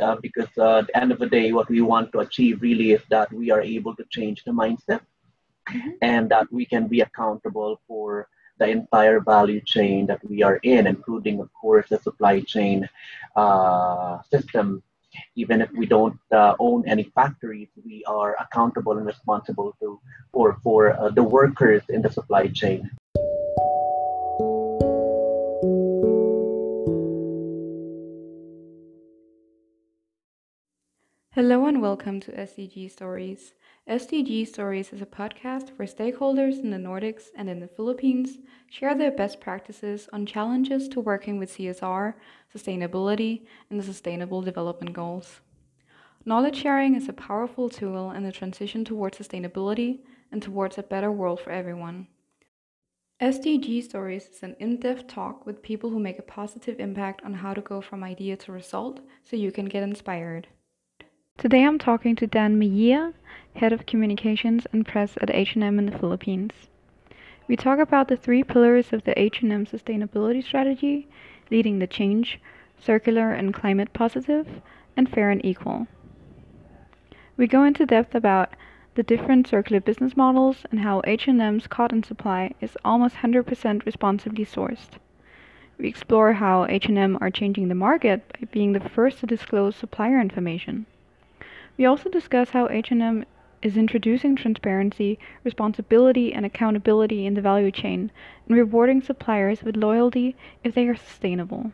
uh, 0.00 0.16
because 0.22 0.48
uh, 0.58 0.78
at 0.78 0.86
the 0.86 0.96
end 0.96 1.12
of 1.12 1.18
the 1.18 1.28
day, 1.28 1.52
what 1.52 1.68
we 1.68 1.80
want 1.80 2.12
to 2.12 2.20
achieve 2.20 2.62
really 2.62 2.92
is 2.92 3.02
that 3.10 3.32
we 3.32 3.50
are 3.50 3.60
able 3.60 3.94
to 3.96 4.04
change 4.10 4.44
the 4.44 4.50
mindset 4.52 5.00
mm-hmm. 5.68 5.90
and 6.02 6.30
that 6.30 6.50
we 6.52 6.64
can 6.64 6.86
be 6.86 7.00
accountable 7.00 7.80
for 7.86 8.28
the 8.58 8.68
entire 8.68 9.20
value 9.20 9.60
chain 9.60 10.06
that 10.06 10.20
we 10.24 10.42
are 10.42 10.56
in, 10.62 10.86
including, 10.86 11.40
of 11.40 11.50
course, 11.52 11.88
the 11.90 11.98
supply 11.98 12.40
chain 12.40 12.88
uh, 13.36 14.18
system. 14.30 14.82
Even 15.34 15.62
if 15.62 15.70
we 15.72 15.86
don't 15.86 16.18
uh, 16.30 16.54
own 16.58 16.86
any 16.86 17.04
factories, 17.14 17.68
we 17.84 18.04
are 18.04 18.36
accountable 18.38 18.98
and 18.98 19.06
responsible 19.06 19.74
to 19.80 19.98
for 20.32 20.58
for 20.62 20.92
uh, 20.92 21.08
the 21.08 21.22
workers 21.22 21.82
in 21.88 22.02
the 22.02 22.10
supply 22.10 22.48
chain. 22.48 22.90
Hello 31.36 31.66
and 31.66 31.82
welcome 31.82 32.18
to 32.20 32.32
SDG 32.32 32.90
Stories. 32.90 33.52
SDG 33.86 34.48
Stories 34.48 34.90
is 34.94 35.02
a 35.02 35.04
podcast 35.04 35.68
where 35.76 35.86
stakeholders 35.86 36.60
in 36.60 36.70
the 36.70 36.78
Nordics 36.78 37.24
and 37.36 37.50
in 37.50 37.60
the 37.60 37.68
Philippines 37.68 38.38
share 38.70 38.94
their 38.94 39.10
best 39.10 39.38
practices 39.38 40.08
on 40.14 40.24
challenges 40.24 40.88
to 40.88 40.98
working 40.98 41.38
with 41.38 41.52
CSR, 41.52 42.14
sustainability, 42.54 43.42
and 43.68 43.78
the 43.78 43.84
Sustainable 43.84 44.40
Development 44.40 44.94
Goals. 44.94 45.40
Knowledge 46.24 46.56
sharing 46.56 46.94
is 46.94 47.06
a 47.06 47.12
powerful 47.12 47.68
tool 47.68 48.12
in 48.12 48.22
the 48.22 48.32
transition 48.32 48.82
towards 48.82 49.18
sustainability 49.18 49.98
and 50.32 50.42
towards 50.42 50.78
a 50.78 50.82
better 50.82 51.12
world 51.12 51.38
for 51.38 51.50
everyone. 51.50 52.06
SDG 53.20 53.82
Stories 53.82 54.26
is 54.28 54.42
an 54.42 54.56
in 54.58 54.80
depth 54.80 55.06
talk 55.06 55.44
with 55.44 55.60
people 55.60 55.90
who 55.90 55.98
make 55.98 56.18
a 56.18 56.22
positive 56.22 56.80
impact 56.80 57.20
on 57.26 57.34
how 57.34 57.52
to 57.52 57.60
go 57.60 57.82
from 57.82 58.02
idea 58.02 58.38
to 58.38 58.52
result 58.52 59.00
so 59.22 59.36
you 59.36 59.52
can 59.52 59.66
get 59.66 59.82
inspired. 59.82 60.48
Today 61.38 61.64
I'm 61.64 61.78
talking 61.78 62.16
to 62.16 62.26
Dan 62.26 62.58
Mejia, 62.58 63.12
Head 63.56 63.70
of 63.70 63.84
Communications 63.84 64.66
and 64.72 64.86
Press 64.86 65.18
at 65.20 65.28
H&M 65.28 65.78
in 65.78 65.84
the 65.84 65.98
Philippines. 65.98 66.52
We 67.46 67.56
talk 67.56 67.78
about 67.78 68.08
the 68.08 68.16
three 68.16 68.42
pillars 68.42 68.90
of 68.90 69.04
the 69.04 69.20
H&M 69.20 69.66
sustainability 69.66 70.42
strategy, 70.42 71.08
leading 71.50 71.78
the 71.78 71.86
change, 71.86 72.40
circular 72.78 73.32
and 73.32 73.52
climate 73.52 73.92
positive, 73.92 74.62
and 74.96 75.10
fair 75.10 75.28
and 75.28 75.44
equal. 75.44 75.86
We 77.36 77.46
go 77.46 77.64
into 77.64 77.84
depth 77.84 78.14
about 78.14 78.54
the 78.94 79.02
different 79.02 79.46
circular 79.46 79.82
business 79.82 80.16
models 80.16 80.64
and 80.70 80.80
how 80.80 81.02
H&M's 81.04 81.66
cotton 81.66 82.02
supply 82.02 82.54
is 82.62 82.78
almost 82.82 83.16
100% 83.16 83.84
responsibly 83.84 84.46
sourced. 84.46 84.92
We 85.76 85.86
explore 85.86 86.32
how 86.32 86.64
H&M 86.64 87.18
are 87.20 87.30
changing 87.30 87.68
the 87.68 87.74
market 87.74 88.26
by 88.32 88.46
being 88.50 88.72
the 88.72 88.80
first 88.80 89.18
to 89.18 89.26
disclose 89.26 89.76
supplier 89.76 90.18
information. 90.18 90.86
We 91.78 91.84
also 91.84 92.08
discuss 92.08 92.50
how 92.50 92.70
H&M 92.70 93.26
is 93.60 93.76
introducing 93.76 94.34
transparency, 94.34 95.18
responsibility, 95.44 96.32
and 96.32 96.46
accountability 96.46 97.26
in 97.26 97.34
the 97.34 97.42
value 97.42 97.70
chain 97.70 98.10
and 98.48 98.56
rewarding 98.56 99.02
suppliers 99.02 99.62
with 99.62 99.76
loyalty 99.76 100.36
if 100.64 100.74
they 100.74 100.88
are 100.88 100.96
sustainable. 100.96 101.72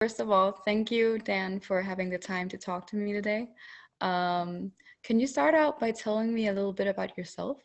First 0.00 0.18
of 0.18 0.30
all, 0.30 0.50
thank 0.64 0.90
you, 0.90 1.20
Dan, 1.20 1.60
for 1.60 1.80
having 1.80 2.10
the 2.10 2.18
time 2.18 2.48
to 2.48 2.58
talk 2.58 2.88
to 2.88 2.96
me 2.96 3.12
today. 3.12 3.50
Um, 4.00 4.72
can 5.04 5.20
you 5.20 5.28
start 5.28 5.54
out 5.54 5.78
by 5.78 5.92
telling 5.92 6.34
me 6.34 6.48
a 6.48 6.52
little 6.52 6.72
bit 6.72 6.88
about 6.88 7.16
yourself? 7.16 7.58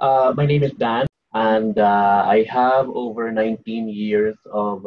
Uh, 0.00 0.32
my 0.34 0.46
name 0.46 0.62
is 0.62 0.72
Dan 0.72 1.06
and 1.34 1.78
uh, 1.78 2.24
I 2.26 2.46
have 2.48 2.88
over 2.88 3.30
19 3.30 3.88
years 3.88 4.36
of 4.52 4.86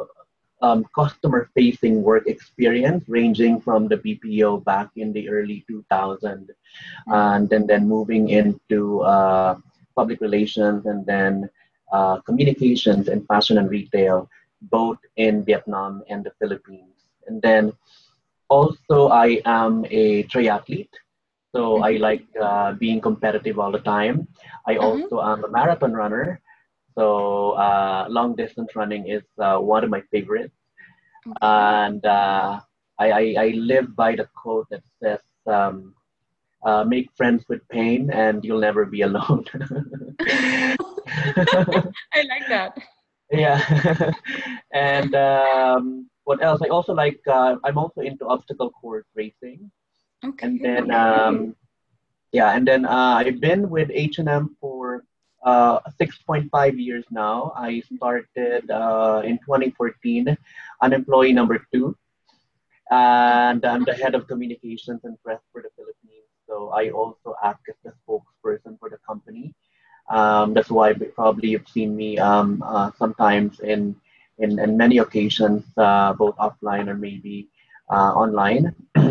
um, 0.61 0.85
customer 0.95 1.49
facing 1.53 2.01
work 2.01 2.27
experience 2.27 3.03
ranging 3.07 3.61
from 3.61 3.87
the 3.87 3.97
BPO 3.97 4.63
back 4.63 4.89
in 4.95 5.13
the 5.13 5.29
early 5.29 5.65
2000s 5.69 6.23
mm-hmm. 6.23 7.13
and 7.13 7.49
then, 7.49 7.67
then 7.67 7.87
moving 7.87 8.29
into 8.29 9.01
uh, 9.01 9.57
public 9.95 10.21
relations 10.21 10.85
and 10.85 11.05
then 11.05 11.49
uh, 11.91 12.19
communications 12.21 13.07
and 13.07 13.27
fashion 13.27 13.57
and 13.57 13.69
retail 13.69 14.29
both 14.61 14.97
in 15.17 15.43
Vietnam 15.43 16.03
and 16.09 16.23
the 16.23 16.31
Philippines. 16.39 16.95
And 17.27 17.41
then 17.41 17.73
also 18.49 19.09
I 19.09 19.41
am 19.45 19.85
a 19.89 20.23
triathlete. 20.23 20.95
So. 21.57 21.83
I 21.83 21.97
like 21.97 22.25
uh, 22.41 22.73
being 22.73 23.01
competitive 23.01 23.59
all 23.59 23.71
the 23.71 23.79
time. 23.79 24.27
I 24.65 24.75
mm-hmm. 24.75 24.83
also 24.85 25.21
am 25.21 25.43
a 25.43 25.49
marathon 25.49 25.93
runner. 25.93 26.41
So 26.97 27.51
uh, 27.51 28.07
long 28.09 28.35
distance 28.35 28.75
running 28.75 29.07
is 29.07 29.23
uh, 29.39 29.57
one 29.57 29.83
of 29.83 29.89
my 29.89 30.01
favorites. 30.11 30.55
Okay. 31.27 31.37
And 31.41 32.05
uh, 32.05 32.59
I, 32.99 33.11
I, 33.11 33.35
I, 33.37 33.47
live 33.49 33.95
by 33.95 34.15
the 34.15 34.27
quote 34.33 34.67
that 34.71 34.81
says, 35.01 35.19
um, 35.45 35.93
uh, 36.65 36.83
make 36.83 37.09
friends 37.15 37.45
with 37.47 37.67
pain 37.69 38.09
and 38.11 38.43
you'll 38.43 38.59
never 38.59 38.85
be 38.85 39.01
alone. 39.01 39.45
I 40.21 40.75
like 42.15 42.47
that. 42.49 42.77
Yeah. 43.31 44.11
and 44.73 45.13
um, 45.13 46.09
what 46.23 46.41
else? 46.41 46.61
I 46.63 46.69
also 46.69 46.93
like, 46.93 47.19
uh, 47.27 47.55
I'm 47.63 47.77
also 47.77 48.01
into 48.01 48.25
obstacle 48.25 48.71
course 48.71 49.05
racing. 49.15 49.71
Okay. 50.25 50.47
And 50.47 50.61
then, 50.61 50.91
um, 50.91 51.55
yeah, 52.31 52.55
and 52.55 52.67
then 52.67 52.85
uh, 52.85 53.21
I've 53.23 53.39
been 53.39 53.69
with 53.69 53.89
H&M 53.93 54.55
for 54.59 55.03
uh, 55.43 55.79
6.5 55.99 56.79
years 56.79 57.05
now. 57.11 57.53
I 57.55 57.81
started 57.95 58.69
uh, 58.69 59.21
in 59.23 59.37
2014, 59.39 60.35
an 60.81 60.93
employee 60.93 61.33
number 61.33 61.65
two, 61.71 61.95
and 62.91 63.63
I'm 63.63 63.83
the 63.83 63.93
head 63.93 64.15
of 64.15 64.27
communications 64.27 65.01
and 65.03 65.21
press 65.23 65.39
for 65.51 65.61
the 65.61 65.69
Philippines. 65.75 66.27
So 66.47 66.69
I 66.69 66.89
also 66.89 67.35
act 67.43 67.69
as 67.69 67.75
the 67.83 67.93
spokesperson 68.01 68.79
for 68.79 68.89
the 68.89 68.97
company. 69.07 69.53
Um, 70.09 70.53
that's 70.53 70.69
why 70.69 70.93
probably 70.93 71.49
you've 71.49 71.67
seen 71.67 71.95
me 71.95 72.17
um, 72.17 72.63
uh, 72.65 72.91
sometimes 72.97 73.59
in, 73.59 73.95
in, 74.39 74.57
in 74.57 74.77
many 74.77 74.99
occasions, 74.99 75.65
uh, 75.77 76.13
both 76.13 76.35
offline 76.37 76.87
or 76.87 76.95
maybe 76.95 77.49
uh, 77.89 78.13
online. 78.13 78.73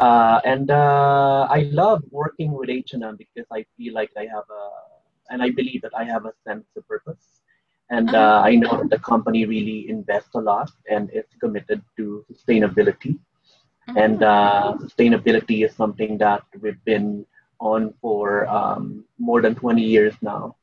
Uh, 0.00 0.40
and 0.44 0.70
uh, 0.70 1.46
I 1.50 1.68
love 1.72 2.02
working 2.10 2.52
with 2.52 2.70
H&M 2.70 3.16
because 3.16 3.46
I 3.52 3.66
feel 3.76 3.92
like 3.92 4.10
I 4.16 4.22
have 4.22 4.48
a, 4.60 4.64
and 5.28 5.42
I 5.42 5.50
believe 5.50 5.82
that 5.82 5.92
I 5.94 6.04
have 6.04 6.24
a 6.24 6.32
sense 6.46 6.64
of 6.74 6.88
purpose. 6.88 7.42
And 7.90 8.08
uh, 8.14 8.18
uh-huh. 8.18 8.48
I 8.48 8.54
know 8.54 8.78
that 8.78 8.88
the 8.88 8.98
company 9.00 9.44
really 9.44 9.90
invests 9.90 10.34
a 10.34 10.40
lot 10.40 10.70
and 10.88 11.10
is 11.12 11.26
committed 11.38 11.82
to 11.98 12.24
sustainability. 12.32 13.18
Uh-huh. 13.88 14.00
And 14.00 14.22
uh, 14.22 14.74
sustainability 14.80 15.66
is 15.66 15.74
something 15.74 16.16
that 16.18 16.44
we've 16.62 16.82
been 16.86 17.26
on 17.60 17.92
for 18.00 18.48
um, 18.48 19.04
more 19.18 19.42
than 19.42 19.54
20 19.54 19.82
years 19.82 20.14
now. 20.22 20.56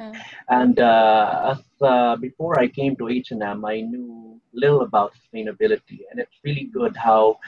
Okay. 0.00 0.18
And 0.48 0.80
uh, 0.80 1.54
as, 1.54 1.62
uh, 1.80 2.16
before 2.16 2.58
I 2.58 2.66
came 2.66 2.96
to 2.96 3.08
H&M, 3.08 3.64
I 3.64 3.80
knew 3.80 4.40
little 4.52 4.82
about 4.82 5.12
sustainability, 5.14 6.00
and 6.10 6.20
it's 6.20 6.36
really 6.44 6.70
good 6.72 6.96
how 6.96 7.38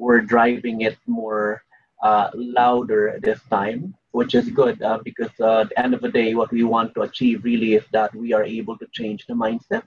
we're 0.00 0.22
driving 0.34 0.80
it 0.80 0.96
more 1.06 1.62
uh, 2.02 2.30
louder 2.34 3.20
this 3.22 3.40
time, 3.50 3.94
which 4.12 4.34
is 4.34 4.48
good 4.48 4.80
uh, 4.82 4.98
because 5.04 5.30
uh, 5.40 5.60
at 5.60 5.68
the 5.68 5.78
end 5.78 5.92
of 5.92 6.00
the 6.00 6.10
day, 6.10 6.34
what 6.34 6.50
we 6.50 6.64
want 6.64 6.94
to 6.94 7.02
achieve 7.02 7.44
really 7.44 7.74
is 7.74 7.84
that 7.92 8.10
we 8.14 8.32
are 8.32 8.42
able 8.42 8.76
to 8.78 8.86
change 8.98 9.26
the 9.26 9.34
mindset 9.34 9.84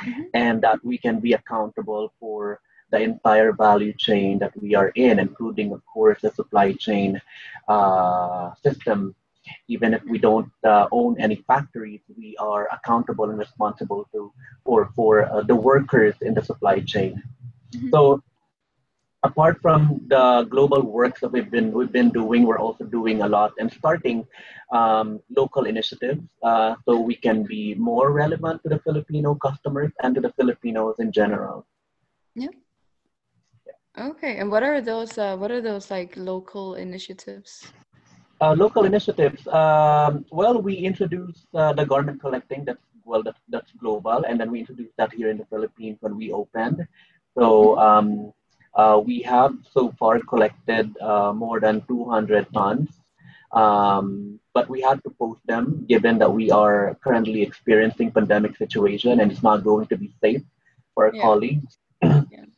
mm-hmm. 0.00 0.22
and 0.34 0.62
that 0.62 0.78
we 0.84 0.96
can 0.96 1.18
be 1.18 1.32
accountable 1.32 2.12
for 2.20 2.60
the 2.92 3.00
entire 3.00 3.52
value 3.52 3.92
chain 3.98 4.38
that 4.38 4.54
we 4.62 4.74
are 4.74 4.90
in, 4.94 5.18
including, 5.18 5.72
of 5.72 5.82
course, 5.84 6.18
the 6.22 6.30
supply 6.30 6.72
chain 6.72 7.20
uh, 7.68 8.54
system. 8.62 9.14
Even 9.66 9.94
if 9.94 10.02
we 10.04 10.18
don't 10.18 10.52
uh, 10.64 10.86
own 10.92 11.20
any 11.20 11.36
factories, 11.50 12.02
we 12.16 12.36
are 12.38 12.68
accountable 12.70 13.30
and 13.30 13.38
responsible 13.38 14.06
to 14.12 14.32
for 14.64 14.90
for 14.94 15.24
uh, 15.24 15.42
the 15.42 15.56
workers 15.56 16.14
in 16.20 16.34
the 16.34 16.44
supply 16.44 16.78
chain. 16.80 17.20
Mm-hmm. 17.72 17.88
So 17.90 18.22
apart 19.22 19.60
from 19.60 20.00
the 20.08 20.46
global 20.50 20.82
works 20.82 21.20
that 21.20 21.30
we've 21.32 21.50
been 21.50 21.72
we've 21.72 21.92
been 21.92 22.10
doing, 22.10 22.44
we're 22.44 22.58
also 22.58 22.84
doing 22.84 23.22
a 23.22 23.28
lot 23.28 23.52
and 23.58 23.70
starting 23.72 24.26
um, 24.72 25.20
local 25.36 25.64
initiatives 25.64 26.22
uh, 26.42 26.74
so 26.84 26.98
we 26.98 27.14
can 27.14 27.42
be 27.42 27.74
more 27.74 28.12
relevant 28.12 28.62
to 28.62 28.68
the 28.68 28.78
Filipino 28.80 29.34
customers 29.34 29.92
and 30.02 30.14
to 30.14 30.20
the 30.20 30.32
Filipinos 30.32 30.96
in 30.98 31.12
general. 31.12 31.66
Yeah. 32.34 32.48
yeah. 33.66 34.08
Okay, 34.08 34.38
and 34.38 34.50
what 34.50 34.62
are 34.62 34.80
those? 34.80 35.18
Uh, 35.18 35.36
what 35.36 35.50
are 35.50 35.60
those 35.60 35.90
like 35.90 36.16
local 36.16 36.74
initiatives? 36.74 37.72
Uh, 38.40 38.54
local 38.54 38.84
initiatives. 38.84 39.46
Um, 39.48 40.24
well, 40.32 40.62
we 40.62 40.74
introduced 40.74 41.46
uh, 41.54 41.74
the 41.74 41.84
garment 41.84 42.20
collecting. 42.20 42.64
That's 42.64 42.80
well, 43.04 43.22
that, 43.24 43.36
that's 43.48 43.72
global, 43.72 44.24
and 44.24 44.40
then 44.40 44.50
we 44.50 44.60
introduced 44.60 44.96
that 44.96 45.12
here 45.12 45.30
in 45.30 45.36
the 45.36 45.46
Philippines 45.46 45.98
when 46.00 46.16
we 46.16 46.32
opened. 46.32 46.86
So. 47.36 47.76
Mm-hmm. 47.76 47.80
Um, 47.80 48.32
uh, 48.74 49.00
we 49.04 49.20
have 49.22 49.52
so 49.72 49.90
far 49.98 50.18
collected 50.20 50.96
uh, 51.00 51.32
more 51.32 51.60
than 51.60 51.82
200 51.88 52.46
tons 52.54 52.90
Um, 53.62 54.38
but 54.54 54.68
we 54.68 54.80
had 54.88 54.98
to 55.04 55.10
post 55.22 55.40
them 55.52 55.64
given 55.92 56.18
that 56.18 56.32
we 56.38 56.50
are 56.62 56.96
currently 57.04 57.40
experiencing 57.42 58.10
pandemic 58.18 58.56
situation 58.56 59.20
and 59.20 59.30
it's 59.32 59.42
not 59.42 59.64
going 59.70 59.86
to 59.92 59.96
be 60.02 60.08
safe 60.24 60.42
for 60.94 61.06
our 61.06 61.14
Yeah. 61.14 61.22
colleagues. 61.26 61.72
Yeah. 62.02 62.46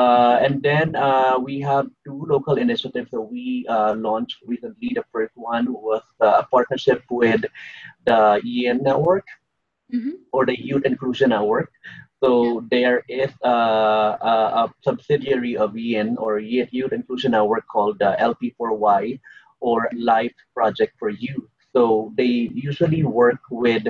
Uh, 0.00 0.38
and 0.44 0.62
then 0.62 0.94
uh, 0.96 1.38
we 1.38 1.60
have 1.60 1.86
two 2.06 2.24
local 2.28 2.56
initiatives 2.56 3.10
that 3.12 3.20
we 3.20 3.64
uh, 3.68 3.94
launched 3.94 4.38
recently. 4.46 4.90
The 4.94 5.04
first 5.12 5.32
one 5.36 5.72
was 5.72 6.02
uh, 6.20 6.42
a 6.42 6.44
partnership 6.54 7.02
with 7.10 7.42
the 8.06 8.20
EN 8.44 8.78
Network 8.82 9.26
Mhm. 9.94 10.12
or 10.32 10.46
the 10.46 10.56
Youth 10.68 10.84
Inclusion 10.84 11.30
Network. 11.30 11.70
So 12.24 12.64
there 12.70 13.04
is 13.08 13.30
a, 13.42 13.48
a, 13.48 14.34
a 14.64 14.74
subsidiary 14.82 15.56
of 15.56 15.76
EN 15.76 16.16
or 16.18 16.38
Youth 16.38 16.92
Inclusion 16.92 17.32
Network 17.32 17.66
called 17.68 17.98
the 17.98 18.16
LP4Y 18.18 19.20
or 19.60 19.88
Life 19.94 20.32
Project 20.54 20.94
for 20.98 21.10
Youth. 21.10 21.48
So 21.72 22.12
they 22.16 22.48
usually 22.54 23.02
work 23.04 23.40
with 23.50 23.86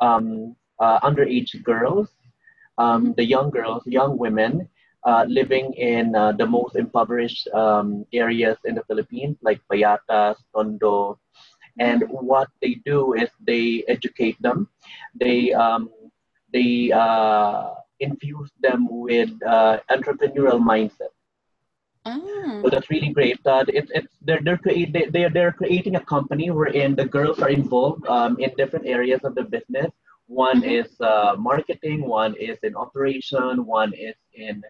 um, 0.00 0.56
uh, 0.80 1.00
underage 1.00 1.62
girls, 1.62 2.08
um, 2.78 3.14
the 3.16 3.24
young 3.24 3.50
girls, 3.50 3.82
young 3.86 4.18
women 4.18 4.68
uh, 5.04 5.24
living 5.28 5.72
in 5.74 6.14
uh, 6.16 6.32
the 6.32 6.46
most 6.46 6.76
impoverished 6.76 7.48
um, 7.54 8.04
areas 8.12 8.58
in 8.64 8.74
the 8.74 8.84
Philippines, 8.84 9.36
like 9.42 9.60
Payatas, 9.70 10.36
Tondo. 10.54 11.18
And 11.78 12.04
what 12.08 12.48
they 12.62 12.74
do 12.84 13.14
is 13.14 13.28
they 13.40 13.84
educate 13.86 14.40
them. 14.42 14.68
They 15.14 15.52
um, 15.52 15.90
they 16.56 16.92
uh, 16.92 17.74
infuse 18.00 18.52
them 18.62 18.88
with 18.90 19.30
uh, 19.46 19.78
entrepreneurial 19.90 20.60
mindset. 20.72 21.12
Ah. 22.04 22.64
So 22.64 22.70
that's 22.70 22.90
really 22.90 23.10
great. 23.10 23.38
Uh, 23.46 23.64
it's 23.68 23.90
it's 23.94 24.08
they're 24.22 24.40
they're 24.42 24.58
create 24.58 24.92
they 24.92 25.06
they're, 25.06 25.30
they're 25.30 25.52
creating 25.52 25.96
a 25.96 26.04
company 26.04 26.50
wherein 26.50 26.94
the 26.96 27.06
girls 27.06 27.40
are 27.42 27.50
involved 27.50 28.06
um, 28.06 28.36
in 28.40 28.50
different 28.56 28.86
areas 28.86 29.20
of 29.24 29.34
the 29.34 29.44
business. 29.44 29.90
One 30.26 30.62
Mhm. 30.62 30.74
is 30.78 30.88
uh, 31.00 31.36
marketing, 31.38 32.06
one 32.08 32.34
is 32.38 32.58
in 32.62 32.74
operation, 32.76 33.66
one 33.66 33.92
is 33.94 34.16
in 34.34 34.62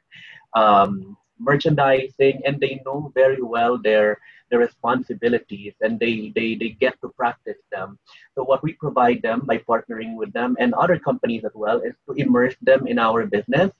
um, 0.55 1.17
merchandising, 1.39 2.43
and 2.45 2.61
they 2.61 2.81
know 2.85 3.11
very 3.15 3.43
well 3.43 3.79
their 3.79 4.19
their 4.51 4.61
responsibilities, 4.61 5.75
and 5.81 5.99
they 5.99 6.33
they 6.35 6.55
they 6.55 6.71
get 6.71 6.95
to 7.03 7.09
practice 7.17 7.59
them. 7.73 7.99
So 8.35 8.45
what 8.45 8.63
we 8.63 8.73
provide 8.75 9.23
them 9.23 9.43
by 9.47 9.59
partnering 9.59 10.17
with 10.17 10.33
them 10.33 10.57
and 10.59 10.75
other 10.75 10.99
companies 10.99 11.45
as 11.45 11.55
well 11.55 11.81
is 11.81 11.95
to 12.07 12.13
immerse 12.15 12.57
them 12.63 12.87
in 12.87 12.99
our 12.99 13.27
business 13.27 13.73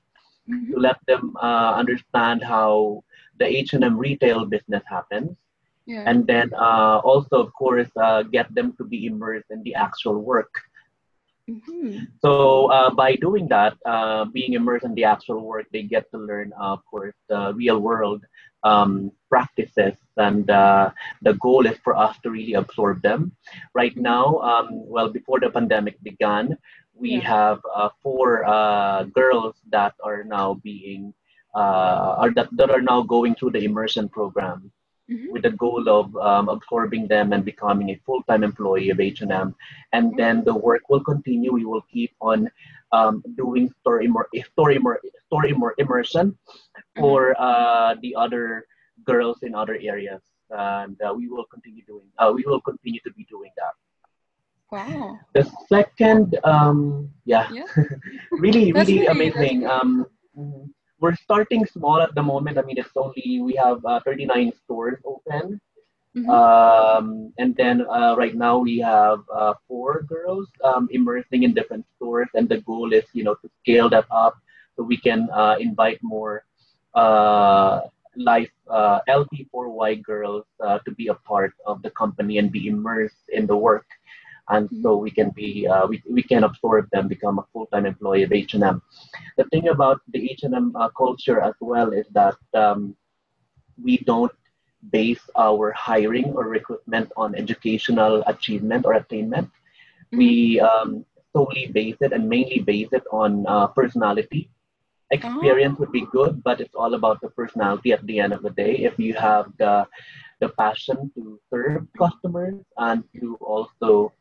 Mhm. 0.49 0.73
to 0.73 0.79
let 0.79 0.99
them 1.07 1.37
uh, 1.43 1.73
understand 1.77 2.43
how 2.43 3.03
the 3.39 3.47
H&M 3.47 3.97
retail 3.99 4.45
business 4.47 4.83
happens, 4.89 5.37
Yeah. 5.87 6.05
and 6.07 6.27
then 6.27 6.53
uh, 6.55 6.99
also, 7.05 7.37
of 7.45 7.53
course, 7.55 7.91
uh, 7.97 8.23
get 8.23 8.53
them 8.55 8.73
to 8.79 8.85
be 8.85 9.07
immersed 9.07 9.51
in 9.51 9.63
the 9.63 9.75
actual 9.75 10.21
work. 10.23 10.53
Mhm. 11.49 12.07
So 12.21 12.67
uh, 12.73 12.91
by 12.91 13.15
doing 13.17 13.47
that, 13.49 13.75
uh, 13.87 14.25
being 14.27 14.55
immersed 14.55 14.85
in 14.85 14.95
the 14.95 15.05
actual 15.05 15.45
work, 15.47 15.67
they 15.73 15.83
get 15.83 16.11
to 16.11 16.19
learn, 16.19 16.53
uh, 16.59 16.75
of 16.75 16.85
course, 16.87 17.15
the 17.29 17.53
real 17.55 17.79
world 17.81 18.25
um, 18.65 19.13
practices, 19.29 19.95
and 20.17 20.51
uh, 20.51 20.91
the 21.23 21.35
goal 21.35 21.67
is 21.67 21.79
for 21.85 21.97
us 21.97 22.19
to 22.23 22.31
really 22.31 22.55
absorb 22.55 23.01
them. 23.03 23.33
Right 23.75 23.97
now, 23.97 24.39
um, 24.41 24.69
well, 24.89 25.09
before 25.09 25.39
the 25.41 25.51
pandemic 25.51 26.03
began, 26.03 26.57
we 26.95 27.21
Yeah. 27.21 27.21
have 27.23 27.61
uh, 27.75 27.91
four 28.03 28.45
uh, 28.45 29.05
girls 29.15 29.55
that 29.71 29.95
are 30.03 30.25
now 30.25 30.55
being 30.65 31.15
uh, 31.55 32.17
are 32.21 32.33
that, 32.35 32.49
that 32.53 32.71
are 32.71 32.83
now 32.83 33.03
going 33.03 33.35
through 33.35 33.51
the 33.51 33.65
immersion 33.65 34.09
program 34.09 34.71
Mhm. 35.11 35.31
with 35.33 35.43
the 35.43 35.55
goal 35.65 35.89
of 35.89 36.15
um, 36.17 36.49
absorbing 36.49 37.07
them 37.07 37.33
and 37.33 37.45
becoming 37.45 37.91
a 37.91 38.01
full-time 38.05 38.43
employee 38.43 38.91
of 38.91 38.99
H&M. 38.99 39.55
And 39.93 40.05
then 40.17 40.43
the 40.43 40.55
work 40.55 40.89
will 40.91 41.05
continue. 41.13 41.53
We 41.53 41.65
will 41.65 41.83
keep 41.95 42.13
on 42.21 42.51
um, 42.93 43.23
doing 43.37 43.71
store, 43.81 44.03
immer- 44.03 44.29
store, 44.53 44.73
immer- 44.73 45.01
store 45.27 45.47
immer- 45.47 45.75
immersion 45.79 46.37
for 46.99 47.35
uh, 47.39 47.95
the 48.03 48.15
other 48.17 48.67
girls 49.05 49.39
in 49.43 49.55
other 49.55 49.79
areas. 49.81 50.23
And 50.51 50.97
uh, 51.03 51.13
we 51.15 51.29
will 51.29 51.47
continue 51.55 51.85
doing. 51.87 52.07
Uh, 52.19 52.33
we 52.35 52.43
will 52.47 52.61
continue 52.61 53.01
to 53.07 53.13
be 53.13 53.25
doing 53.31 53.53
that. 53.57 53.75
Wow. 54.73 55.19
The 55.35 55.45
second, 55.69 56.37
um, 56.43 57.11
yeah, 57.25 57.47
Yeah. 57.53 57.67
really, 58.33 58.73
really 58.73 59.07
amazing. 59.07 59.67
Um, 59.67 60.07
mhm. 60.37 60.71
We're 61.01 61.15
starting 61.17 61.67
small 61.67 62.01
at 62.01 62.15
the 62.15 62.23
moment. 62.23 62.59
I 62.59 62.63
mean, 62.63 62.79
it's 62.79 62.97
only 62.97 63.41
we 63.41 63.55
have 63.55 63.85
uh, 63.85 64.01
39 64.05 64.53
stores 64.65 64.99
open. 65.05 65.61
Mhm. 66.17 66.29
Um, 66.31 67.33
and 67.37 67.55
then 67.57 67.85
uh, 67.91 68.15
right 68.17 68.35
now 68.35 68.57
we 68.59 68.79
have 68.79 69.21
uh, 69.29 69.53
four 69.69 70.03
girls 70.09 70.49
um, 70.65 70.89
immersing 70.91 71.43
in 71.43 71.53
different 71.53 71.85
stores, 71.97 72.29
and 72.35 72.49
the 72.49 72.61
goal 72.63 72.95
is, 72.95 73.05
you 73.13 73.23
know, 73.23 73.35
to 73.43 73.51
scale 73.61 73.91
that 73.91 74.07
up 74.11 74.35
so 74.75 74.83
we 74.83 74.97
can 74.97 75.29
uh, 75.35 75.57
invite 75.61 75.99
more 76.03 76.45
uh, 76.95 77.81
life 78.17 78.51
uh, 78.71 79.01
LP4Y 79.09 80.03
girls 80.03 80.45
uh, 80.65 80.79
to 80.87 80.91
be 80.93 81.09
a 81.09 81.15
part 81.15 81.53
of 81.67 81.83
the 81.83 81.91
company 81.91 82.39
and 82.39 82.51
be 82.51 82.69
immersed 82.69 83.29
in 83.29 83.47
the 83.47 83.57
work, 83.57 83.87
and 84.49 84.69
so 84.83 84.97
we 84.97 85.11
can 85.11 85.31
be 85.31 85.67
uh, 85.67 85.87
we, 85.87 86.03
we 86.09 86.23
can 86.23 86.45
absorb 86.45 86.89
them, 86.91 87.09
become 87.09 87.39
a 87.39 87.47
full 87.53 87.67
time 87.67 87.87
employee 87.87 88.23
of 88.23 88.33
H&M. 88.33 88.83
The 89.37 89.45
thing 89.45 89.69
about 89.69 90.01
the 90.13 90.31
H&M 90.31 90.75
uh, 90.77 90.89
culture 90.91 91.41
as 91.41 91.55
well 91.61 91.93
is 91.93 92.07
that 92.13 92.37
um, 92.55 92.97
we 93.83 93.99
don't 93.99 94.33
base 94.91 95.25
our 95.37 95.73
hiring 95.73 96.33
or 96.33 96.45
recruitment 96.47 97.11
on 97.17 97.35
educational 97.35 98.23
achievement 98.27 98.87
or 98.87 98.95
attainment. 98.95 99.51
We 100.13 100.61
um, 100.61 101.05
solely 101.33 101.67
base 101.67 101.97
it 102.01 102.13
and 102.13 102.29
mainly 102.29 102.61
base 102.61 102.89
it 102.93 103.05
on 103.11 103.47
uh, 103.47 103.67
personality. 103.69 104.51
Experience 105.11 105.79
would 105.79 105.93
be 105.93 106.07
good, 106.13 106.43
but 106.43 106.61
it's 106.61 106.75
all 106.75 106.95
about 106.95 107.21
the 107.21 107.29
personality 107.29 107.93
at 107.93 108.05
the 108.07 108.19
end 108.21 108.33
of 108.33 108.43
the 108.43 108.51
day. 108.51 108.75
If 108.79 108.99
you 108.99 109.15
have 109.15 109.53
the, 109.57 109.87
the 110.41 110.49
passion 110.51 111.11
to 111.15 111.41
serve 111.51 111.87
customers 111.99 112.55
and 112.77 113.05
to 113.19 113.37
also 113.41 114.13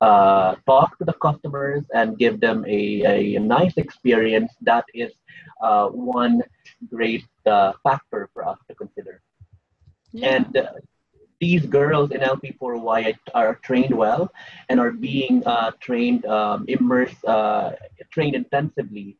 uh, 0.00 0.54
talk 0.66 0.96
to 0.98 1.04
the 1.04 1.12
customers 1.14 1.84
and 1.94 2.18
give 2.18 2.40
them 2.40 2.64
a, 2.66 3.36
a 3.36 3.38
nice 3.40 3.76
experience, 3.76 4.52
that 4.60 4.84
is 4.94 5.12
uh, 5.60 5.88
one 5.88 6.42
great 6.88 7.24
uh, 7.46 7.72
factor 7.82 8.28
for 8.32 8.46
us 8.46 8.58
to 8.68 8.74
consider. 8.74 9.20
Yeah. 10.12 10.36
And 10.36 10.56
uh, 10.56 10.72
these 11.40 11.66
girls 11.66 12.10
in 12.10 12.20
LP4Y 12.20 13.16
are 13.34 13.56
trained 13.56 13.94
well 13.94 14.32
and 14.68 14.80
are 14.80 14.92
being 14.92 15.42
uh, 15.46 15.72
trained, 15.80 16.26
um, 16.26 16.64
immersed, 16.68 17.24
uh, 17.24 17.72
trained 18.10 18.34
intensively 18.34 19.16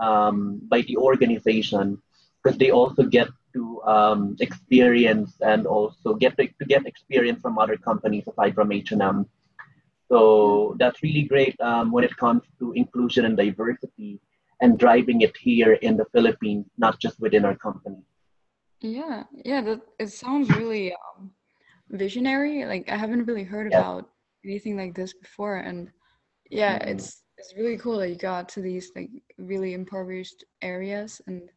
um, 0.00 0.60
by 0.68 0.82
the 0.82 0.96
organization 0.96 2.00
because 2.42 2.58
they 2.58 2.70
also 2.70 3.02
get 3.02 3.28
to 3.58 3.82
um, 3.96 4.36
experience 4.40 5.32
and 5.40 5.66
also 5.66 6.14
get 6.14 6.36
to, 6.38 6.46
to 6.60 6.64
get 6.66 6.86
experience 6.86 7.40
from 7.42 7.58
other 7.58 7.76
companies 7.76 8.24
aside 8.28 8.54
from 8.54 8.72
H&M. 8.72 9.26
So 10.10 10.76
that's 10.78 11.02
really 11.02 11.24
great 11.24 11.56
um, 11.60 11.92
when 11.92 12.04
it 12.04 12.16
comes 12.16 12.42
to 12.60 12.72
inclusion 12.72 13.24
and 13.26 13.36
diversity 13.36 14.20
and 14.60 14.78
driving 14.78 15.22
it 15.22 15.36
here 15.36 15.74
in 15.74 15.96
the 15.96 16.06
Philippines, 16.14 16.66
not 16.78 17.00
just 17.00 17.20
within 17.20 17.44
our 17.44 17.56
company. 17.56 18.02
Yeah, 18.80 19.24
yeah, 19.44 19.60
that 19.62 19.80
it 19.98 20.08
sounds 20.08 20.50
really 20.50 20.92
um, 20.92 21.30
visionary. 21.90 22.64
Like 22.66 22.88
I 22.90 22.96
haven't 22.96 23.24
really 23.26 23.44
heard 23.44 23.68
Yeah. 23.70 23.78
about 23.78 24.10
anything 24.44 24.76
like 24.76 24.94
this 24.94 25.14
before, 25.14 25.56
and 25.56 25.90
yeah, 26.50 26.78
Mhm. 26.78 26.88
it's 26.88 27.22
it's 27.38 27.54
really 27.56 27.78
cool 27.78 27.98
that 27.98 28.10
you 28.10 28.16
got 28.16 28.48
to 28.50 28.60
these 28.62 28.90
like 28.96 29.10
really 29.38 29.74
impoverished 29.74 30.44
areas 30.62 31.20
and 31.26 31.50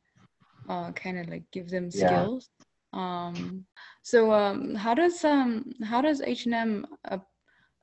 uh, 0.72 0.92
kind 0.94 1.20
of 1.20 1.28
like 1.30 1.44
give 1.51 1.70
them 1.70 1.92
Yeah. 1.92 2.08
skills. 2.08 2.50
Um, 2.94 3.66
so 4.04 4.32
um, 4.34 4.75
how 4.75 4.94
does 4.94 5.24
um 5.24 5.72
how 5.84 6.01
does 6.01 6.22
H 6.22 6.46
and 6.46 6.56
M 6.56 6.86
uh, 7.12 7.20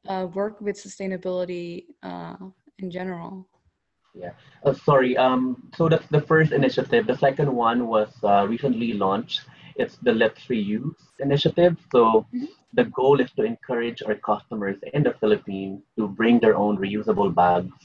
uh, 0.09 0.27
work 0.35 0.61
with 0.61 0.77
sustainability 0.77 1.87
uh, 2.03 2.37
in 2.79 2.91
general? 2.91 3.49
Oh, 4.65 4.73
sorry. 4.73 5.17
Um, 5.17 5.71
so 5.77 5.89
that's 5.89 6.07
the 6.09 6.21
first 6.21 6.53
initiative. 6.53 7.07
The 7.07 7.17
second 7.17 7.53
one 7.53 7.87
was 7.87 8.11
uh, 8.25 8.47
recently 8.49 8.93
launched. 8.95 9.43
It's 9.77 9.97
the 10.03 10.13
Let's 10.13 10.43
Reuse 10.51 10.99
initiative. 11.21 11.77
So 11.93 12.27
Mhm. 12.35 12.49
the 12.75 12.85
goal 12.99 13.21
is 13.21 13.31
to 13.39 13.43
encourage 13.45 14.03
our 14.03 14.17
customers 14.31 14.77
in 14.93 15.03
the 15.05 15.15
Philippines 15.21 15.83
to 15.97 16.09
bring 16.09 16.41
their 16.41 16.57
own 16.57 16.77
reusable 16.79 17.31
bags 17.35 17.79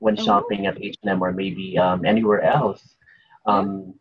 when 0.00 0.16
Oh. 0.18 0.24
shopping 0.26 0.66
at 0.66 0.76
H&M 0.82 1.22
or 1.22 1.32
maybe 1.32 1.78
um, 1.78 2.04
anywhere 2.04 2.42
else. 2.42 2.82
Um, 3.46 3.94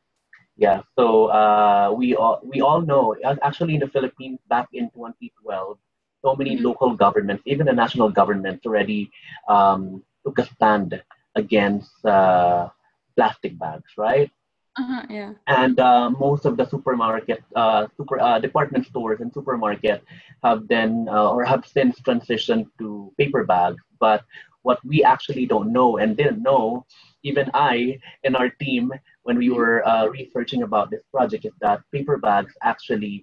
yeah. 0.57 0.81
So 0.97 1.27
uh, 1.27 1.91
we 1.95 2.15
all 2.15 2.39
we 2.43 2.62
all 2.62 2.81
know. 2.81 3.15
Actually, 3.43 3.75
in 3.75 3.79
the 3.81 3.88
Philippines, 3.88 4.39
back 4.50 4.67
in 4.74 4.89
2012, 4.91 5.77
so 6.21 6.35
many 6.35 6.55
Mhm. 6.55 6.63
local 6.63 6.95
governments, 6.95 7.43
even 7.45 7.65
the 7.65 7.74
national 7.74 8.09
government, 8.09 8.65
already 8.65 9.12
um, 9.47 10.03
took 10.25 10.39
a 10.39 10.45
stand 10.45 11.01
against 11.35 12.05
uh, 12.05 12.69
plastic 13.15 13.57
bags, 13.59 13.91
right? 13.97 14.31
Uh-huh, 14.77 15.03
yeah. 15.09 15.33
And 15.47 15.79
uh, 15.79 16.09
most 16.09 16.45
of 16.45 16.57
the 16.57 16.65
supermarket, 16.65 17.43
uh, 17.55 17.88
super 17.97 18.19
uh, 18.19 18.39
department 18.39 18.85
stores 18.85 19.19
and 19.21 19.33
supermarket 19.33 20.03
have 20.43 20.67
then 20.67 21.07
uh, 21.09 21.29
or 21.31 21.43
have 21.45 21.65
since 21.65 22.00
transitioned 22.01 22.65
to 22.79 23.12
paper 23.17 23.43
bags. 23.43 23.81
But 24.00 24.24
what 24.65 24.79
we 24.91 25.03
actually 25.13 25.45
don't 25.53 25.72
know 25.77 25.98
and 25.98 26.17
didn't 26.17 26.41
know, 26.41 26.86
even 27.29 27.45
I 27.53 28.00
and 28.24 28.36
our 28.36 28.50
team, 28.63 28.91
when 29.24 29.38
we 29.38 29.50
were 29.57 29.77
uh, 29.88 30.05
researching 30.07 30.62
about 30.63 30.89
this 30.89 31.03
project, 31.15 31.45
is 31.45 31.55
that 31.62 31.81
paper 31.93 32.17
bags 32.17 32.53
actually 32.72 33.15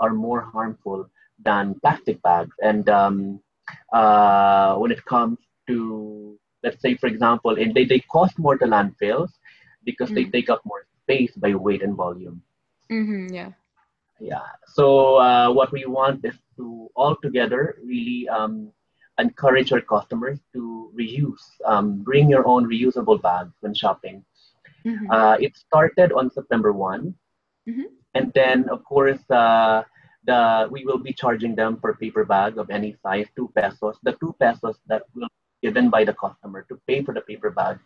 are 0.00 0.12
more 0.26 0.42
harmful 0.54 1.00
than 1.48 1.76
plastic 1.82 2.20
bags. 2.22 2.54
And 2.70 2.88
um, 2.88 3.40
uh, 3.92 4.74
when 4.80 4.90
it 4.90 5.04
comes 5.04 5.38
to, 5.68 6.38
let's 6.64 6.80
say, 6.82 6.96
for 6.96 7.06
example, 7.06 7.52
and 7.62 7.74
they, 7.74 7.84
they 7.84 8.00
cost 8.16 8.38
more 8.38 8.56
to 8.58 8.66
landfills 8.66 9.30
because 9.84 10.10
mm 10.10 10.16
they 10.16 10.24
take 10.36 10.48
up 10.50 10.60
more 10.70 10.82
space 11.02 11.32
by 11.44 11.54
weight 11.54 11.82
and 11.82 11.94
volume. 11.94 12.42
Mm-hmm, 12.90 13.34
yeah. 13.38 13.50
Yeah. 14.20 14.46
So 14.76 15.16
uh, 15.16 15.48
what 15.52 15.70
we 15.72 15.84
want 15.86 16.24
is 16.24 16.34
to 16.56 16.88
all 16.96 17.14
together 17.22 17.78
really 17.84 18.28
um, 18.28 18.72
encourage 19.18 19.72
our 19.72 19.80
customers 19.80 20.38
to 20.52 20.92
reuse. 20.98 21.44
Um, 21.64 22.02
bring 22.02 22.30
your 22.30 22.46
own 22.46 22.68
reusable 22.68 23.20
bags 23.20 23.54
when 23.60 23.74
shopping. 23.74 24.24
Mm-hmm. 24.86 25.10
Uh, 25.10 25.36
it 25.40 25.56
started 25.56 26.12
on 26.12 26.30
September 26.30 26.72
one, 26.72 27.14
mm-hmm. 27.68 27.90
and 28.14 28.32
then 28.32 28.68
of 28.68 28.84
course 28.84 29.20
uh, 29.30 29.82
the 30.24 30.68
we 30.70 30.84
will 30.84 30.98
be 30.98 31.12
charging 31.12 31.54
them 31.54 31.76
per 31.76 31.94
paper 31.94 32.24
bag 32.24 32.58
of 32.58 32.70
any 32.70 32.96
size 33.02 33.26
two 33.34 33.50
pesos. 33.56 33.98
The 34.02 34.12
two 34.20 34.34
pesos 34.38 34.78
that 34.86 35.02
will 35.14 35.26
be 35.26 35.68
given 35.68 35.90
by 35.90 36.04
the 36.04 36.14
customer 36.14 36.64
to 36.68 36.80
pay 36.86 37.02
for 37.02 37.12
the 37.12 37.22
paper 37.22 37.50
bag 37.50 37.78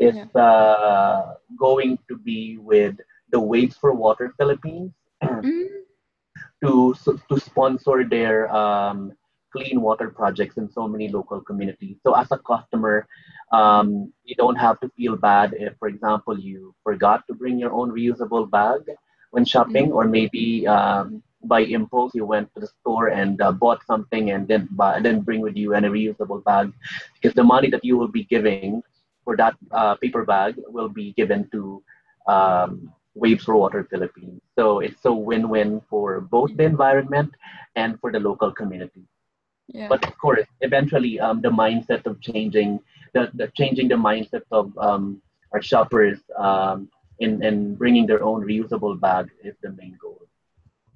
is 0.00 0.16
yeah. 0.16 0.40
uh, 0.40 1.34
going 1.58 1.98
to 2.08 2.16
be 2.16 2.56
with 2.56 2.96
the 3.30 3.40
Waves 3.40 3.76
for 3.76 3.92
Water 3.92 4.32
Philippines 4.38 4.92
mm-hmm. 5.22 5.84
to 6.64 6.94
to 7.28 7.40
sponsor 7.40 8.04
their 8.08 8.48
um, 8.54 9.12
clean 9.52 9.80
water 9.80 10.10
projects 10.10 10.56
in 10.56 10.70
so 10.70 10.86
many 10.86 11.08
local 11.08 11.40
communities. 11.40 11.96
So 12.04 12.14
as 12.14 12.28
a 12.30 12.38
customer, 12.38 13.06
um, 13.52 14.12
you 14.24 14.34
don't 14.34 14.56
have 14.56 14.78
to 14.80 14.88
feel 14.96 15.16
bad 15.16 15.54
if, 15.58 15.72
for 15.78 15.88
example, 15.88 16.38
you 16.38 16.74
forgot 16.84 17.26
to 17.28 17.34
bring 17.34 17.58
your 17.58 17.72
own 17.72 17.90
reusable 17.90 18.50
bag 18.50 18.82
when 19.30 19.44
shopping, 19.44 19.86
mm-hmm. 19.86 19.96
or 19.96 20.04
maybe 20.04 20.66
um, 20.66 21.22
by 21.44 21.60
impulse 21.60 22.14
you 22.14 22.26
went 22.26 22.52
to 22.54 22.60
the 22.60 22.70
store 22.80 23.08
and 23.08 23.40
uh, 23.40 23.52
bought 23.52 23.80
something 23.86 24.30
and 24.30 24.48
then 24.48 24.68
buy, 24.72 25.00
then 25.00 25.20
bring 25.20 25.40
with 25.40 25.56
you 25.56 25.72
any 25.72 25.88
reusable 25.88 26.42
bag, 26.44 26.72
because 27.14 27.34
the 27.34 27.44
money 27.44 27.70
that 27.70 27.84
you 27.84 27.96
will 27.96 28.08
be 28.08 28.24
giving 28.24 28.82
for 29.24 29.36
that 29.36 29.54
uh, 29.72 29.94
paper 29.96 30.24
bag 30.24 30.54
will 30.66 30.88
be 30.88 31.12
given 31.12 31.48
to 31.52 31.82
um, 32.26 32.92
Waves 33.14 33.44
for 33.44 33.56
Water 33.56 33.86
Philippines. 33.90 34.40
So 34.56 34.80
it's 34.80 35.04
a 35.04 35.12
win-win 35.12 35.80
for 35.90 36.20
both 36.20 36.56
the 36.56 36.64
environment 36.64 37.30
and 37.76 37.98
for 38.00 38.12
the 38.12 38.20
local 38.20 38.52
community. 38.52 39.04
Yeah. 39.68 39.88
But 39.88 40.06
of 40.06 40.16
course, 40.18 40.46
eventually, 40.62 41.20
um, 41.20 41.42
the 41.42 41.50
mindset 41.50 42.06
of 42.06 42.20
changing 42.20 42.80
the, 43.14 43.30
the 43.34 43.48
changing 43.54 43.88
the 43.88 43.96
mindset 43.96 44.42
of 44.50 44.76
um, 44.78 45.20
our 45.52 45.62
shoppers 45.62 46.18
um, 46.38 46.88
in 47.18 47.42
in 47.44 47.74
bringing 47.74 48.06
their 48.06 48.22
own 48.22 48.42
reusable 48.42 48.98
bag 48.98 49.28
is 49.44 49.54
the 49.62 49.70
main 49.72 49.96
goal. 50.00 50.22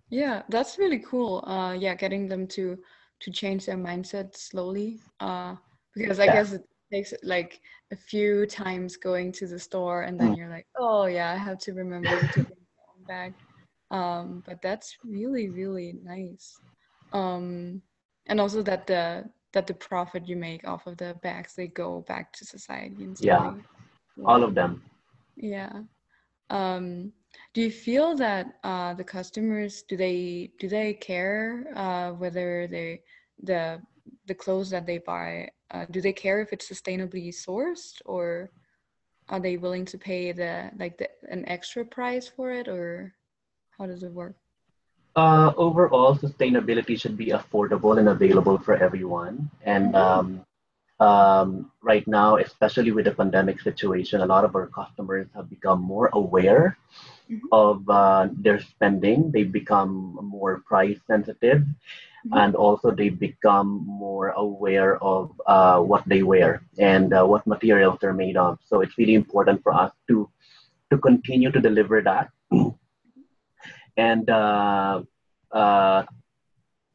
Yeah, 0.09 0.43
that's 0.49 0.79
really 0.79 1.01
cool. 1.01 1.45
Uh, 1.47 1.73
yeah, 1.73 1.95
getting 1.95 2.29
them 2.29 2.47
to 2.49 2.79
to 3.21 3.31
change 3.31 3.67
their 3.67 3.77
mindset 3.77 4.37
slowly. 4.37 5.01
Uh, 5.21 5.57
because 5.95 6.19
I 6.19 6.25
yeah. 6.25 6.35
guess 6.35 6.53
it 6.53 6.65
takes 6.91 7.13
like 7.23 7.61
a 7.93 7.97
few 7.97 8.47
times 8.47 8.97
going 8.97 9.33
to 9.33 9.47
the 9.47 9.59
store, 9.59 10.03
and 10.03 10.19
then 10.19 10.33
mm. 10.33 10.37
you're 10.37 10.49
like, 10.51 10.67
oh 10.79 11.07
yeah, 11.07 11.33
I 11.33 11.37
have 11.37 11.59
to 11.61 11.73
remember 11.73 12.09
to 12.09 12.43
bring 12.43 12.47
my 12.47 12.85
own 12.89 13.05
bag. 13.07 13.35
Um, 13.91 14.43
but 14.47 14.63
that's 14.63 14.97
really 15.05 15.51
really 15.51 15.95
nice. 16.03 16.59
Um, 17.13 17.83
and 18.27 18.41
also 18.41 18.63
that 18.63 18.87
the 18.87 19.25
that 19.53 19.67
the 19.67 19.75
profit 19.75 20.27
you 20.27 20.37
make 20.37 20.67
off 20.67 20.87
of 20.87 20.97
the 20.97 21.15
bags 21.23 21.55
they 21.55 21.67
go 21.67 22.01
back 22.09 22.33
to 22.33 22.45
society 22.45 23.05
and 23.05 23.21
yeah. 23.21 23.55
yeah. 24.17 24.25
all 24.25 24.43
of 24.43 24.55
them 24.55 24.83
yeah 25.37 25.73
um 26.51 27.13
do 27.55 27.63
you 27.63 27.71
feel 27.71 28.15
that 28.15 28.59
uh, 28.63 28.93
the 28.95 29.05
customers 29.05 29.83
do 29.89 29.97
they 29.97 30.51
do 30.59 30.69
they 30.69 30.93
care 30.95 31.67
uh, 31.75 32.11
whether 32.13 32.67
they 32.67 33.01
the 33.43 33.81
the 34.27 34.35
clothes 34.35 34.71
that 34.71 34.87
they 34.87 34.99
buy 34.99 35.49
uh, 35.71 35.87
do 35.91 36.01
they 36.01 36.13
care 36.13 36.41
if 36.41 36.53
it's 36.53 36.69
sustainably 36.69 37.29
sourced 37.29 38.01
or 38.05 38.51
are 39.29 39.41
they 39.41 39.57
willing 39.57 39.85
to 39.85 39.99
pay 39.99 40.33
the 40.33 40.71
like 40.79 40.99
the, 40.99 41.09
an 41.31 41.45
extra 41.49 41.85
price 41.85 42.29
for 42.29 42.53
it 42.53 42.69
or 42.69 43.15
how 43.79 43.87
does 43.87 44.03
it 44.03 44.13
work 44.13 44.37
uh, 45.17 45.53
overall, 45.57 46.17
sustainability 46.17 46.99
should 46.99 47.17
be 47.17 47.27
affordable 47.27 47.99
and 47.99 48.09
available 48.09 48.59
for 48.59 48.77
everyone. 48.77 49.51
And 49.65 49.95
um, 49.95 50.45
um, 51.01 51.71
right 51.83 52.07
now, 52.07 52.37
especially 52.37 52.93
with 52.93 53.05
the 53.05 53.13
pandemic 53.13 53.61
situation, 53.61 54.21
a 54.21 54.27
lot 54.27 54.45
of 54.45 54.57
our 54.57 54.69
customers 54.69 55.29
have 55.35 55.51
become 55.51 55.83
more 55.83 56.09
aware 56.13 56.79
mm-hmm. 57.31 57.47
of 57.53 57.89
uh, 57.91 58.29
their 58.33 58.61
spending. 58.61 59.31
They 59.31 59.45
become 59.45 60.19
more 60.23 60.63
price 60.65 60.99
sensitive, 61.07 61.61
mm-hmm. 61.61 62.39
and 62.39 62.55
also 62.55 62.91
they 62.91 63.11
become 63.11 63.85
more 63.85 64.31
aware 64.31 65.03
of 65.03 65.33
uh, 65.47 65.81
what 65.81 66.05
they 66.07 66.23
wear 66.23 66.63
and 66.79 67.13
uh, 67.13 67.25
what 67.27 67.47
materials 67.47 67.99
they're 68.01 68.15
made 68.15 68.37
of. 68.37 68.59
So 68.65 68.81
it's 68.81 68.97
really 68.97 69.15
important 69.15 69.63
for 69.63 69.75
us 69.75 69.93
to 70.09 70.31
to 70.91 70.99
continue 70.99 71.51
to 71.51 71.61
deliver 71.61 72.03
that 72.03 72.29
and 73.97 74.29
uh, 74.31 75.03
uh, 75.53 76.05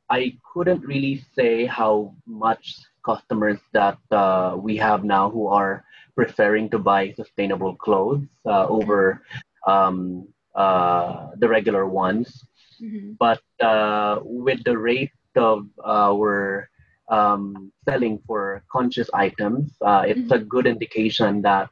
I 0.10 0.38
couldn't 0.54 0.86
really 0.86 1.24
say 1.36 1.66
how 1.66 2.16
much 2.26 2.76
customers 3.06 3.60
that 3.74 3.98
uh, 4.12 4.56
we 4.58 4.78
have 4.78 5.04
now 5.04 5.30
who 5.30 5.48
are 5.48 5.84
preferring 6.16 6.70
to 6.72 6.80
buy 6.80 7.14
sustainable 7.14 7.76
clothes 7.76 8.26
uh, 8.46 8.68
over 8.68 9.22
um, 9.68 10.28
uh, 10.56 11.28
the 11.38 11.48
regular 11.48 11.86
ones. 11.86 12.44
Mm-hmm. 12.82 13.14
But 13.20 13.42
uh, 13.62 14.20
with 14.24 14.64
the 14.64 14.78
rate 14.78 15.12
of 15.36 15.68
our 15.86 16.70
um, 17.10 17.72
selling 17.86 18.20
for 18.26 18.64
conscious 18.72 19.10
items, 19.14 19.72
it's 19.82 20.20
mm-hmm. 20.20 20.34
a 20.34 20.40
good 20.40 20.68
indication 20.68 21.42
that 21.44 21.70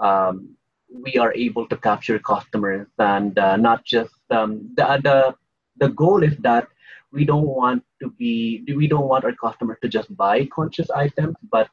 um, 0.00 0.56
we 0.94 1.16
are 1.18 1.34
able 1.34 1.66
to 1.66 1.76
capture 1.76 2.18
customers 2.18 2.86
and 2.98 3.38
uh, 3.38 3.56
not 3.56 3.84
just 3.84 4.14
um, 4.30 4.70
the, 4.76 5.00
the 5.02 5.34
the 5.78 5.88
goal 5.88 6.22
is 6.22 6.36
that 6.38 6.68
we 7.12 7.24
don't 7.24 7.46
want 7.46 7.82
to 8.00 8.10
be 8.10 8.64
we 8.76 8.86
don't 8.86 9.08
want 9.08 9.24
our 9.24 9.34
customers 9.34 9.78
to 9.82 9.88
just 9.88 10.14
buy 10.16 10.46
conscious 10.46 10.90
items 10.90 11.36
but 11.50 11.68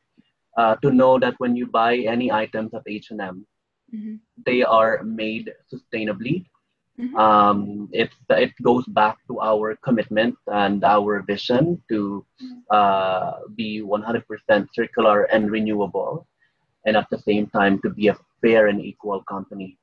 uh, 0.58 0.76
to 0.78 0.92
know 0.92 1.20
that 1.20 1.36
when 1.38 1.56
you 1.56 1.68
buy 1.68 1.98
any 1.98 2.32
items 2.32 2.74
at 2.74 2.84
h&m 2.88 3.46
mm-hmm. 3.94 4.16
they 4.46 4.64
are 4.64 5.04
made 5.04 5.54
sustainably 5.72 6.46
mm-hmm. 7.00 7.16
um, 7.16 7.90
it, 7.92 8.10
it 8.30 8.52
goes 8.64 8.86
back 8.88 9.18
to 9.28 9.40
our 9.40 9.76
commitment 9.78 10.36
and 10.48 10.84
our 10.84 11.22
vision 11.22 11.82
to 11.90 12.26
mm-hmm. 12.42 12.60
uh, 12.72 13.34
be 13.56 13.82
100% 13.82 14.68
circular 14.74 15.24
and 15.24 15.52
renewable 15.52 16.28
and 16.86 16.98
at 16.98 17.08
the 17.10 17.20
same 17.20 17.48
time 17.48 17.80
to 17.82 17.90
be 17.90 18.08
a 18.08 18.18
fair 18.42 18.68
and 18.68 18.82
equal 18.82 19.24
company. 19.24 19.78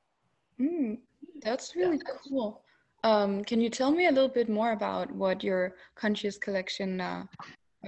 Mm, 0.59 0.97
that's 1.41 1.75
really 1.75 1.97
yeah. 1.97 2.13
cool. 2.27 2.61
Um, 3.03 3.43
can 3.45 3.61
you 3.61 3.69
tell 3.69 3.91
me 3.91 4.07
a 4.07 4.11
little 4.11 4.29
bit 4.29 4.49
more 4.49 4.73
about 4.73 5.11
what 5.11 5.43
your 5.43 5.75
conscious 5.95 6.37
collection, 6.37 6.99
uh, 6.99 7.23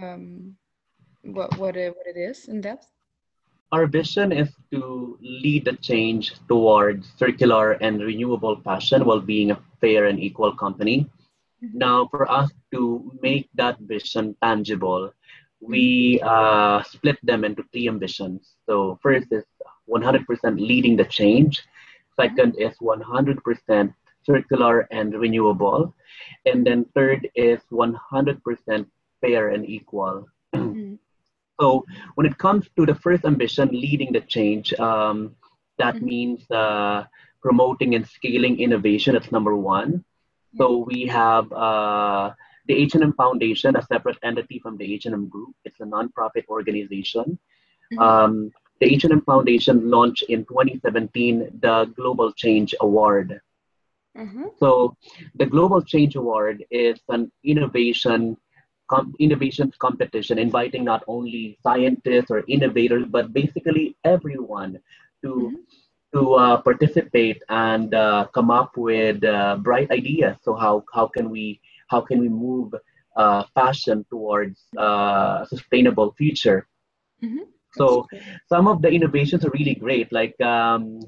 um, 0.01 0.55
what 1.23 1.57
what 1.57 1.75
it, 1.75 1.95
what 1.95 2.07
it 2.07 2.17
is 2.17 2.47
in 2.47 2.61
depth? 2.61 2.87
Our 3.73 3.87
vision 3.87 4.31
is 4.31 4.49
to 4.71 5.17
lead 5.21 5.65
the 5.65 5.73
change 5.73 6.33
towards 6.47 7.11
circular 7.17 7.73
and 7.83 8.01
renewable 8.01 8.59
fashion 8.61 9.05
while 9.05 9.21
being 9.21 9.51
a 9.51 9.59
fair 9.79 10.05
and 10.05 10.19
equal 10.19 10.55
company. 10.55 11.09
Mm-hmm. 11.63 11.77
Now, 11.77 12.07
for 12.07 12.29
us 12.29 12.51
to 12.73 13.11
make 13.21 13.49
that 13.55 13.79
vision 13.79 14.35
tangible, 14.41 15.11
we 15.61 16.19
mm-hmm. 16.19 16.27
uh, 16.27 16.83
split 16.83 17.17
them 17.23 17.43
into 17.43 17.63
three 17.71 17.87
ambitions. 17.87 18.55
So, 18.65 18.99
first 19.01 19.27
is 19.31 19.43
100% 19.89 20.25
leading 20.59 20.97
the 20.97 21.05
change. 21.05 21.61
Second 22.15 22.55
is 22.57 22.75
100% 22.81 23.93
circular 24.23 24.87
and 24.91 25.13
renewable. 25.13 25.93
And 26.45 26.65
then 26.65 26.85
third 26.93 27.29
is 27.35 27.59
100% 27.71 28.85
fair 29.21 29.49
and 29.49 29.67
equal. 29.67 30.27
Mm-hmm. 30.55 30.95
So 31.59 31.85
when 32.15 32.25
it 32.25 32.39
comes 32.39 32.65
to 32.75 32.87
the 32.87 32.95
first 32.95 33.23
ambition, 33.23 33.69
leading 33.69 34.11
the 34.11 34.21
change, 34.21 34.73
um, 34.79 35.35
that 35.77 35.93
mm-hmm. 35.93 36.05
means 36.05 36.49
uh, 36.49 37.03
promoting 37.39 37.93
and 37.93 38.07
scaling 38.07 38.59
innovation. 38.59 39.13
That's 39.13 39.31
number 39.31 39.55
one. 39.55 40.03
So 40.57 40.77
we 40.77 41.05
have 41.05 41.51
uh, 41.53 42.33
the 42.71 42.83
H&M 42.83 43.13
Foundation, 43.13 43.75
a 43.75 43.81
separate 43.81 44.17
entity 44.23 44.57
from 44.59 44.77
the 44.77 44.93
H&M 44.93 45.27
Group. 45.27 45.53
It's 45.65 45.81
a 45.81 45.83
nonprofit 45.83 46.45
organization. 46.47 47.37
Mm-hmm. 47.93 47.99
Um, 47.99 48.51
the 48.79 48.87
H&M 48.93 49.21
Foundation 49.21 49.89
launched 49.89 50.23
in 50.29 50.45
2017 50.45 51.59
the 51.59 51.91
Global 51.97 52.31
Change 52.31 52.73
Award. 52.79 53.41
Mm-hmm. 54.17 54.45
So 54.57 54.95
the 55.35 55.45
Global 55.45 55.81
Change 55.81 56.15
Award 56.15 56.63
is 56.71 56.97
an 57.09 57.29
innovation 57.43 58.37
com- 58.89 59.13
innovation 59.19 59.73
competition 59.79 60.39
inviting 60.39 60.85
not 60.85 61.03
only 61.07 61.57
scientists 61.63 62.31
or 62.31 62.43
innovators 62.47 63.05
but 63.09 63.33
basically 63.33 63.95
everyone 64.03 64.79
to 65.23 65.29
mm-hmm. 65.29 66.17
to 66.17 66.33
uh, 66.35 66.61
participate 66.61 67.41
and 67.49 67.93
uh, 67.93 68.27
come 68.33 68.49
up 68.51 68.75
with 68.75 69.23
uh, 69.23 69.57
bright 69.57 69.91
ideas. 69.91 70.37
So 70.41 70.55
how 70.55 70.83
how 70.93 71.07
can 71.07 71.29
we 71.29 71.61
how 71.91 72.01
can 72.01 72.19
we 72.19 72.29
move 72.29 72.73
uh, 73.15 73.43
fashion 73.53 74.05
towards 74.09 74.63
uh, 74.79 75.43
a 75.43 75.47
sustainable 75.47 76.15
future? 76.17 76.67
Mm-hmm. 77.23 77.45
So 77.73 78.07
some 78.47 78.67
of 78.67 78.81
the 78.81 78.89
innovations 78.89 79.45
are 79.45 79.51
really 79.51 79.75
great. 79.75 80.11
Like 80.11 80.39
um, 80.41 80.99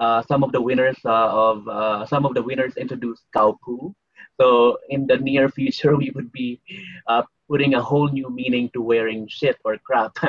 uh, 0.00 0.22
some 0.22 0.42
of 0.42 0.52
the 0.52 0.60
winners 0.60 0.96
uh, 1.04 1.28
of 1.28 1.68
uh, 1.68 2.06
some 2.06 2.24
of 2.24 2.34
the 2.34 2.42
winners 2.42 2.76
introduced 2.76 3.24
cow 3.36 3.58
poo. 3.62 3.94
So 4.40 4.78
in 4.88 5.06
the 5.06 5.18
near 5.18 5.48
future, 5.48 5.96
we 6.02 6.10
would 6.14 6.32
be 6.32 6.60
uh, 7.06 7.22
putting 7.48 7.74
a 7.74 7.82
whole 7.82 8.08
new 8.08 8.28
meaning 8.30 8.70
to 8.72 8.80
wearing 8.80 9.28
shit 9.28 9.56
or 9.64 9.76
crap. 9.78 10.16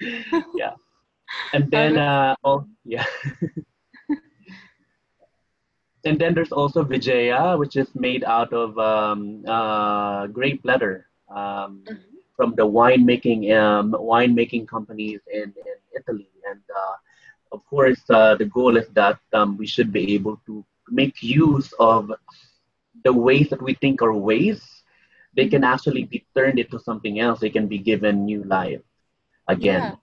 yeah, 0.54 0.74
and 1.52 1.70
then 1.70 1.98
uh, 1.98 2.34
oh 2.44 2.66
yeah. 2.84 3.06
And 6.04 6.18
then 6.18 6.34
there's 6.34 6.52
also 6.52 6.84
Vegea, 6.84 7.58
which 7.58 7.76
is 7.76 7.88
made 7.94 8.24
out 8.24 8.52
of 8.52 8.78
um, 8.78 9.44
uh, 9.46 10.26
grape 10.26 10.60
leather. 10.64 11.06
Um, 11.28 11.82
mm-hmm 11.84 12.14
from 12.36 12.54
the 12.56 12.66
winemaking 12.66 13.52
um, 13.56 13.92
winemaking 13.92 14.66
companies 14.68 15.20
in, 15.32 15.54
in 15.54 15.78
Italy. 15.96 16.28
And 16.50 16.60
uh, 16.74 16.96
of 17.52 17.64
course, 17.66 18.00
uh, 18.10 18.34
the 18.36 18.46
goal 18.46 18.76
is 18.76 18.88
that 18.94 19.18
um, 19.32 19.56
we 19.56 19.66
should 19.66 19.92
be 19.92 20.14
able 20.14 20.40
to 20.46 20.64
make 20.90 21.22
use 21.22 21.72
of 21.78 22.12
the 23.04 23.12
ways 23.12 23.48
that 23.50 23.62
we 23.62 23.74
think 23.74 24.02
are 24.02 24.12
ways. 24.12 24.62
They 25.36 25.48
can 25.48 25.64
actually 25.64 26.04
be 26.04 26.26
turned 26.36 26.58
into 26.58 26.78
something 26.78 27.20
else. 27.20 27.40
They 27.40 27.50
can 27.50 27.66
be 27.66 27.78
given 27.78 28.24
new 28.24 28.44
life 28.44 28.82
again. 29.48 29.82
Yeah. 29.82 29.94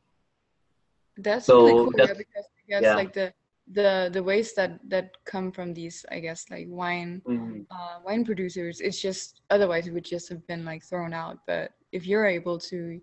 That's 1.18 1.46
so 1.46 1.66
really 1.66 1.72
cool. 1.72 1.94
That's, 1.98 2.10
yeah, 2.10 2.18
because 2.18 2.46
I 2.46 2.70
guess 2.70 2.82
yeah. 2.84 2.96
like 2.96 3.14
the 3.14 3.34
the 3.74 4.10
the 4.12 4.22
waste 4.22 4.56
that 4.56 4.80
that 4.90 5.12
come 5.26 5.52
from 5.52 5.74
these 5.74 6.06
i 6.12 6.20
guess 6.20 6.46
like 6.50 6.66
wine 6.70 7.22
mm-hmm. 7.28 7.62
uh, 7.70 8.00
wine 8.04 8.26
producers 8.26 8.82
it's 8.82 9.00
just 9.00 9.42
otherwise 9.50 9.88
it 9.88 9.94
would 9.94 10.06
just 10.06 10.28
have 10.28 10.46
been 10.48 10.66
like 10.66 10.84
thrown 10.84 11.14
out 11.14 11.38
but 11.48 11.72
if 11.92 12.06
you're 12.06 12.26
able 12.26 12.58
to 12.58 13.00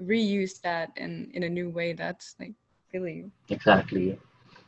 reuse 0.00 0.60
that 0.60 0.90
in 0.96 1.30
in 1.34 1.44
a 1.44 1.48
new 1.48 1.70
way 1.70 1.92
that's 1.92 2.34
like 2.38 2.52
really 2.92 3.24
exactly 3.48 4.18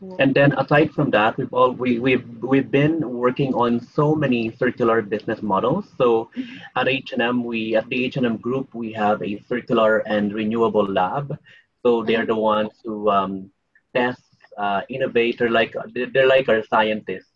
cool. 0.01 0.17
and 0.19 0.35
then 0.35 0.53
aside 0.53 0.91
from 0.93 1.11
that 1.11 1.37
we've 1.37 1.53
all 1.53 1.73
we, 1.73 1.99
we've 1.99 2.27
we've 2.43 2.71
been 2.71 2.99
working 3.11 3.53
on 3.55 3.81
so 3.81 4.15
many 4.15 4.51
circular 4.57 5.03
business 5.03 5.43
models 5.43 5.87
so 5.99 6.31
mm-hmm. 6.37 6.57
at 6.77 6.89
h&m 6.89 7.45
we 7.45 7.77
at 7.77 7.87
the 7.89 8.05
h&m 8.07 8.37
group 8.39 8.75
we 8.75 8.93
have 8.93 9.23
a 9.23 9.39
circular 9.49 9.99
and 9.99 10.33
renewable 10.33 10.87
lab 10.87 11.37
so 11.85 12.03
they're 12.03 12.21
mm-hmm. 12.21 12.29
the 12.29 12.37
ones 12.37 12.73
who 12.83 13.11
um, 13.11 13.51
test 13.95 14.24
uh, 14.57 14.83
innovator, 14.89 15.51
like 15.51 15.75
they're 15.95 16.27
like 16.27 16.49
our 16.49 16.63
scientists, 16.65 17.33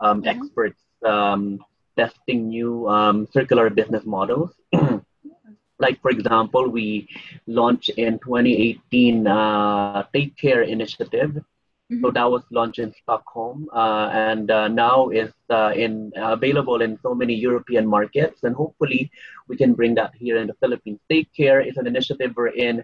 um, 0.00 0.22
mm-hmm. 0.22 0.28
experts 0.28 0.80
um, 1.04 1.60
testing 1.96 2.48
new 2.48 2.88
um, 2.88 3.26
circular 3.32 3.70
business 3.70 4.04
models. 4.04 4.50
like 5.78 6.00
for 6.00 6.10
example, 6.10 6.68
we 6.68 7.08
launched 7.46 7.90
in 7.90 8.18
2018 8.18 9.26
uh, 9.26 10.04
Take 10.12 10.36
Care 10.36 10.62
initiative. 10.62 11.30
Mm-hmm. 11.30 12.04
So 12.04 12.10
that 12.10 12.28
was 12.28 12.42
launched 12.50 12.80
in 12.80 12.92
Stockholm, 12.92 13.68
uh, 13.72 14.10
and 14.12 14.50
uh, 14.50 14.66
now 14.66 15.08
is 15.10 15.30
uh, 15.50 15.72
in 15.76 16.12
available 16.16 16.82
in 16.82 16.98
so 17.00 17.14
many 17.14 17.32
European 17.32 17.86
markets, 17.86 18.42
and 18.42 18.56
hopefully 18.56 19.08
we 19.46 19.56
can 19.56 19.72
bring 19.72 19.94
that 19.94 20.12
here 20.16 20.36
in 20.38 20.48
the 20.48 20.54
Philippines. 20.54 20.98
Take 21.08 21.32
Care 21.32 21.60
is 21.60 21.76
an 21.76 21.86
initiative 21.86 22.32
wherein 22.34 22.82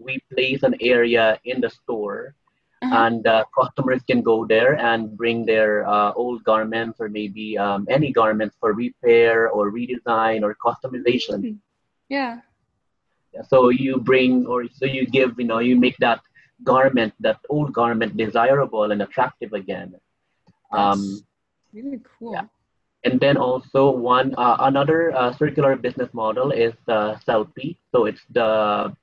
we 0.00 0.18
place 0.34 0.64
an 0.64 0.74
area 0.80 1.38
in 1.44 1.60
the 1.60 1.70
store 1.70 2.34
uh-huh. 2.82 3.06
and 3.06 3.26
uh, 3.26 3.44
customers 3.58 4.02
can 4.08 4.22
go 4.22 4.44
there 4.44 4.74
and 4.74 5.16
bring 5.16 5.46
their 5.46 5.86
uh, 5.86 6.12
old 6.14 6.42
garments 6.42 6.98
or 7.00 7.08
maybe 7.08 7.56
um, 7.56 7.86
any 7.88 8.12
garments 8.12 8.56
for 8.58 8.72
repair 8.72 9.48
or 9.48 9.70
redesign 9.70 10.42
or 10.42 10.56
customization. 10.56 11.38
Mm-hmm. 11.38 11.62
Yeah. 12.08 12.40
yeah. 13.32 13.42
So 13.48 13.68
you 13.68 13.98
bring 13.98 14.46
or 14.46 14.66
so 14.68 14.84
you 14.84 15.06
give 15.06 15.38
you 15.38 15.46
know 15.46 15.60
you 15.60 15.78
make 15.78 15.96
that 15.98 16.20
garment 16.64 17.14
that 17.20 17.38
old 17.48 17.72
garment 17.72 18.16
desirable 18.16 18.90
and 18.90 19.00
attractive 19.02 19.52
again. 19.52 19.94
That's 20.72 20.98
um, 20.98 21.22
really 21.72 22.00
cool. 22.18 22.34
Yeah. 22.34 22.46
And 23.04 23.18
then 23.18 23.36
also 23.36 23.90
one 23.90 24.34
uh, 24.36 24.56
another 24.60 25.14
uh, 25.14 25.32
circular 25.34 25.76
business 25.76 26.12
model 26.12 26.50
is 26.50 26.74
uh, 26.88 27.14
Sellpy. 27.26 27.76
So 27.92 28.06
it's 28.06 28.22
the 28.30 28.94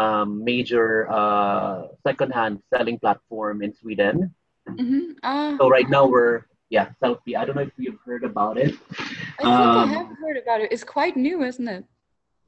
um, 0.00 0.44
major 0.44 1.10
uh, 1.10 1.88
secondhand 2.06 2.62
selling 2.72 2.98
platform 2.98 3.62
in 3.62 3.74
Sweden. 3.74 4.34
Mm-hmm. 4.68 5.20
Uh, 5.22 5.58
so 5.58 5.68
right 5.68 5.88
now 5.88 6.06
we're 6.06 6.48
yeah 6.70 6.88
Sellpy. 7.02 7.36
I 7.36 7.44
don't 7.44 7.56
know 7.56 7.68
if 7.68 7.76
you've 7.76 8.00
heard 8.04 8.24
about 8.24 8.56
it. 8.56 8.74
I 8.90 9.42
think 9.42 9.48
um, 9.48 9.90
I 9.90 9.92
have 9.92 10.10
heard 10.22 10.38
about 10.40 10.60
it. 10.60 10.72
It's 10.72 10.84
quite 10.84 11.16
new, 11.16 11.42
isn't 11.42 11.68
it? 11.68 11.84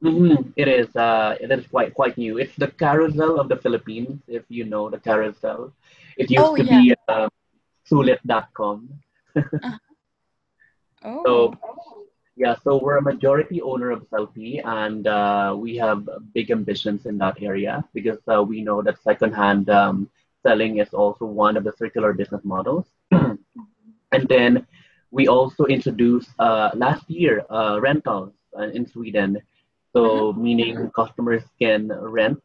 Mm-hmm. 0.03 0.51
It 0.57 0.69
is. 0.69 0.89
Uh, 0.97 1.37
it 1.41 1.51
is 1.51 1.67
quite 1.67 1.95
quite 1.95 2.17
new. 2.17 2.39
It's 2.39 2.57
the 2.57 2.69
Carousell 2.69 3.39
of 3.39 3.49
the 3.49 3.57
Philippines. 3.57 4.23
If 4.27 4.45
you 4.49 4.65
know 4.65 4.89
the 4.89 4.99
Carousell, 4.99 5.73
it 6.17 6.31
used 6.31 6.45
oh, 6.45 6.57
to 6.57 6.65
yeah. 6.65 6.81
be 6.81 6.95
uh, 7.09 7.29
sulit.com. 7.91 8.89
uh-huh. 9.37 9.79
Oh. 11.05 11.23
So 11.27 11.33
yeah, 12.43 12.57
so 12.65 12.77
we're 12.83 12.97
a 12.97 13.03
majority 13.03 13.63
owner 13.63 13.93
of 13.93 14.03
Sellpy, 14.11 14.61
and 14.65 15.07
uh, 15.07 15.55
we 15.57 15.77
have 15.77 16.09
big 16.35 16.51
ambitions 16.51 17.07
in 17.07 17.17
that 17.19 17.41
area 17.41 17.85
because 17.95 18.19
uh, 18.27 18.43
we 18.43 18.63
know 18.63 18.83
that 18.83 19.01
secondhand 19.01 19.71
um, 19.71 20.11
selling 20.43 20.79
is 20.79 20.93
also 20.93 21.25
one 21.25 21.57
of 21.57 21.63
the 21.63 21.73
circular 21.79 22.13
business 22.13 22.43
models. 22.43 22.87
and 23.13 24.25
then 24.29 24.67
we 25.13 25.29
also 25.29 25.67
introduced 25.67 26.31
uh, 26.41 26.71
last 26.75 27.09
year 27.09 27.45
uh, 27.49 27.79
rentals 27.81 28.33
uh, 28.59 28.71
in 28.75 28.89
Sweden. 28.89 29.41
So, 29.93 30.01
mm-hmm. 30.03 30.43
meaning 30.43 30.91
customers 30.97 31.45
can 31.61 31.93
rent 31.93 32.43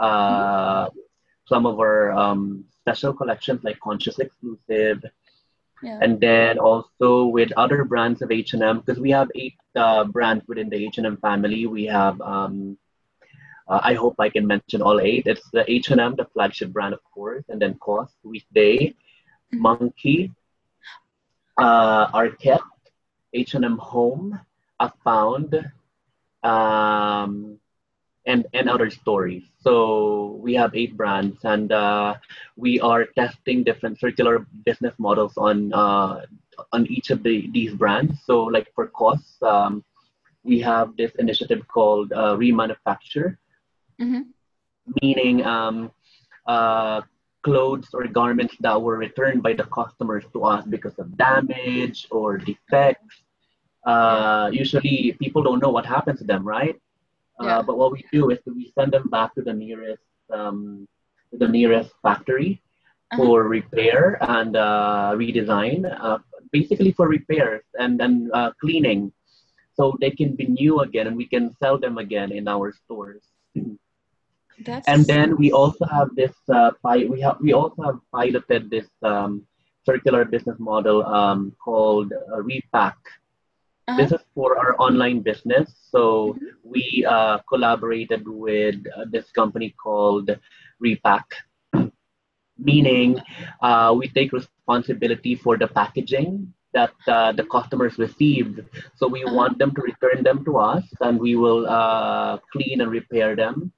uh, 0.00 0.88
some 1.46 1.64
of 1.64 1.78
our 1.78 2.10
um, 2.10 2.64
special 2.80 3.12
collections 3.12 3.62
like 3.62 3.78
Conscious 3.78 4.18
Exclusive 4.18 5.04
yeah. 5.82 5.98
and 6.02 6.20
then 6.20 6.58
also 6.58 7.26
with 7.26 7.50
other 7.56 7.84
brands 7.84 8.22
of 8.22 8.30
H&M 8.30 8.80
because 8.80 9.00
we 9.00 9.10
have 9.10 9.28
eight 9.34 9.56
uh, 9.76 10.04
brands 10.04 10.46
within 10.48 10.68
the 10.68 10.76
H&M 10.86 11.16
family. 11.18 11.66
We 11.66 11.84
have 11.86 12.20
um, 12.20 12.78
uh, 13.68 13.80
I 13.82 13.94
hope 13.94 14.14
I 14.18 14.30
can 14.30 14.46
mention 14.46 14.80
all 14.80 15.00
eight. 15.00 15.26
It's 15.26 15.48
the 15.50 15.70
H&M, 15.70 16.16
the 16.16 16.24
flagship 16.32 16.72
brand, 16.72 16.94
of 16.94 17.04
course, 17.04 17.44
and 17.48 17.60
then 17.60 17.74
COS, 17.74 18.10
Weekday, 18.22 18.94
mm-hmm. 19.54 19.66
Monki, 19.66 20.32
uh, 21.58 22.10
Arket, 22.12 22.60
H&M 23.34 23.76
Home, 23.76 24.40
Afound, 24.80 25.70
um, 26.42 27.58
and 28.28 28.46
and 28.52 28.68
other 28.68 28.90
stories. 28.90 29.42
So 29.58 30.38
we 30.44 30.54
have 30.54 30.76
eight 30.76 30.96
brands, 30.96 31.38
and 31.42 31.72
uh, 31.72 32.14
we 32.56 32.78
are 32.80 33.06
testing 33.16 33.64
different 33.64 33.98
circular 33.98 34.46
business 34.64 34.94
models 34.98 35.32
on 35.36 35.72
uh, 35.72 36.26
on 36.72 36.86
each 36.86 37.10
of 37.10 37.22
the 37.24 37.50
these 37.50 37.72
brands. 37.74 38.20
So 38.24 38.44
like 38.44 38.68
for 38.74 38.86
COS, 38.88 39.24
um, 39.42 39.82
we 40.44 40.60
have 40.60 40.96
this 40.96 41.12
initiative 41.18 41.66
called 41.66 42.12
uh, 42.12 42.36
Remanufacture, 42.36 43.36
mm-hmm. 44.00 44.22
meaning 45.02 45.44
um, 45.44 45.90
uh, 46.46 47.00
clothes 47.42 47.88
or 47.94 48.06
garments 48.06 48.54
that 48.60 48.80
were 48.80 48.98
returned 48.98 49.42
by 49.42 49.54
the 49.54 49.64
customers 49.72 50.24
to 50.34 50.44
us 50.44 50.64
because 50.66 50.96
of 50.98 51.16
damage 51.16 52.06
or 52.10 52.36
defects. 52.36 53.24
Uh, 53.86 54.50
usually, 54.52 55.16
people 55.18 55.42
don't 55.42 55.62
know 55.62 55.70
what 55.70 55.86
happens 55.86 56.18
to 56.18 56.26
them, 56.26 56.46
right? 56.46 56.76
Yeah. 57.40 57.58
Uh, 57.58 57.62
but 57.62 57.78
what 57.78 57.92
we 57.92 58.04
do 58.12 58.30
is 58.30 58.38
we 58.46 58.72
send 58.76 58.92
them 58.92 59.08
back 59.08 59.34
to 59.36 59.42
the 59.42 59.52
nearest 59.52 60.02
um, 60.32 60.88
the 61.32 61.48
nearest 61.48 61.90
factory 62.02 62.62
uh-huh. 63.12 63.22
for 63.22 63.42
repair 63.44 64.18
and 64.20 64.56
uh, 64.56 65.12
redesign, 65.14 65.84
uh, 66.00 66.18
basically 66.52 66.92
for 66.92 67.08
repairs 67.08 67.62
and 67.74 67.98
then 67.98 68.30
uh, 68.34 68.50
cleaning, 68.60 69.12
so 69.74 69.96
they 70.00 70.10
can 70.10 70.34
be 70.34 70.46
new 70.46 70.80
again 70.80 71.06
and 71.06 71.16
we 71.16 71.26
can 71.26 71.54
sell 71.62 71.78
them 71.78 71.98
again 71.98 72.32
in 72.32 72.48
our 72.48 72.72
stores. 72.72 73.22
That's... 74.64 74.88
And 74.88 75.06
then 75.06 75.36
we 75.36 75.52
also 75.52 75.84
have 75.86 76.14
this 76.16 76.34
uh, 76.52 76.72
we 76.84 77.20
have 77.20 77.36
we 77.40 77.52
also 77.52 77.82
have 77.82 77.98
piloted 78.12 78.70
this 78.70 78.88
um, 79.02 79.46
circular 79.86 80.24
business 80.24 80.58
model 80.58 81.06
um, 81.06 81.54
called 81.64 82.12
uh, 82.12 82.42
Repack. 82.42 82.98
Uh-huh. 83.88 83.96
This 83.96 84.12
is 84.12 84.20
for 84.34 84.58
our 84.58 84.76
online 84.78 85.20
business. 85.20 85.72
So 85.90 86.34
mm-hmm. 86.34 86.44
we 86.62 87.06
uh, 87.08 87.38
collaborated 87.48 88.28
with 88.28 88.76
uh, 88.94 89.06
this 89.10 89.30
company 89.30 89.74
called 89.82 90.30
Repack, 90.78 91.24
meaning 92.58 93.18
uh, 93.62 93.94
we 93.98 94.08
take 94.10 94.32
responsibility 94.32 95.36
for 95.36 95.56
the 95.56 95.68
packaging 95.68 96.52
that 96.74 96.92
uh, 97.06 97.32
the 97.32 97.44
customers 97.44 97.96
received. 97.96 98.60
So 98.96 99.08
we 99.08 99.24
uh-huh. 99.24 99.34
want 99.34 99.58
them 99.58 99.74
to 99.74 99.80
return 99.80 100.22
them 100.22 100.44
to 100.44 100.58
us, 100.58 100.84
and 101.00 101.18
we 101.18 101.36
will 101.36 101.66
uh, 101.66 102.36
clean 102.52 102.82
and 102.82 102.90
repair 102.90 103.34
them 103.36 103.72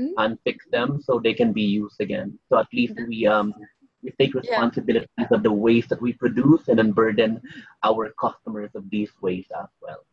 mm-hmm. 0.00 0.16
and 0.16 0.38
fix 0.44 0.64
them 0.72 1.02
so 1.04 1.20
they 1.22 1.34
can 1.34 1.52
be 1.52 1.62
used 1.62 2.00
again. 2.00 2.38
So 2.48 2.56
at 2.56 2.68
least 2.72 2.94
we 3.06 3.26
um, 3.26 3.52
we 4.02 4.10
take 4.18 4.34
responsibilities 4.34 5.08
yeah. 5.18 5.26
of 5.30 5.42
the 5.42 5.52
waste 5.52 5.88
that 5.90 6.02
we 6.02 6.12
produce 6.12 6.68
and 6.68 6.78
then 6.78 6.92
burden 6.92 7.40
our 7.82 8.12
customers 8.20 8.70
of 8.74 8.88
these 8.90 9.10
ways 9.20 9.46
as 9.58 9.68
well. 9.80 10.04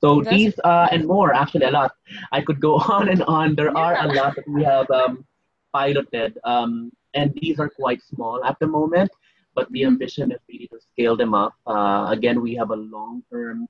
So 0.00 0.20
That's 0.20 0.36
these 0.36 0.54
uh, 0.62 0.88
and 0.92 1.06
more, 1.06 1.34
actually 1.34 1.66
a 1.66 1.70
lot. 1.70 1.92
I 2.30 2.40
could 2.40 2.60
go 2.60 2.74
on 2.96 3.08
and 3.08 3.22
on. 3.24 3.54
There 3.54 3.72
yeah. 3.72 3.80
are 3.80 3.94
a 4.04 4.12
lot 4.12 4.36
that 4.36 4.48
we 4.48 4.62
have 4.64 4.90
um, 4.90 5.24
piloted, 5.72 6.38
um, 6.44 6.92
and 7.14 7.34
these 7.34 7.58
are 7.58 7.68
quite 7.68 8.02
small 8.02 8.44
at 8.44 8.58
the 8.60 8.66
moment. 8.66 9.10
But 9.54 9.72
the 9.72 9.80
mm-hmm. 9.80 9.88
ambition 9.88 10.30
is 10.30 10.38
really 10.48 10.68
to 10.68 10.78
scale 10.92 11.16
them 11.16 11.34
up. 11.34 11.54
Uh, 11.66 12.06
again, 12.10 12.40
we 12.40 12.54
have 12.54 12.70
a 12.70 12.76
long-term 12.76 13.66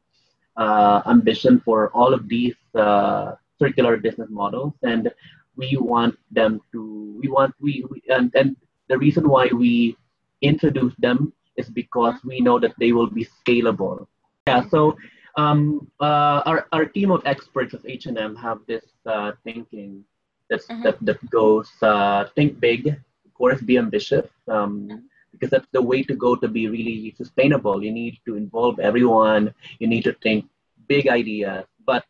uh, 0.56 1.00
ambition 1.06 1.60
for 1.64 1.88
all 1.90 2.12
of 2.12 2.28
these 2.28 2.56
uh, 2.74 3.36
circular 3.58 3.96
business 3.96 4.28
models, 4.28 4.74
and 4.82 5.10
we 5.56 5.78
want 5.80 6.18
them 6.30 6.60
to. 6.72 7.18
We 7.22 7.28
want 7.28 7.54
we, 7.58 7.86
we 7.88 8.02
and 8.08 8.30
and 8.34 8.56
the 8.88 8.98
reason 8.98 9.28
why 9.28 9.48
we 9.52 9.96
introduce 10.42 10.94
them 10.98 11.32
is 11.56 11.68
because 11.68 12.14
we 12.24 12.40
know 12.40 12.58
that 12.58 12.74
they 12.78 12.92
will 12.92 13.10
be 13.10 13.26
scalable. 13.26 14.06
Yeah, 14.46 14.68
so 14.68 14.96
um, 15.36 15.90
uh, 16.00 16.42
our, 16.46 16.66
our 16.72 16.84
team 16.84 17.10
of 17.10 17.22
experts 17.26 17.74
of 17.74 17.84
H&M 17.86 18.36
have 18.36 18.60
this 18.66 18.84
uh, 19.06 19.32
thinking 19.44 20.04
that's, 20.48 20.66
mm-hmm. 20.66 20.82
that, 20.82 20.96
that 21.02 21.30
goes 21.30 21.70
uh, 21.82 22.24
think 22.34 22.58
big, 22.58 22.86
of 22.88 23.34
course, 23.34 23.60
be 23.60 23.78
ambitious, 23.78 24.26
um, 24.48 24.88
mm-hmm. 24.88 24.96
because 25.32 25.50
that's 25.50 25.68
the 25.72 25.82
way 25.82 26.02
to 26.02 26.14
go 26.14 26.34
to 26.36 26.48
be 26.48 26.68
really 26.68 27.14
sustainable. 27.16 27.84
You 27.84 27.92
need 27.92 28.18
to 28.26 28.36
involve 28.36 28.78
everyone, 28.80 29.54
you 29.78 29.86
need 29.86 30.04
to 30.04 30.14
think 30.22 30.46
big 30.88 31.08
ideas, 31.08 31.66
but 31.84 32.04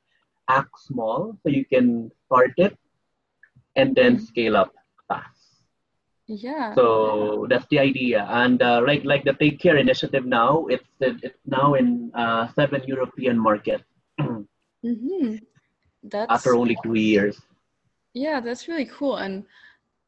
act 0.49 0.71
small 0.87 1.37
so 1.43 1.49
you 1.49 1.65
can 1.65 2.11
start 2.27 2.53
it 2.57 2.77
and 3.77 3.95
then 3.95 4.17
mm-hmm. 4.17 4.25
scale 4.25 4.57
up. 4.57 4.73
Yeah. 6.29 6.75
So 6.75 7.47
that's 7.49 7.65
the 7.71 7.79
idea, 7.79 8.27
and 8.29 8.61
uh, 8.61 8.83
like 8.87 9.03
like 9.05 9.25
the 9.25 9.33
Take 9.33 9.59
Care 9.59 9.79
initiative 9.79 10.27
now, 10.27 10.67
it's 10.69 10.85
it's 11.01 11.41
now 11.47 11.73
in 11.73 12.13
uh, 12.15 12.53
seven 12.53 12.85
European 12.87 13.39
markets. 13.39 13.85
mm-hmm. 14.21 15.37
That's 16.03 16.31
after 16.31 16.55
only 16.55 16.77
two 16.85 17.01
years. 17.01 17.41
Yeah, 18.13 18.41
that's 18.41 18.69
really 18.69 18.85
cool, 18.85 19.17
and 19.17 19.45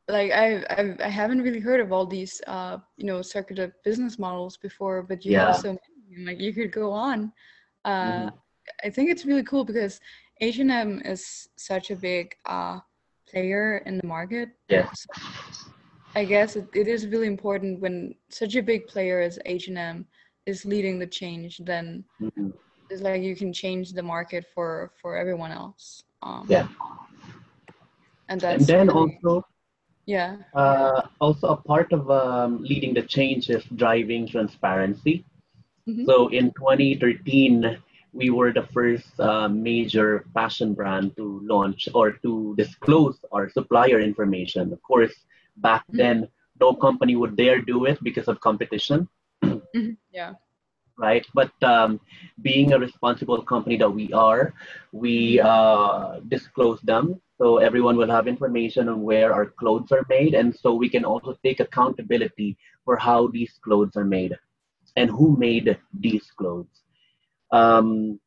like 0.09 0.31
I 0.31 0.61
I, 0.69 0.97
I 1.05 1.09
haven't 1.09 1.41
really 1.41 1.61
heard 1.61 1.81
of 1.81 1.91
all 1.91 2.05
these 2.05 2.43
uh 2.47 2.77
you 2.99 3.07
know 3.07 3.23
circular 3.23 3.75
business 3.83 4.19
models 4.19 4.59
before, 4.59 5.03
but 5.03 5.25
you 5.25 5.33
yeah. 5.33 5.47
have 5.47 5.57
so 5.57 5.73
many, 5.73 6.27
like 6.27 6.39
you 6.39 6.53
could 6.53 6.71
go 6.71 6.93
on. 6.93 7.33
Uh, 7.87 8.29
mm-hmm. 8.29 8.37
I 8.85 8.91
think 8.91 9.09
it's 9.09 9.25
really 9.25 9.45
cool 9.45 9.65
because 9.65 10.01
H 10.43 10.59
and 10.59 10.71
M 10.71 11.01
is 11.03 11.49
such 11.57 11.91
a 11.91 11.97
big 11.97 12.37
uh 12.45 12.81
player 13.27 13.79
in 13.87 13.97
the 13.97 14.07
market. 14.07 14.51
Yeah. 14.69 14.91
So 14.93 15.70
I 16.15 16.25
guess 16.25 16.57
it, 16.57 16.69
it 16.75 16.89
is 16.89 17.07
really 17.07 17.27
important 17.27 17.81
when 17.81 18.15
such 18.29 18.57
a 18.57 18.63
big 18.63 18.87
player 18.87 19.21
as 19.21 19.39
H&M 19.47 20.07
is 20.47 20.65
leading 20.65 20.99
the 20.99 21.07
change, 21.07 21.59
then 21.65 22.05
mm-hmm. 22.21 22.51
it's 22.89 23.03
like 23.03 23.23
you 23.23 23.37
can 23.37 23.53
change 23.53 23.93
the 23.93 24.03
market 24.03 24.47
for 24.55 24.93
for 25.01 25.17
everyone 25.17 25.53
else. 25.53 26.03
Um, 26.23 26.47
yeah. 26.49 26.67
And 28.29 28.41
that's 28.41 28.61
and 28.61 28.67
then 28.67 28.87
really, 28.89 29.19
also 29.25 29.47
yeah. 30.07 30.37
Uh, 30.55 31.03
also 31.21 31.49
a 31.49 31.57
part 31.57 31.93
of 31.93 32.11
um, 32.11 32.63
leading 32.63 32.95
the 32.95 33.03
change 33.03 33.49
is 33.49 33.65
driving 33.77 34.27
transparency. 34.27 35.25
Mm-hmm. 35.89 36.05
So 36.07 36.29
in 36.29 36.51
2013, 36.53 37.79
we 38.13 38.31
were 38.31 38.53
the 38.53 38.67
first 38.75 39.09
uh, 39.21 39.49
major 39.49 40.25
fashion 40.35 40.75
brand 40.75 41.17
to 41.17 41.41
launch 41.45 41.89
or 41.95 42.13
to 42.25 42.55
disclose 42.57 43.19
our 43.31 43.49
supplier 43.51 44.01
information. 44.01 44.73
Of 44.73 44.83
course, 44.83 45.15
back 45.61 45.83
mm-hmm. 45.89 45.99
then 45.99 46.29
no 46.61 46.75
company 46.75 47.17
would 47.17 47.37
dare 47.37 47.61
do 47.61 47.85
it 47.87 47.99
because 48.03 48.29
of 48.29 48.41
competition 48.41 49.09
mm-hmm. 49.43 49.91
yeah. 50.13 50.35
right? 50.99 51.27
But 51.35 51.51
um, 51.63 52.01
being 52.43 52.73
a 52.73 52.79
responsible 52.79 53.43
company 53.43 53.77
that 53.79 53.91
we 53.91 54.13
are 54.13 54.55
we 54.93 55.41
uh, 55.41 56.21
disclose 56.29 56.81
them. 56.83 57.21
So 57.39 57.57
everyone 57.59 57.97
will 57.97 58.11
have 58.11 58.29
information 58.29 58.89
on 58.89 59.03
where 59.03 59.33
our 59.33 59.47
clothes 59.47 59.93
are 59.93 60.05
made. 60.11 60.35
And 60.35 60.55
so 60.55 60.75
we 60.75 60.91
can 60.91 61.05
also 61.05 61.37
take 61.43 61.61
accountability 61.61 62.59
for 62.85 62.97
how 62.97 63.29
these 63.29 63.59
clothes 63.65 63.97
are 63.97 64.05
made 64.05 64.37
and 64.97 65.11
who 65.11 65.37
made 65.37 65.79
these 65.99 66.31
clothes. 66.37 66.83
Um, 67.51 68.21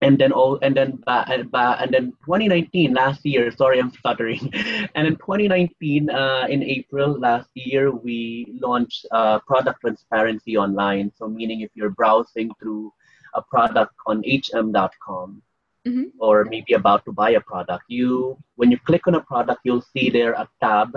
and 0.00 0.18
then 0.18 0.32
all 0.32 0.58
and 0.62 0.76
then 0.76 1.02
and, 1.06 1.48
and 1.52 1.92
then 1.92 2.12
2019 2.24 2.94
last 2.94 3.24
year 3.24 3.50
sorry 3.50 3.78
i'm 3.80 3.90
stuttering 3.90 4.52
and 4.94 5.06
in 5.06 5.16
2019 5.16 6.10
uh, 6.10 6.46
in 6.48 6.62
april 6.62 7.18
last 7.18 7.48
year 7.54 7.90
we 7.90 8.46
launched 8.60 9.06
uh, 9.10 9.38
product 9.40 9.80
transparency 9.80 10.56
online 10.56 11.10
so 11.16 11.26
meaning 11.26 11.62
if 11.62 11.70
you're 11.74 11.90
browsing 11.90 12.50
through 12.60 12.92
a 13.34 13.42
product 13.42 13.92
on 14.06 14.22
hm.com 14.22 15.42
mm-hmm. 15.86 16.04
or 16.18 16.44
maybe 16.44 16.74
about 16.74 17.04
to 17.04 17.12
buy 17.12 17.30
a 17.30 17.40
product 17.40 17.84
you 17.88 18.38
when 18.56 18.70
you 18.70 18.78
click 18.78 19.06
on 19.06 19.16
a 19.16 19.20
product 19.20 19.60
you'll 19.64 19.84
see 19.96 20.10
there 20.10 20.32
a 20.32 20.48
tab 20.62 20.96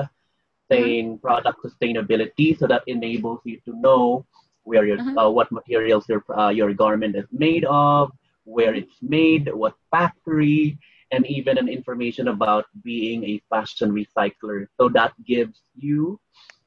saying 0.69 1.13
mm-hmm. 1.13 1.27
product 1.27 1.59
sustainability 1.63 2.57
so 2.57 2.67
that 2.67 2.83
enables 2.87 3.39
you 3.43 3.59
to 3.65 3.75
know 3.79 4.25
where 4.63 4.85
your 4.85 4.97
mm-hmm. 4.97 5.17
uh, 5.17 5.29
what 5.29 5.51
materials 5.51 6.05
your 6.07 6.23
uh, 6.37 6.49
your 6.49 6.71
garment 6.73 7.15
is 7.15 7.25
made 7.31 7.65
of 7.65 8.11
where 8.55 8.73
it's 8.73 8.97
made, 9.01 9.43
what 9.53 9.75
factory, 9.89 10.77
and 11.11 11.25
even 11.27 11.57
an 11.57 11.67
information 11.67 12.27
about 12.29 12.65
being 12.83 13.23
a 13.23 13.41
fashion 13.49 13.91
recycler. 13.91 14.67
So 14.77 14.89
that 14.89 15.13
gives 15.25 15.57
you 15.75 16.19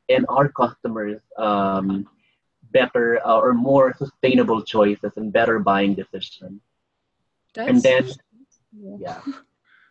and 0.08 0.26
our 0.28 0.48
customers 0.48 1.20
um, 1.38 2.06
better 2.72 3.20
uh, 3.26 3.38
or 3.38 3.54
more 3.54 3.94
sustainable 3.96 4.62
choices 4.62 5.12
and 5.16 5.32
better 5.32 5.58
buying 5.58 5.94
decisions. 5.94 6.60
That's... 7.54 7.68
And 7.68 7.82
then, 7.82 8.10
yeah, 8.98 9.20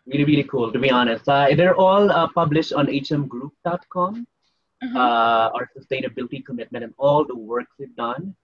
really, 0.05 0.25
really 0.25 0.43
cool, 0.43 0.71
to 0.71 0.79
be 0.79 0.91
honest. 0.91 1.27
Uh, 1.27 1.47
they're 1.55 1.75
all 1.75 2.11
uh, 2.11 2.27
published 2.35 2.73
on 2.73 2.87
hmgroup.com. 2.87 4.27
Mm-hmm. 4.83 4.97
Uh, 4.97 5.47
our 5.55 5.69
sustainability 5.77 6.45
commitment 6.45 6.83
and 6.83 6.93
all 6.97 7.23
the 7.25 7.35
work 7.35 7.67
we've 7.79 7.95
done. 7.95 8.35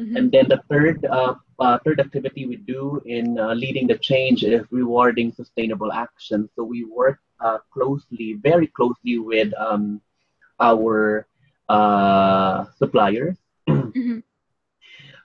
Mm-hmm. 0.00 0.16
And 0.16 0.32
then 0.32 0.48
the 0.48 0.60
third 0.68 1.04
uh, 1.06 1.34
uh, 1.58 1.78
third 1.84 2.00
activity 2.00 2.46
we 2.46 2.56
do 2.56 3.00
in 3.06 3.38
uh, 3.38 3.54
leading 3.54 3.86
the 3.86 3.98
change 3.98 4.42
is 4.42 4.66
rewarding 4.70 5.32
sustainable 5.32 5.92
action. 5.92 6.48
So 6.56 6.64
we 6.64 6.84
work 6.84 7.20
uh, 7.40 7.58
closely, 7.72 8.34
very 8.42 8.66
closely 8.66 9.18
with 9.18 9.52
um, 9.58 10.00
our 10.58 11.26
uh, 11.68 12.64
suppliers. 12.76 13.36
Mm-hmm. 13.68 14.18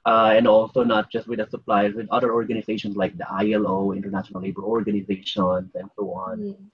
Uh, 0.06 0.34
and 0.36 0.48
also 0.48 0.84
not 0.84 1.12
just 1.12 1.28
with 1.28 1.40
the 1.40 1.48
suppliers, 1.50 1.94
with 1.94 2.10
other 2.10 2.34
organizations 2.34 2.96
like 2.96 3.18
the 3.18 3.30
ILO, 3.30 3.92
International 3.92 4.42
Labor 4.42 4.64
Organizations, 4.64 5.70
and 5.76 5.90
so 5.96 6.14
on. 6.14 6.40
Mm-hmm. 6.40 6.66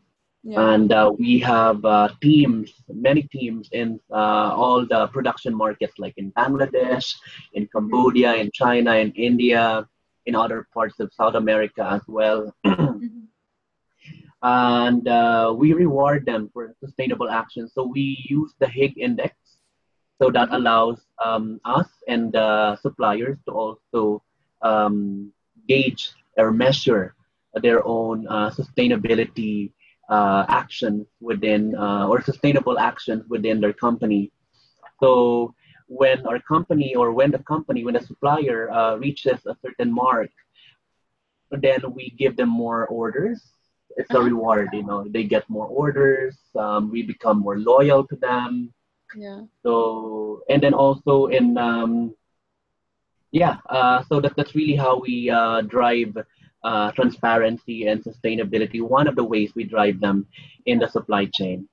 Yeah. 0.48 0.74
And 0.74 0.92
uh, 0.92 1.12
we 1.18 1.40
have 1.40 1.84
uh, 1.84 2.10
teams, 2.22 2.72
many 2.88 3.24
teams 3.24 3.68
in 3.72 4.00
uh, 4.12 4.54
all 4.54 4.86
the 4.86 5.08
production 5.08 5.56
markets, 5.56 5.96
like 5.98 6.14
in 6.18 6.32
Bangladesh, 6.34 7.16
in 7.54 7.68
Cambodia, 7.74 8.36
in 8.36 8.52
China, 8.54 8.94
in 8.94 9.12
India, 9.14 9.88
in 10.28 10.36
other 10.36 10.68
parts 10.72 11.00
of 11.00 11.12
South 11.14 11.34
America 11.34 11.84
as 11.90 12.02
well. 12.08 12.54
mm-hmm. 12.66 13.08
And 14.44 15.08
uh, 15.08 15.56
we 15.58 15.74
reward 15.74 16.28
them 16.28 16.52
for 16.54 16.76
sustainable 16.80 17.32
action. 17.32 17.68
So 17.68 17.88
we 17.88 18.24
use 18.30 18.54
the 18.60 18.68
Higg 18.68 19.00
Index. 19.00 19.34
So 20.22 20.30
that 20.30 20.50
mm-hmm. 20.50 20.62
allows 20.62 21.02
um, 21.26 21.60
us 21.66 21.90
and 22.08 22.32
suppliers 22.80 23.40
to 23.48 23.52
also 23.52 24.22
um, 24.62 25.34
gauge 25.68 26.12
or 26.38 26.52
measure 26.52 27.16
their 27.56 27.82
own 27.88 28.28
uh, 28.28 28.52
sustainability 28.52 29.72
uh, 30.10 30.46
actions 30.50 31.08
within 31.20 31.76
uh, 31.76 32.08
or 32.08 32.22
sustainable 32.22 32.78
action 32.80 33.24
within 33.30 33.60
their 33.60 33.74
company. 33.74 34.32
So 35.00 35.54
when 35.88 36.26
our 36.26 36.40
company 36.40 36.96
or 36.96 37.12
when 37.12 37.32
the 37.32 37.40
company, 37.40 37.84
when 37.84 37.94
the 37.94 38.02
supplier 38.02 38.72
uh, 38.72 38.96
reaches 38.98 39.46
a 39.46 39.56
certain 39.62 39.94
mark, 39.94 40.30
then 41.52 41.82
we 41.94 42.12
give 42.18 42.36
them 42.38 42.50
more 42.50 42.88
orders. 42.88 43.42
It's 43.98 44.10
a 44.12 44.18
uh-huh. 44.18 44.26
reward, 44.26 44.70
you 44.74 44.84
know. 44.84 45.06
They 45.08 45.24
get 45.24 45.50
more 45.50 45.68
orders. 45.68 46.38
Um, 46.58 46.92
we 46.92 47.04
become 47.04 47.40
more 47.40 47.58
loyal 47.58 48.06
to 48.08 48.16
them. 48.16 48.74
Yeah. 49.16 49.42
So 49.64 50.42
and 50.50 50.62
then 50.62 50.74
also 50.74 51.28
in 51.28 51.58
um, 51.58 52.14
yeah, 53.32 53.58
uh, 53.70 54.04
so 54.08 54.22
that, 54.22 54.34
that's 54.38 54.56
really 54.56 54.76
how 54.76 55.00
we 55.00 55.30
uh, 55.30 55.62
drive 55.62 56.16
uh, 56.66 56.92
transparency 56.92 57.88
and 57.88 58.04
sustainability. 58.04 58.82
One 58.82 59.08
of 59.08 59.16
the 59.16 59.24
ways 59.24 59.54
we 59.56 59.64
drive 59.64 60.00
them 60.00 60.26
in 60.66 60.80
the 60.80 60.88
supply 60.88 61.30
chain. 61.32 61.70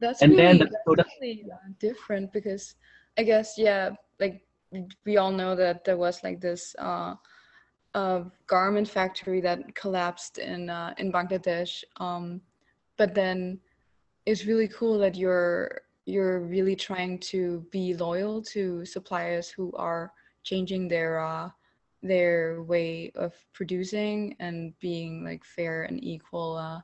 That's 0.00 0.20
and 0.20 0.32
really, 0.32 0.58
then 0.58 0.70
so 0.84 0.94
that's, 0.96 1.08
really 1.20 1.44
uh, 1.50 1.56
different 1.78 2.32
because 2.32 2.74
I 3.16 3.22
guess 3.22 3.54
yeah, 3.56 3.90
like 4.18 4.42
we 5.06 5.16
all 5.16 5.30
know 5.30 5.54
that 5.54 5.84
there 5.84 5.96
was 5.96 6.24
like 6.24 6.40
this 6.40 6.74
uh, 6.78 7.14
uh, 7.94 8.24
garment 8.48 8.88
factory 8.88 9.40
that 9.42 9.74
collapsed 9.76 10.38
in 10.38 10.68
uh, 10.68 10.92
in 10.98 11.12
Bangladesh. 11.12 11.84
Um, 11.98 12.40
but 12.96 13.14
then 13.14 13.60
it's 14.26 14.44
really 14.44 14.68
cool 14.68 14.98
that 14.98 15.14
you're 15.14 15.82
you're 16.04 16.40
really 16.40 16.74
trying 16.74 17.18
to 17.18 17.64
be 17.70 17.94
loyal 17.94 18.42
to 18.42 18.84
suppliers 18.84 19.50
who 19.50 19.72
are 19.76 20.12
changing 20.42 20.88
their 20.88 21.20
uh, 21.20 21.48
their 22.02 22.62
way 22.62 23.12
of 23.14 23.34
producing 23.52 24.36
and 24.40 24.78
being 24.80 25.24
like 25.24 25.44
fair 25.44 25.84
and 25.84 26.02
equal 26.02 26.56
uh, 26.56 26.80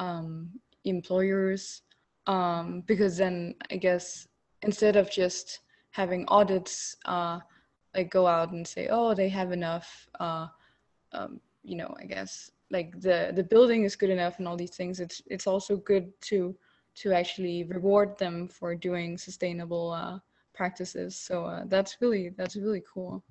um, 0.00 0.50
employers. 0.84 1.82
Um, 2.26 2.82
because 2.86 3.16
then 3.16 3.54
I 3.70 3.76
guess 3.76 4.26
instead 4.62 4.96
of 4.96 5.10
just 5.10 5.60
having 5.90 6.24
audits 6.28 6.96
uh, 7.04 7.38
like 7.94 8.10
go 8.10 8.26
out 8.26 8.52
and 8.52 8.66
say, 8.66 8.88
oh, 8.90 9.14
they 9.14 9.28
have 9.28 9.52
enough, 9.52 10.08
uh, 10.20 10.46
um, 11.12 11.40
you 11.62 11.76
know, 11.76 11.94
I 11.98 12.04
guess 12.04 12.50
like 12.70 13.00
the 13.00 13.32
the 13.34 13.44
building 13.44 13.84
is 13.84 13.96
good 13.96 14.10
enough 14.10 14.38
and 14.38 14.48
all 14.48 14.56
these 14.56 14.76
things. 14.76 15.00
It's 15.00 15.22
it's 15.26 15.46
also 15.46 15.76
good 15.76 16.12
to 16.22 16.56
to 16.96 17.12
actually 17.12 17.64
reward 17.64 18.18
them 18.18 18.48
for 18.48 18.74
doing 18.74 19.16
sustainable 19.18 19.92
uh, 19.92 20.18
practices. 20.54 21.16
So 21.16 21.44
uh, 21.44 21.64
that's 21.66 21.98
really 22.00 22.30
that's 22.36 22.56
really 22.56 22.82
cool. 22.92 23.24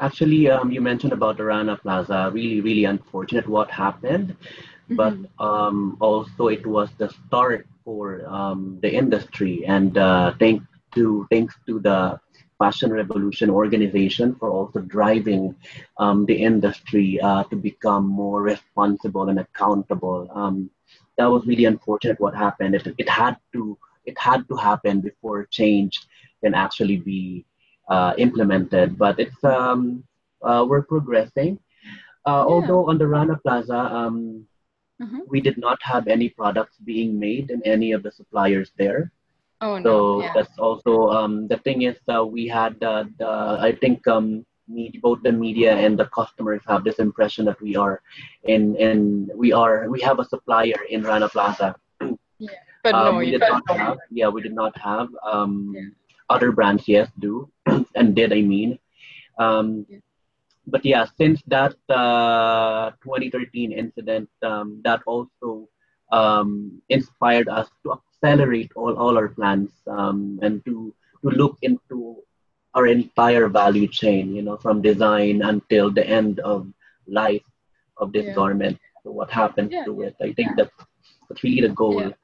Actually, 0.00 0.50
um, 0.50 0.70
you 0.70 0.80
mentioned 0.80 1.12
about 1.12 1.36
the 1.36 1.44
Rana 1.44 1.76
Plaza. 1.76 2.30
Really, 2.32 2.60
really 2.60 2.84
unfortunate 2.84 3.48
what 3.48 3.70
happened, 3.70 4.36
mm-hmm. 4.90 4.96
but 4.96 5.14
um, 5.42 5.96
also 6.00 6.48
it 6.48 6.66
was 6.66 6.90
the 6.98 7.08
start 7.08 7.66
for 7.84 8.26
um, 8.26 8.78
the 8.82 8.92
industry. 8.92 9.64
And 9.66 9.96
uh, 9.96 10.34
thank 10.38 10.62
to 10.94 11.26
thanks 11.30 11.54
to 11.66 11.78
the 11.80 12.20
Fashion 12.58 12.92
Revolution 12.92 13.50
organization 13.50 14.34
for 14.36 14.50
also 14.50 14.80
driving 14.80 15.54
um, 15.98 16.26
the 16.26 16.34
industry 16.34 17.20
uh, 17.20 17.44
to 17.44 17.56
become 17.56 18.06
more 18.06 18.42
responsible 18.42 19.28
and 19.28 19.40
accountable. 19.40 20.28
Um, 20.34 20.70
that 21.18 21.30
was 21.30 21.46
really 21.46 21.64
unfortunate 21.66 22.20
what 22.20 22.34
happened. 22.34 22.74
It, 22.74 22.94
it 22.98 23.08
had 23.08 23.36
to 23.52 23.78
it 24.04 24.18
had 24.18 24.46
to 24.48 24.56
happen 24.56 25.00
before 25.00 25.46
change 25.46 26.00
can 26.42 26.54
actually 26.54 26.98
be 26.98 27.44
uh, 27.88 28.14
implemented. 28.18 28.98
But 28.98 29.18
it's 29.18 29.42
um, 29.44 30.04
uh, 30.42 30.64
we're 30.68 30.82
progressing. 30.82 31.58
Uh, 32.26 32.30
yeah. 32.30 32.52
Although 32.52 32.88
on 32.88 32.98
the 32.98 33.06
Rana 33.06 33.36
Plaza, 33.42 33.76
um, 33.76 34.46
mm-hmm. 35.00 35.20
we 35.28 35.40
did 35.40 35.58
not 35.58 35.78
have 35.82 36.08
any 36.08 36.28
products 36.30 36.76
being 36.84 37.18
made 37.18 37.50
in 37.50 37.62
any 37.64 37.92
of 37.92 38.02
the 38.02 38.12
suppliers 38.12 38.72
there. 38.78 39.12
Oh, 39.60 39.78
no. 39.78 39.82
So 39.82 40.22
yeah. 40.22 40.32
that's 40.34 40.58
also 40.58 41.08
um, 41.10 41.48
the 41.48 41.58
thing 41.58 41.82
is 41.82 41.96
uh, 42.12 42.24
we 42.24 42.46
had 42.48 42.82
uh, 42.82 43.04
the, 43.18 43.28
I 43.60 43.76
think 43.80 44.06
um, 44.08 44.44
media, 44.68 45.00
both 45.02 45.22
the 45.22 45.32
media 45.32 45.74
and 45.74 45.98
the 45.98 46.06
customers 46.06 46.62
have 46.66 46.84
this 46.84 46.98
impression 46.98 47.44
that 47.46 47.60
we 47.60 47.76
are 47.76 48.00
in 48.44 48.76
in 48.76 49.30
we 49.34 49.52
are 49.52 49.88
we 49.88 50.00
have 50.00 50.18
a 50.18 50.24
supplier 50.24 50.80
in 50.90 51.02
Rana 51.02 51.28
Plaza. 51.28 51.76
Yeah. 52.38 52.50
But 52.82 52.94
um, 52.94 53.14
no, 53.14 53.18
we 53.18 53.30
did 53.30 53.40
not 53.40 53.62
have. 53.70 53.98
Yeah, 54.10 54.28
we 54.28 54.42
did 54.42 54.54
not 54.54 54.76
have. 54.78 55.08
Um, 55.24 55.72
yeah. 55.74 55.88
Other 56.30 56.52
brands, 56.52 56.88
yes, 56.88 57.10
do 57.18 57.50
and 57.94 58.14
did. 58.14 58.32
I 58.32 58.40
mean, 58.40 58.78
um, 59.38 59.86
but 60.66 60.84
yeah, 60.84 61.06
since 61.18 61.42
that 61.46 61.76
uh, 61.88 62.90
2013 63.02 63.72
incident, 63.72 64.28
um, 64.42 64.80
that 64.84 65.02
also 65.06 65.68
um, 66.12 66.80
inspired 66.88 67.48
us 67.48 67.68
to 67.82 67.92
accelerate 67.92 68.72
all, 68.74 68.96
all 68.96 69.18
our 69.18 69.28
plans 69.28 69.70
um, 69.86 70.38
and 70.42 70.64
to 70.64 70.94
to 71.22 71.30
look 71.30 71.58
into 71.62 72.16
our 72.74 72.86
entire 72.86 73.48
value 73.48 73.88
chain. 73.88 74.34
You 74.34 74.42
know, 74.42 74.56
from 74.56 74.80
design 74.80 75.42
until 75.42 75.90
the 75.90 76.06
end 76.06 76.40
of 76.40 76.66
life 77.06 77.44
of 77.98 78.12
this 78.12 78.26
yeah. 78.26 78.34
garment. 78.34 78.78
So 79.02 79.12
what 79.12 79.30
happens 79.30 79.72
yeah. 79.72 79.84
to 79.84 80.02
it? 80.02 80.16
I 80.22 80.32
think 80.32 80.56
that 80.56 80.70
that's 81.28 81.44
really 81.44 81.68
the 81.68 81.74
goal 81.74 82.14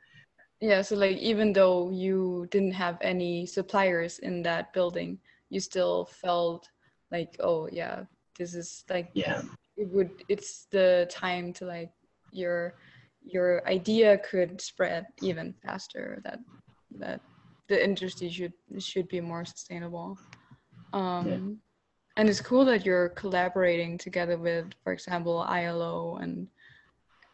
yeah, 0.61 0.83
so 0.83 0.95
like 0.95 1.17
even 1.17 1.53
though 1.53 1.91
you 1.91 2.47
didn't 2.51 2.73
have 2.73 2.99
any 3.01 3.47
suppliers 3.47 4.19
in 4.19 4.43
that 4.43 4.73
building, 4.73 5.19
you 5.49 5.59
still 5.59 6.05
felt 6.05 6.69
like, 7.11 7.37
oh 7.41 7.69
yeah, 7.73 8.05
this 8.39 8.55
is 8.55 8.85
like 8.91 9.11
yeah, 9.15 9.43
it 9.77 9.89
would 9.89 10.11
it's 10.29 10.67
the 10.71 11.09
time 11.11 11.53
to 11.55 11.65
like 11.65 11.91
your 12.31 12.75
your 13.25 13.67
idea 13.67 14.19
could 14.19 14.61
spread 14.61 15.07
even 15.23 15.55
faster 15.65 16.21
that 16.25 16.41
that 16.99 17.21
the 17.69 17.83
industry 17.83 18.29
should 18.29 18.53
should 18.79 19.09
be 19.09 19.21
more 19.21 19.47
sustainable. 19.47 20.19
Um 20.93 21.27
yeah. 21.27 21.39
and 22.19 22.29
it's 22.29 22.41
cool 22.43 22.67
that 22.67 22.85
you're 22.85 23.11
collaborating 23.11 23.97
together 23.97 24.37
with, 24.37 24.67
for 24.85 24.93
example, 24.93 25.41
ILO 25.41 26.19
and 26.21 26.49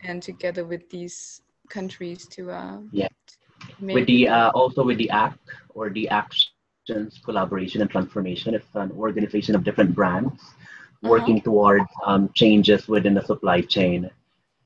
and 0.02 0.22
together 0.22 0.64
with 0.64 0.88
these 0.90 1.40
countries 1.66 2.26
to 2.26 2.50
uh, 2.50 2.78
yeah 2.92 3.08
with 3.80 4.06
the 4.06 4.28
uh, 4.28 4.50
also 4.50 4.84
with 4.84 4.98
the 4.98 5.10
act 5.10 5.38
or 5.70 5.90
the 5.90 6.08
actions 6.08 7.20
collaboration 7.24 7.80
and 7.80 7.90
transformation 7.90 8.54
it's 8.54 8.74
an 8.74 8.92
organization 8.92 9.54
of 9.54 9.64
different 9.64 9.94
brands 9.94 10.40
uh-huh. 10.40 11.08
working 11.08 11.40
towards 11.40 11.90
um, 12.04 12.30
changes 12.34 12.88
within 12.88 13.14
the 13.14 13.22
supply 13.22 13.60
chain 13.60 14.10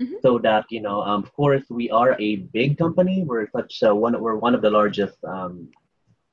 mm-hmm. 0.01 0.15
so 0.23 0.39
that 0.39 0.65
you 0.71 0.81
know 0.81 1.03
um, 1.03 1.23
of 1.23 1.33
course 1.35 1.65
we 1.71 1.91
are 1.91 2.17
a 2.21 2.37
big 2.53 2.79
company 2.79 3.23
we're 3.23 3.49
such 3.51 3.83
a, 3.83 3.95
one 3.95 4.21
we're 4.21 4.37
one 4.37 4.55
of 4.55 4.63
the 4.63 4.71
largest 4.71 5.23
um, 5.25 5.69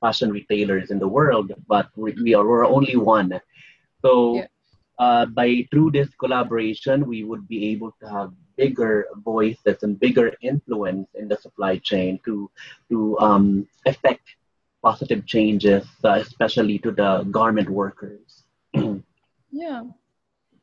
fashion 0.00 0.30
retailers 0.30 0.90
in 0.90 0.98
the 0.98 1.08
world 1.08 1.52
but 1.66 1.88
we, 1.96 2.12
we 2.22 2.34
are 2.34 2.46
we're 2.46 2.66
only 2.66 2.96
one 2.96 3.40
so 4.02 4.36
yeah. 4.36 4.46
uh, 4.98 5.26
by 5.26 5.66
through 5.70 5.90
this 5.90 6.08
collaboration 6.20 7.06
we 7.06 7.24
would 7.24 7.48
be 7.48 7.68
able 7.72 7.92
to 8.00 8.08
have 8.08 8.32
bigger 8.58 9.06
voices 9.24 9.82
and 9.82 9.98
bigger 9.98 10.32
influence 10.42 11.08
in 11.14 11.28
the 11.28 11.38
supply 11.38 11.78
chain 11.78 12.20
to 12.26 12.50
to 12.90 13.18
um, 13.20 13.66
affect 13.86 14.26
positive 14.82 15.24
changes, 15.26 15.86
uh, 16.04 16.18
especially 16.26 16.78
to 16.78 16.90
the 16.90 17.24
garment 17.30 17.70
workers. 17.70 18.44
yeah, 19.50 19.82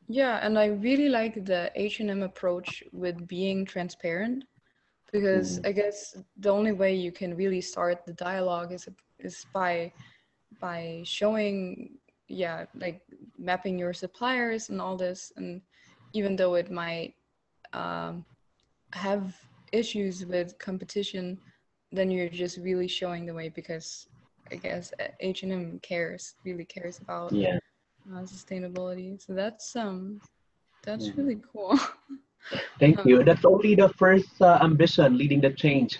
yeah, 0.08 0.38
and 0.42 0.58
I 0.58 0.66
really 0.66 1.08
like 1.08 1.44
the 1.44 1.72
H 1.74 2.00
and 2.00 2.10
M 2.10 2.22
approach 2.22 2.84
with 2.92 3.26
being 3.26 3.64
transparent, 3.64 4.44
because 5.10 5.58
mm. 5.58 5.66
I 5.66 5.72
guess 5.72 6.16
the 6.36 6.50
only 6.50 6.72
way 6.72 6.94
you 6.94 7.10
can 7.10 7.34
really 7.34 7.60
start 7.60 8.06
the 8.06 8.14
dialogue 8.14 8.72
is 8.72 8.88
is 9.18 9.46
by 9.52 9.92
by 10.60 11.02
showing 11.04 11.98
yeah 12.28 12.66
like 12.74 13.00
mapping 13.38 13.78
your 13.78 13.92
suppliers 13.92 14.70
and 14.70 14.80
all 14.80 14.96
this 14.96 15.32
and 15.36 15.60
even 16.12 16.34
though 16.36 16.54
it 16.54 16.70
might 16.70 17.14
um, 17.76 18.24
have 18.92 19.36
issues 19.72 20.24
with 20.24 20.58
competition, 20.58 21.38
then 21.92 22.10
you're 22.10 22.28
just 22.28 22.58
really 22.58 22.88
showing 22.88 23.26
the 23.26 23.34
way 23.34 23.48
because 23.48 24.08
I 24.50 24.56
guess 24.56 24.92
H 25.20 25.42
and 25.42 25.52
M 25.52 25.80
cares, 25.82 26.34
really 26.44 26.64
cares 26.64 26.98
about 26.98 27.32
yeah. 27.32 27.58
uh, 28.12 28.22
sustainability. 28.22 29.20
So 29.20 29.34
that's 29.34 29.76
um, 29.76 30.20
that's 30.84 31.06
yeah. 31.06 31.12
really 31.16 31.38
cool. 31.52 31.78
Thank 32.78 33.04
you. 33.04 33.24
That's 33.24 33.44
only 33.44 33.74
the 33.74 33.88
first 33.98 34.40
uh, 34.40 34.58
ambition 34.62 35.18
leading 35.18 35.40
the 35.40 35.50
change. 35.50 35.98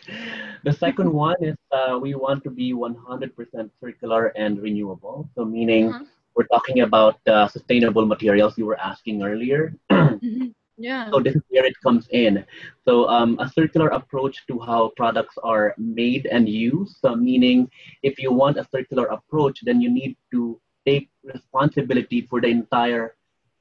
The 0.62 0.72
second 0.72 1.12
one 1.26 1.36
is 1.40 1.56
uh, 1.72 1.98
we 2.00 2.14
want 2.14 2.44
to 2.44 2.50
be 2.50 2.72
100% 2.72 3.70
circular 3.80 4.26
and 4.36 4.62
renewable. 4.62 5.28
So 5.34 5.44
meaning 5.44 5.88
uh-huh. 5.88 6.04
we're 6.36 6.46
talking 6.46 6.82
about 6.82 7.18
uh, 7.26 7.48
sustainable 7.48 8.06
materials 8.06 8.56
you 8.56 8.66
were 8.66 8.78
asking 8.78 9.24
earlier. 9.24 9.74
mm-hmm. 9.90 10.54
Yeah. 10.78 11.10
So 11.10 11.20
this 11.20 11.34
is 11.34 11.42
where 11.48 11.64
it 11.64 11.74
comes 11.82 12.06
in. 12.10 12.44
So 12.84 13.08
um, 13.08 13.38
a 13.40 13.48
circular 13.48 13.88
approach 13.88 14.46
to 14.48 14.58
how 14.58 14.92
products 14.96 15.36
are 15.42 15.74
made 15.78 16.26
and 16.26 16.48
used. 16.48 16.96
So 17.00 17.16
meaning, 17.16 17.70
if 18.02 18.18
you 18.18 18.32
want 18.32 18.58
a 18.58 18.66
circular 18.70 19.06
approach, 19.06 19.60
then 19.64 19.80
you 19.80 19.90
need 19.90 20.16
to 20.32 20.60
take 20.84 21.08
responsibility 21.24 22.22
for 22.22 22.40
the 22.40 22.48
entire 22.48 23.16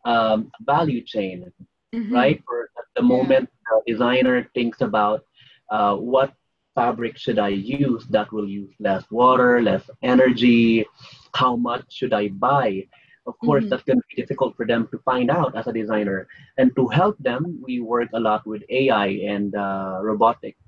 um, 0.05 0.51
value 0.61 1.01
chain, 1.01 1.51
mm-hmm. 1.93 2.13
right? 2.13 2.43
For 2.45 2.69
the 2.95 3.01
moment 3.01 3.49
yeah. 3.49 3.79
the 3.85 3.93
designer 3.93 4.49
thinks 4.53 4.81
about 4.81 5.25
uh, 5.71 5.95
what 5.95 6.33
fabric 6.75 7.17
should 7.17 7.39
I 7.39 7.49
use 7.49 8.05
that 8.07 8.31
will 8.31 8.47
use 8.47 8.73
less 8.79 9.03
water, 9.09 9.61
less 9.61 9.89
energy, 10.03 10.85
how 11.33 11.55
much 11.55 11.85
should 11.89 12.13
I 12.13 12.27
buy? 12.27 12.87
Of 13.25 13.37
course 13.39 13.63
mm-hmm. 13.63 13.69
that's 13.69 13.83
going 13.83 13.99
to 13.99 14.07
be 14.09 14.21
difficult 14.21 14.55
for 14.55 14.65
them 14.65 14.87
to 14.91 14.97
find 14.99 15.29
out 15.31 15.55
as 15.55 15.67
a 15.67 15.73
designer 15.73 16.27
and 16.57 16.75
to 16.75 16.87
help 16.87 17.17
them 17.19 17.59
we 17.65 17.79
work 17.79 18.09
a 18.13 18.19
lot 18.19 18.45
with 18.45 18.63
ai 18.69 19.07
and 19.25 19.55
uh, 19.55 19.99
robotics 20.01 20.61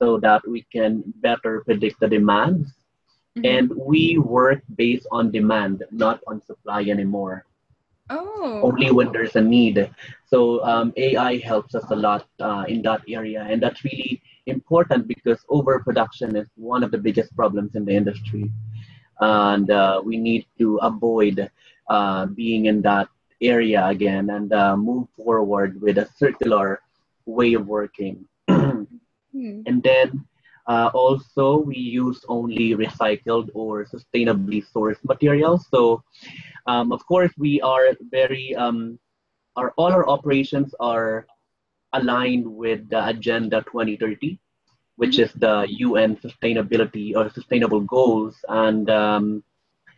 so 0.00 0.18
that 0.18 0.40
we 0.48 0.62
can 0.72 1.02
better 1.20 1.62
predict 1.66 1.98
the 2.00 2.08
demands 2.08 2.72
Mm-hmm. 3.38 3.46
And 3.46 3.70
we 3.76 4.18
work 4.18 4.62
based 4.74 5.06
on 5.12 5.30
demand, 5.30 5.84
not 5.92 6.20
on 6.26 6.42
supply 6.42 6.82
anymore. 6.82 7.46
Oh. 8.08 8.60
Only 8.64 8.90
when 8.90 9.12
there's 9.12 9.36
a 9.36 9.40
need. 9.40 9.88
So 10.26 10.64
um, 10.64 10.92
AI 10.96 11.38
helps 11.38 11.76
us 11.76 11.84
a 11.90 11.94
lot 11.96 12.26
uh, 12.40 12.64
in 12.66 12.82
that 12.82 13.02
area, 13.08 13.46
and 13.48 13.62
that's 13.62 13.84
really 13.84 14.20
important 14.46 15.06
because 15.06 15.44
overproduction 15.48 16.34
is 16.34 16.48
one 16.56 16.82
of 16.82 16.90
the 16.90 16.98
biggest 16.98 17.34
problems 17.36 17.76
in 17.76 17.84
the 17.84 17.94
industry, 17.94 18.50
and 19.20 19.70
uh, 19.70 20.02
we 20.04 20.16
need 20.16 20.46
to 20.58 20.78
avoid 20.78 21.48
uh, 21.90 22.26
being 22.26 22.66
in 22.66 22.80
that 22.82 23.08
area 23.42 23.84
again 23.86 24.30
and 24.30 24.52
uh, 24.52 24.76
move 24.76 25.08
forward 25.16 25.80
with 25.82 25.98
a 25.98 26.08
circular 26.16 26.80
way 27.26 27.54
of 27.54 27.66
working. 27.66 28.24
hmm. 28.48 28.86
And 29.34 29.82
then 29.82 30.24
uh, 30.66 30.90
also, 30.94 31.58
we 31.58 31.76
use 31.76 32.22
only 32.28 32.76
recycled 32.76 33.50
or 33.54 33.86
sustainably 33.86 34.62
sourced 34.72 35.02
materials. 35.02 35.66
So, 35.68 36.04
um, 36.66 36.92
of 36.92 37.04
course, 37.06 37.32
we 37.36 37.60
are 37.60 37.96
very, 38.10 38.54
um, 38.54 38.98
our, 39.56 39.72
all 39.76 39.90
our 39.90 40.08
operations 40.08 40.72
are 40.78 41.26
aligned 41.92 42.46
with 42.46 42.88
the 42.88 43.04
Agenda 43.04 43.62
2030, 43.66 44.38
which 44.94 45.18
mm-hmm. 45.18 45.22
is 45.22 45.32
the 45.32 45.66
UN 45.90 46.14
sustainability 46.16 47.16
or 47.16 47.30
sustainable 47.30 47.80
goals. 47.80 48.36
And 48.48 48.88
um, 48.90 49.42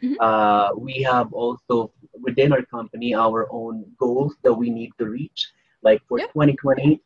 mm-hmm. 0.03 0.15
uh, 0.21 0.75
we 0.77 1.03
have 1.03 1.33
also 1.33 1.93
within 2.21 2.53
our 2.53 2.63
company 2.63 3.15
our 3.15 3.49
own 3.51 3.85
goals 3.99 4.35
that 4.43 4.53
we 4.53 4.71
need 4.71 4.93
to 4.99 5.07
reach. 5.07 5.49
Like 5.83 6.03
for 6.09 6.19
yep. 6.19 6.33
2020, 6.33 7.01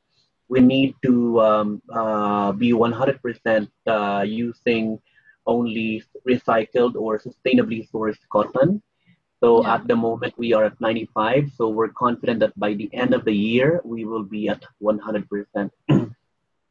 we 0.48 0.61
need 0.61 0.94
to 1.04 1.40
um, 1.40 1.82
uh, 1.92 2.52
be 2.52 2.72
100% 2.72 3.68
uh, 3.87 4.24
using 4.26 4.98
only 5.46 6.02
recycled 6.28 6.94
or 6.96 7.18
sustainably 7.18 7.88
sourced 7.90 8.18
cotton. 8.30 8.82
So 9.40 9.62
yeah. 9.62 9.74
at 9.74 9.87
the 9.87 9.96
moment 9.96 10.35
we 10.37 10.52
are 10.54 10.64
at 10.64 10.80
95. 10.80 11.52
So 11.56 11.68
we're 11.68 11.88
confident 11.88 12.40
that 12.40 12.59
by 12.59 12.74
the 12.74 12.90
end 12.92 13.14
of 13.14 13.24
the 13.24 13.32
year 13.32 13.80
we 13.85 14.04
will 14.04 14.24
be 14.24 14.48
at 14.48 14.62
100%. 14.82 15.70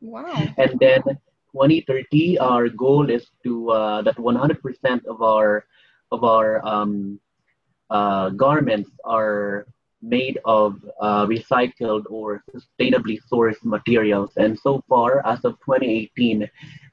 wow. 0.01 0.47
And 0.57 0.79
then 0.79 1.01
2030, 1.55 2.39
our 2.39 2.67
goal 2.69 3.09
is 3.09 3.27
to 3.43 3.71
uh, 3.71 4.01
that 4.01 4.17
100% 4.17 5.05
of 5.05 5.21
our 5.21 5.65
of 6.12 6.24
our 6.24 6.65
um, 6.65 7.20
uh, 7.89 8.30
garments 8.30 8.89
are 9.04 9.68
made 10.02 10.39
of 10.46 10.78
uh, 11.02 11.26
recycled 11.26 12.04
or 12.10 12.44
sustainably 12.54 13.20
sourced 13.32 13.63
materials. 13.63 14.32
And 14.38 14.58
so 14.58 14.84
far, 14.88 15.26
as 15.26 15.44
of 15.46 15.54
2018, 15.65 16.50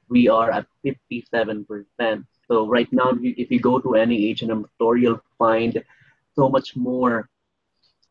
we 0.09 0.27
are 0.27 0.51
at 0.51 0.65
57%. 0.85 2.25
So 2.47 2.67
right 2.67 2.91
now, 2.91 3.13
if 3.21 3.51
you 3.51 3.59
go 3.59 3.79
to 3.79 3.95
any 3.95 4.29
H&M 4.29 4.65
store, 4.75 4.97
you'll 4.97 5.21
find 5.37 5.83
so 6.35 6.49
much 6.49 6.75
more 6.75 7.29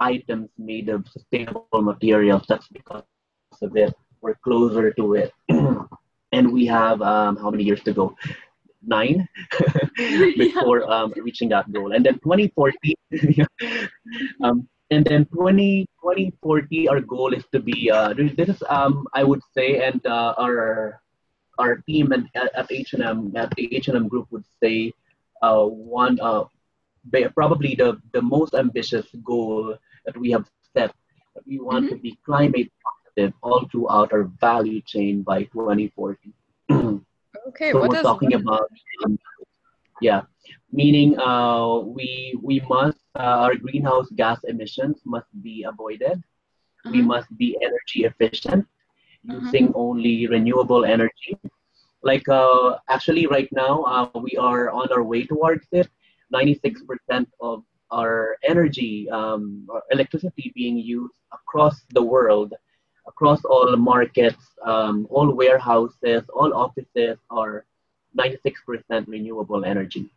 items 0.00 0.50
made 0.58 0.88
of 0.88 1.06
sustainable 1.08 1.66
materials. 1.72 2.44
That's 2.48 2.68
because 2.68 3.04
of 3.60 3.76
it. 3.76 3.94
We're 4.20 4.34
closer 4.34 4.92
to 4.92 5.14
it. 5.14 5.32
and 6.32 6.52
we 6.52 6.66
have 6.66 7.02
um, 7.02 7.36
how 7.36 7.50
many 7.50 7.64
years 7.64 7.82
to 7.82 7.92
go? 7.92 8.16
Nine 8.84 9.28
before 10.36 10.90
um, 10.90 11.12
reaching 11.16 11.48
that 11.50 11.70
goal. 11.72 11.92
And 11.92 12.04
then 12.04 12.14
2040, 12.14 12.96
um, 14.42 14.68
and 14.90 15.04
then 15.06 15.24
20, 15.26 15.86
2040 16.02 16.88
our 16.88 17.00
goal 17.00 17.32
is 17.32 17.44
to 17.52 17.60
be 17.60 17.90
uh, 17.90 18.12
this 18.12 18.48
is 18.48 18.62
um, 18.68 19.06
i 19.14 19.22
would 19.22 19.40
say 19.54 19.80
and 19.86 20.04
uh, 20.06 20.34
our 20.36 21.00
our 21.58 21.76
team 21.88 22.12
and 22.12 22.28
at, 22.34 22.50
at 22.54 22.66
h&m 22.70 23.32
at 23.36 23.48
the 23.56 23.74
h&m 23.76 24.08
group 24.08 24.26
would 24.30 24.44
say 24.62 24.92
uh, 25.42 25.64
one 25.64 26.18
uh, 26.20 26.44
probably 27.34 27.74
the, 27.74 28.00
the 28.12 28.22
most 28.22 28.54
ambitious 28.54 29.06
goal 29.24 29.74
that 30.04 30.16
we 30.16 30.30
have 30.30 30.46
set 30.74 30.92
that 31.34 31.46
we 31.46 31.58
want 31.58 31.86
mm-hmm. 31.86 31.96
to 31.96 32.02
be 32.02 32.18
climate 32.26 32.70
positive 32.84 33.32
all 33.42 33.64
throughout 33.70 34.12
our 34.12 34.24
value 34.40 34.80
chain 34.82 35.22
by 35.22 35.44
2040 35.44 36.32
okay 37.46 37.72
so 37.72 37.80
we're 37.80 38.02
talking 38.02 38.34
about 38.34 38.68
um, 39.04 39.18
yeah 40.00 40.22
meaning 40.72 41.18
uh, 41.20 41.78
we 41.78 42.34
we 42.42 42.60
must 42.68 42.98
uh, 43.14 43.44
our 43.44 43.54
greenhouse 43.54 44.08
gas 44.16 44.42
emissions 44.44 45.00
must 45.04 45.28
be 45.42 45.64
avoided. 45.68 46.16
Uh-huh. 46.84 46.90
We 46.90 47.02
must 47.02 47.28
be 47.36 47.56
energy 47.62 48.04
efficient, 48.04 48.66
uh-huh. 49.28 49.38
using 49.40 49.72
only 49.74 50.26
renewable 50.26 50.84
energy. 50.84 51.36
Like 52.02 52.28
uh, 52.28 52.78
actually, 52.88 53.26
right 53.26 53.48
now 53.52 53.82
uh, 53.84 54.08
we 54.18 54.36
are 54.36 54.70
on 54.70 54.90
our 54.92 55.04
way 55.04 55.24
towards 55.24 55.66
it. 55.72 55.88
Ninety-six 56.30 56.82
percent 56.82 57.28
of 57.40 57.62
our 57.92 58.36
energy, 58.42 59.08
um, 59.10 59.66
or 59.68 59.82
electricity 59.90 60.50
being 60.54 60.78
used 60.78 61.12
across 61.30 61.84
the 61.92 62.02
world, 62.02 62.54
across 63.06 63.44
all 63.44 63.76
markets, 63.76 64.44
um, 64.64 65.06
all 65.10 65.34
warehouses, 65.34 66.22
all 66.34 66.54
offices 66.54 67.18
are 67.30 67.64
96% 68.16 69.08
renewable 69.08 69.64
energy. 69.64 70.10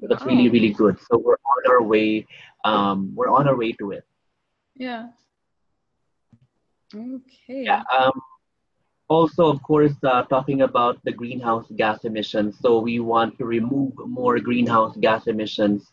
That's 0.00 0.22
oh. 0.22 0.26
really 0.26 0.48
really 0.48 0.70
good. 0.70 0.98
So 1.00 1.18
we're 1.18 1.34
on 1.34 1.62
our 1.70 1.82
way. 1.82 2.26
Um, 2.64 3.12
we're 3.14 3.30
on 3.30 3.48
our 3.48 3.56
way 3.56 3.72
to 3.72 3.92
it. 3.92 4.04
Yeah. 4.74 5.10
Okay. 6.94 7.64
Yeah. 7.64 7.82
Um, 7.96 8.12
also, 9.08 9.46
of 9.46 9.62
course, 9.62 9.92
uh, 10.02 10.22
talking 10.24 10.62
about 10.62 10.98
the 11.04 11.12
greenhouse 11.12 11.66
gas 11.76 12.04
emissions. 12.04 12.58
So 12.60 12.78
we 12.78 13.00
want 13.00 13.36
to 13.38 13.44
remove 13.44 13.92
more 14.06 14.38
greenhouse 14.40 14.96
gas 14.96 15.26
emissions 15.26 15.92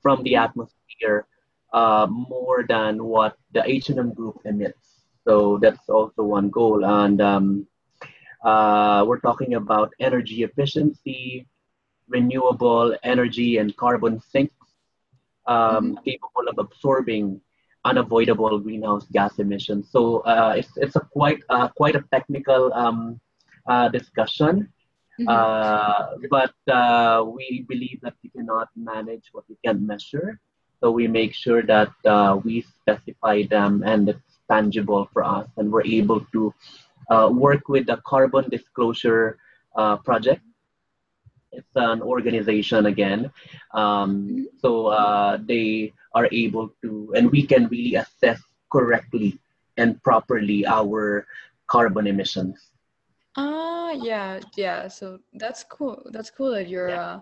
from 0.00 0.22
the 0.22 0.36
atmosphere, 0.36 1.26
uh, 1.72 2.06
more 2.10 2.64
than 2.68 3.04
what 3.04 3.36
the 3.52 3.62
H&M 3.68 4.14
Group 4.14 4.40
emits. 4.44 4.91
So 5.26 5.58
that's 5.60 5.88
also 5.88 6.22
one 6.22 6.50
goal. 6.50 6.84
And 6.84 7.20
um, 7.20 7.66
uh, 8.44 9.04
we're 9.06 9.20
talking 9.20 9.54
about 9.54 9.92
energy 10.00 10.42
efficiency, 10.42 11.46
renewable 12.08 12.96
energy 13.02 13.58
and 13.58 13.76
carbon 13.76 14.20
sinks 14.20 14.54
um, 15.46 15.94
mm-hmm. 15.94 16.04
capable 16.04 16.48
of 16.48 16.58
absorbing 16.58 17.40
unavoidable 17.84 18.58
greenhouse 18.58 19.06
gas 19.12 19.38
emissions. 19.38 19.90
So 19.90 20.18
uh, 20.20 20.54
it's, 20.56 20.76
it's 20.76 20.96
a 20.96 21.00
quite 21.00 21.40
uh, 21.48 21.68
quite 21.68 21.96
a 21.96 22.04
technical 22.12 22.72
um, 22.74 23.20
uh, 23.66 23.88
discussion, 23.88 24.72
mm-hmm. 25.20 25.28
Uh, 25.28 26.16
but 26.30 26.54
uh, 26.72 27.24
we 27.24 27.64
believe 27.68 28.00
that 28.02 28.14
we 28.22 28.30
cannot 28.30 28.68
manage 28.76 29.28
what 29.32 29.44
we 29.48 29.56
can't 29.64 29.82
measure. 29.82 30.38
So 30.80 30.90
we 30.90 31.06
make 31.06 31.32
sure 31.32 31.62
that 31.62 31.92
uh, 32.04 32.40
we 32.42 32.62
specify 32.62 33.44
them 33.48 33.84
and 33.86 34.08
it's 34.08 34.31
tangible 34.52 35.08
for 35.12 35.24
us, 35.24 35.48
and 35.56 35.72
we're 35.72 35.88
able 36.00 36.20
to 36.32 36.52
work 37.30 37.68
with 37.68 37.86
the 37.86 37.98
Carbon 38.04 38.44
Disclosure 38.50 39.38
Project 40.04 40.42
it's 41.52 41.68
an 41.76 42.00
organization 42.02 42.86
again. 42.86 43.30
Um, 43.74 44.48
so 44.58 44.86
uh, 44.86 45.38
they 45.40 45.92
are 46.14 46.28
able 46.32 46.72
to, 46.82 47.12
and 47.14 47.30
we 47.30 47.46
can 47.46 47.68
really 47.68 47.94
assess 47.96 48.40
correctly 48.72 49.38
and 49.76 50.02
properly 50.02 50.66
our 50.66 51.26
carbon 51.66 52.06
emissions. 52.06 52.72
Ah, 53.36 53.88
uh, 53.88 53.92
yeah, 53.92 54.40
yeah. 54.56 54.88
So 54.88 55.20
that's 55.34 55.64
cool. 55.64 56.02
That's 56.12 56.30
cool 56.30 56.50
that 56.52 56.68
you're 56.68 56.90
yeah. 56.90 57.00
uh, 57.00 57.20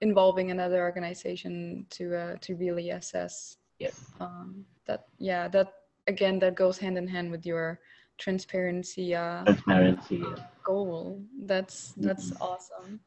involving 0.00 0.50
another 0.50 0.82
organization 0.82 1.86
to 1.90 2.14
uh, 2.14 2.36
to 2.42 2.54
really 2.56 2.90
assess. 2.90 3.58
Yes. 3.78 4.10
Um, 4.18 4.64
that 4.86 5.06
yeah, 5.18 5.46
that 5.48 5.85
again 6.06 6.38
that 6.40 6.54
goes 6.54 6.78
hand 6.78 6.98
in 6.98 7.06
hand 7.06 7.30
with 7.30 7.44
your 7.44 7.80
transparency. 8.18 9.14
Uh, 9.14 9.44
transparency 9.44 10.22
goal. 10.62 11.22
That's 11.42 11.94
that's 11.96 12.30
mm-hmm. 12.30 12.42
awesome. 12.42 13.00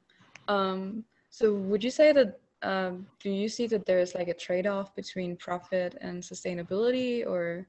Um, 0.48 1.04
so 1.30 1.54
would 1.54 1.84
you 1.84 1.92
say 1.92 2.12
that 2.12 2.40
um, 2.62 3.08
do 3.20 3.30
you 3.30 3.48
see 3.48 3.68
that 3.68 3.86
there's 3.86 4.16
like 4.16 4.28
a 4.28 4.34
trade-off 4.34 4.96
between 4.96 5.38
profit 5.38 5.98
and 6.02 6.22
sustainability 6.22 7.26
or 7.26 7.68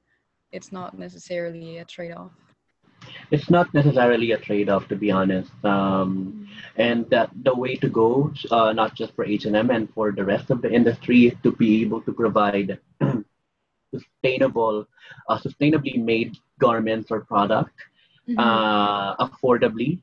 it's 0.53 0.73
not 0.73 0.99
necessarily 0.99 1.79
a 1.79 1.85
trade-off 1.85 2.33
it's 3.31 3.49
not 3.49 3.73
necessarily 3.73 4.33
a 4.33 4.39
trade-off 4.39 4.89
to 4.89 4.97
be 4.97 5.11
honest 5.11 5.53
um, 5.65 6.49
and 6.77 7.09
that 7.11 7.31
the 7.45 7.55
way 7.55 7.77
to 7.77 7.89
go 7.89 8.33
uh, 8.51 8.73
not 8.73 8.97
just 8.97 9.15
for 9.15 9.25
h&m 9.25 9.71
and 9.71 9.89
for 9.95 10.11
the 10.11 10.25
rest 10.25 10.51
of 10.51 10.61
the 10.61 10.71
industry 10.71 11.27
is 11.29 11.35
to 11.43 11.53
be 11.53 11.83
able 11.83 12.01
to 12.03 12.13
provide 12.13 12.79
sustainable 13.95 14.87
uh, 15.29 15.39
sustainably 15.39 16.03
made 16.03 16.37
garments 16.59 17.11
or 17.11 17.21
product 17.21 17.75
mm-hmm. 18.29 18.39
uh, 18.39 19.17
affordably 19.17 20.01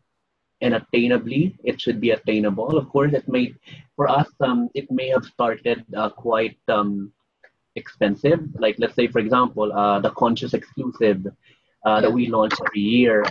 and 0.61 0.73
attainably 0.73 1.55
it 1.63 1.79
should 1.79 2.01
be 2.01 2.11
attainable 2.11 2.77
of 2.77 2.89
course 2.89 3.13
it 3.13 3.27
may 3.27 3.53
for 3.95 4.09
us 4.09 4.27
um, 4.41 4.69
it 4.73 4.89
may 4.91 5.07
have 5.07 5.23
started 5.25 5.85
uh, 5.95 6.09
quite 6.09 6.57
um, 6.67 7.11
expensive 7.75 8.39
like 8.57 8.75
let's 8.79 8.95
say 8.95 9.07
for 9.07 9.19
example 9.19 9.71
uh, 9.73 9.99
the 9.99 10.09
conscious 10.11 10.53
exclusive 10.53 11.27
uh, 11.85 12.01
that 12.01 12.11
we 12.11 12.27
launch 12.27 12.53
every 12.65 12.81
year 12.81 13.23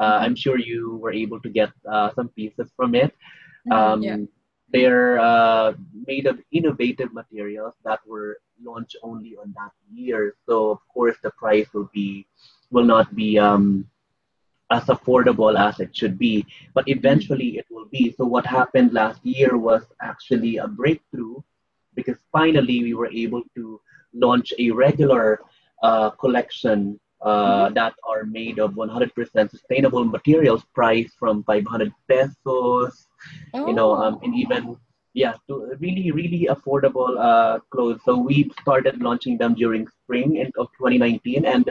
uh, 0.00 0.18
i'm 0.22 0.34
sure 0.34 0.58
you 0.58 0.96
were 0.96 1.12
able 1.12 1.40
to 1.40 1.48
get 1.48 1.70
uh, 1.90 2.10
some 2.14 2.28
pieces 2.30 2.70
from 2.76 2.94
it 2.94 3.12
mm-hmm. 3.12 3.72
um, 3.72 4.02
yeah. 4.02 4.16
they're 4.72 5.18
uh, 5.20 5.72
made 6.06 6.26
of 6.26 6.40
innovative 6.50 7.12
materials 7.12 7.74
that 7.84 8.00
were 8.06 8.38
launched 8.62 8.96
only 9.02 9.36
on 9.36 9.54
that 9.56 9.72
year. 9.92 10.34
So 10.46 10.70
of 10.70 10.78
course 10.92 11.16
the 11.22 11.30
price 11.30 11.66
will 11.72 11.90
be 11.92 12.26
will 12.70 12.84
not 12.84 13.14
be 13.14 13.38
um, 13.38 13.88
as 14.70 14.84
affordable 14.84 15.58
as 15.58 15.80
it 15.80 15.96
should 15.96 16.18
be, 16.18 16.44
but 16.74 16.86
eventually 16.88 17.58
it 17.58 17.66
will 17.70 17.86
be. 17.86 18.12
So 18.12 18.24
what 18.24 18.44
happened 18.44 18.92
last 18.92 19.24
year 19.24 19.56
was 19.56 19.82
actually 20.02 20.58
a 20.58 20.68
breakthrough 20.68 21.36
because 21.94 22.18
finally 22.30 22.82
we 22.82 22.94
were 22.94 23.10
able 23.10 23.42
to 23.56 23.80
launch 24.12 24.52
a 24.58 24.70
regular 24.70 25.40
uh, 25.82 26.10
collection 26.10 27.00
uh, 27.20 27.66
mm-hmm. 27.66 27.74
that 27.74 27.94
are 28.06 28.24
made 28.24 28.58
of 28.58 28.72
100% 28.72 29.50
sustainable 29.50 30.04
materials 30.04 30.64
priced 30.74 31.18
from 31.18 31.42
500 31.44 31.92
pesos 32.08 33.08
oh. 33.54 33.66
you 33.66 33.74
know 33.74 33.94
um, 33.94 34.20
and 34.22 34.34
even 34.36 34.76
yeah 35.18 35.34
to 35.48 35.54
really 35.80 36.10
really 36.12 36.42
affordable 36.54 37.12
uh, 37.28 37.58
clothes. 37.70 38.00
So 38.04 38.12
we 38.30 38.36
started 38.62 39.02
launching 39.02 39.36
them 39.42 39.54
during 39.54 39.86
spring 40.02 40.30
of 40.62 40.66
2019 40.78 41.44
and 41.44 41.64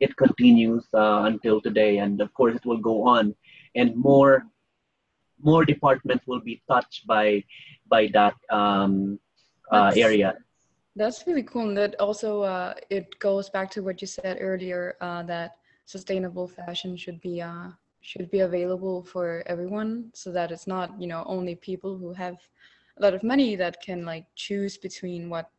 it 0.00 0.16
continues 0.16 0.84
uh, 0.94 1.22
until 1.30 1.60
today. 1.60 1.98
And 1.98 2.20
of 2.20 2.32
course 2.34 2.56
it 2.56 2.66
will 2.66 2.82
go 2.90 3.06
on. 3.06 3.34
And 3.74 3.94
more 3.96 4.46
more 5.40 5.64
departments 5.64 6.26
will 6.26 6.40
be 6.40 6.60
touched 6.66 7.06
by 7.06 7.44
by 7.86 8.10
that 8.18 8.34
um, 8.50 9.20
uh, 9.70 9.92
area. 9.94 10.34
that's 10.98 11.26
really 11.28 11.46
cool. 11.50 11.68
And 11.68 11.76
that 11.78 11.94
also 12.00 12.42
uh, 12.42 12.74
it 12.90 13.06
goes 13.20 13.46
back 13.56 13.70
to 13.74 13.82
what 13.86 14.02
you 14.02 14.08
said 14.08 14.38
earlier 14.40 14.96
uh, 15.00 15.22
that 15.30 15.50
sustainable 15.84 16.48
fashion 16.48 16.96
should 16.96 17.20
be 17.20 17.34
uh, 17.40 17.68
should 18.00 18.30
be 18.30 18.40
available 18.40 19.04
for 19.12 19.42
everyone 19.46 20.10
so 20.14 20.32
that 20.32 20.50
it's 20.50 20.66
not 20.66 20.88
you 21.02 21.08
know 21.12 21.22
only 21.26 21.54
people 21.70 21.92
who 22.00 22.12
have 22.12 22.38
a 22.98 23.02
lot 23.02 23.14
of 23.14 23.22
money 23.22 23.56
that 23.56 23.80
can 23.82 24.04
like 24.04 24.26
choose 24.34 24.76
between 24.76 25.28
what 25.28 25.50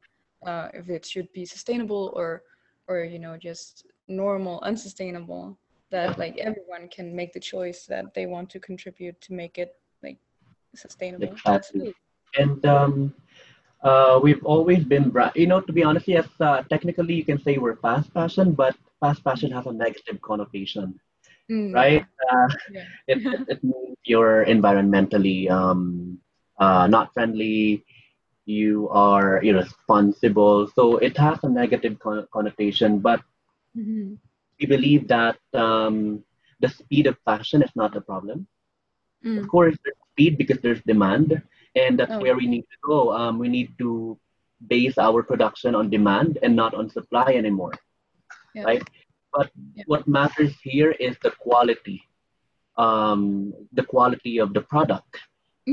uh, 0.45 0.69
if 0.73 0.89
it 0.89 1.05
should 1.05 1.31
be 1.33 1.45
sustainable 1.45 2.11
or 2.15 2.43
or 2.87 3.03
you 3.03 3.19
know 3.19 3.37
just 3.37 3.85
normal 4.07 4.59
unsustainable 4.61 5.57
that 5.91 6.17
like 6.17 6.37
everyone 6.37 6.87
can 6.89 7.15
make 7.15 7.33
the 7.33 7.39
choice 7.39 7.85
that 7.85 8.13
they 8.13 8.25
want 8.25 8.49
to 8.49 8.59
contribute 8.59 9.19
to 9.21 9.33
make 9.33 9.57
it 9.57 9.75
like 10.03 10.17
sustainable 10.75 11.25
exactly. 11.25 11.93
and 12.37 12.65
um 12.65 13.13
uh, 13.81 14.19
we've 14.21 14.43
always 14.43 14.83
been, 14.83 15.09
bra- 15.09 15.31
you 15.35 15.47
know, 15.47 15.61
to 15.61 15.71
be 15.71 15.83
honest, 15.83 16.07
yes, 16.07 16.27
uh, 16.41 16.61
technically 16.63 17.13
you 17.13 17.23
can 17.23 17.41
say 17.41 17.57
we're 17.57 17.77
fast 17.77 18.11
fashion, 18.11 18.51
but 18.51 18.75
fast 18.99 19.23
fashion 19.23 19.51
has 19.51 19.65
a 19.67 19.71
negative 19.71 20.21
connotation, 20.21 20.99
mm. 21.49 21.73
right? 21.73 22.05
Uh, 22.29 22.47
yeah. 22.71 22.83
it, 23.07 23.25
it, 23.25 23.47
it, 23.47 23.63
means 23.63 23.97
you're 24.03 24.45
environmentally 24.45 25.49
um, 25.49 26.19
uh, 26.59 26.87
not 26.87 27.13
friendly, 27.13 27.85
you 28.45 28.89
are 28.89 29.41
irresponsible. 29.43 30.67
So 30.75 30.97
it 30.97 31.17
has 31.17 31.39
a 31.43 31.49
negative 31.49 31.99
con- 31.99 32.27
connotation, 32.33 32.99
but 32.99 33.21
mm-hmm. 33.77 34.15
we 34.59 34.65
believe 34.65 35.07
that 35.07 35.37
um, 35.53 36.23
the 36.59 36.69
speed 36.69 37.07
of 37.07 37.17
fashion 37.25 37.61
is 37.61 37.71
not 37.75 37.95
a 37.95 38.01
problem. 38.01 38.47
Mm. 39.23 39.39
Of 39.39 39.47
course, 39.47 39.75
there's 39.83 39.95
speed 40.11 40.37
because 40.37 40.59
there's 40.61 40.81
demand 40.83 41.41
and 41.75 41.99
that's 41.99 42.11
oh. 42.11 42.19
where 42.19 42.35
we 42.35 42.47
need 42.47 42.61
to 42.63 42.77
go. 42.81 43.13
Um, 43.13 43.39
we 43.39 43.49
need 43.49 43.77
to 43.77 44.17
base 44.67 44.97
our 44.97 45.23
production 45.23 45.75
on 45.75 45.89
demand 45.89 46.39
and 46.43 46.55
not 46.55 46.73
on 46.73 46.89
supply 46.89 47.33
anymore, 47.33 47.73
yeah. 48.55 48.63
right? 48.63 48.83
But 49.31 49.51
yeah. 49.75 49.83
what 49.85 50.07
matters 50.07 50.53
here 50.63 50.91
is 50.91 51.15
the 51.21 51.31
quality, 51.31 52.01
um, 52.77 53.53
the 53.73 53.83
quality 53.83 54.39
of 54.39 54.53
the 54.53 54.61
product 54.61 55.19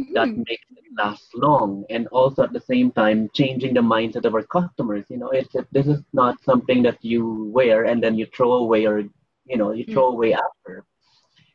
mm-hmm. 0.05 0.15
that 0.15 0.29
makes 0.29 0.67
it 0.77 0.85
last 0.99 1.29
long, 1.35 1.85
and 1.91 2.07
also 2.09 2.43
at 2.43 2.53
the 2.53 2.61
same 2.61 2.91
time 2.93 3.31
changing 3.35 3.75
the 3.75 3.81
mindset 3.81 4.25
of 4.25 4.35
our 4.35 4.43
customers. 4.43 5.05
You 5.09 5.19
know, 5.19 5.31
it's 5.31 5.55
it, 5.55 5.67
this 5.73 5.87
is 5.87 6.03
not 6.13 6.43
something 6.43 6.83
that 6.83 6.99
you 7.05 7.51
wear 7.55 7.85
and 7.85 8.03
then 8.03 8.17
you 8.19 8.27
throw 8.35 8.55
away 8.55 8.87
or 8.87 9.01
you 9.45 9.57
know 9.57 9.73
you 9.73 9.85
throw 9.85 10.11
mm. 10.11 10.15
away 10.15 10.35
after. 10.35 10.85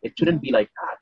It 0.02 0.14
shouldn't 0.18 0.42
be 0.42 0.52
like 0.52 0.70
that. 0.82 0.98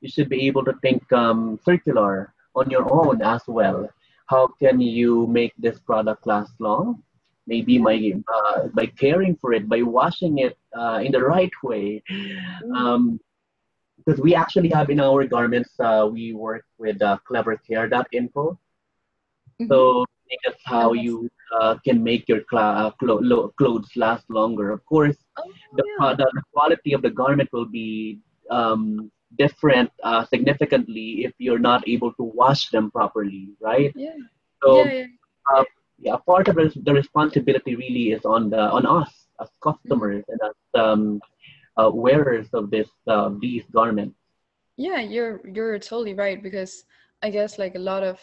You 0.00 0.10
should 0.10 0.28
be 0.28 0.46
able 0.46 0.64
to 0.64 0.74
think 0.82 1.10
um, 1.12 1.58
circular 1.64 2.34
on 2.54 2.70
your 2.70 2.86
own 2.92 3.22
as 3.22 3.42
well. 3.46 3.88
How 4.26 4.48
can 4.60 4.80
you 4.80 5.26
make 5.26 5.52
this 5.58 5.78
product 5.78 6.26
last 6.26 6.52
long? 6.58 7.02
Maybe 7.46 7.78
by, 7.78 8.12
uh, 8.34 8.68
by 8.68 8.86
caring 8.86 9.36
for 9.36 9.52
it, 9.52 9.68
by 9.68 9.82
washing 9.82 10.38
it 10.38 10.56
uh, 10.76 11.00
in 11.04 11.12
the 11.12 11.22
right 11.22 11.52
way. 11.62 12.02
Mm. 12.10 12.74
Um, 12.74 13.20
because 14.04 14.20
we 14.20 14.34
actually 14.34 14.68
have 14.68 14.90
in 14.90 15.00
our 15.00 15.24
garments, 15.26 15.70
uh, 15.80 16.08
we 16.10 16.34
work 16.34 16.64
with 16.78 17.00
uh, 17.02 17.18
clevercare.info. 17.28 18.52
Mm-hmm. 18.52 19.66
So 19.68 20.04
that's 20.44 20.62
how 20.64 20.92
you 20.92 21.28
uh, 21.60 21.76
can 21.84 22.02
make 22.02 22.28
your 22.28 22.42
cl- 22.50 22.62
uh, 22.62 22.90
cl- 23.00 23.52
clothes 23.56 23.90
last 23.96 24.28
longer. 24.28 24.70
Of 24.70 24.84
course, 24.86 25.16
oh, 25.38 25.52
the, 25.74 25.84
yeah. 26.00 26.14
the, 26.14 26.30
the, 26.34 26.42
quality 26.52 26.92
of 26.92 27.02
the 27.02 27.10
garment 27.10 27.48
will 27.52 27.66
be 27.66 28.18
um, 28.50 29.10
different 29.38 29.90
uh, 30.02 30.24
significantly 30.26 31.24
if 31.24 31.32
you're 31.38 31.58
not 31.58 31.86
able 31.88 32.12
to 32.14 32.24
wash 32.24 32.70
them 32.70 32.90
properly, 32.90 33.50
right? 33.60 33.92
Yeah. 33.94 34.16
So, 34.62 34.84
yeah, 34.84 34.92
yeah. 34.92 35.06
Uh, 35.54 35.64
yeah 35.98 36.16
part 36.26 36.48
of 36.48 36.56
the 36.56 36.92
responsibility 36.92 37.76
really 37.76 38.12
is 38.12 38.24
on 38.24 38.50
the 38.50 38.60
on 38.60 38.86
us 38.86 39.26
as 39.40 39.48
customers 39.62 40.24
mm-hmm. 40.24 40.32
and 40.32 40.40
as 40.48 40.80
um, 40.80 41.20
uh, 41.76 41.90
wearers 41.92 42.48
of 42.52 42.70
this 42.70 42.88
uh, 43.06 43.30
these 43.40 43.64
garments. 43.72 44.16
Yeah, 44.76 45.00
you're 45.00 45.40
you're 45.48 45.78
totally 45.78 46.14
right 46.14 46.42
because 46.42 46.84
I 47.22 47.30
guess 47.30 47.58
like 47.58 47.74
a 47.74 47.78
lot 47.78 48.02
of 48.02 48.20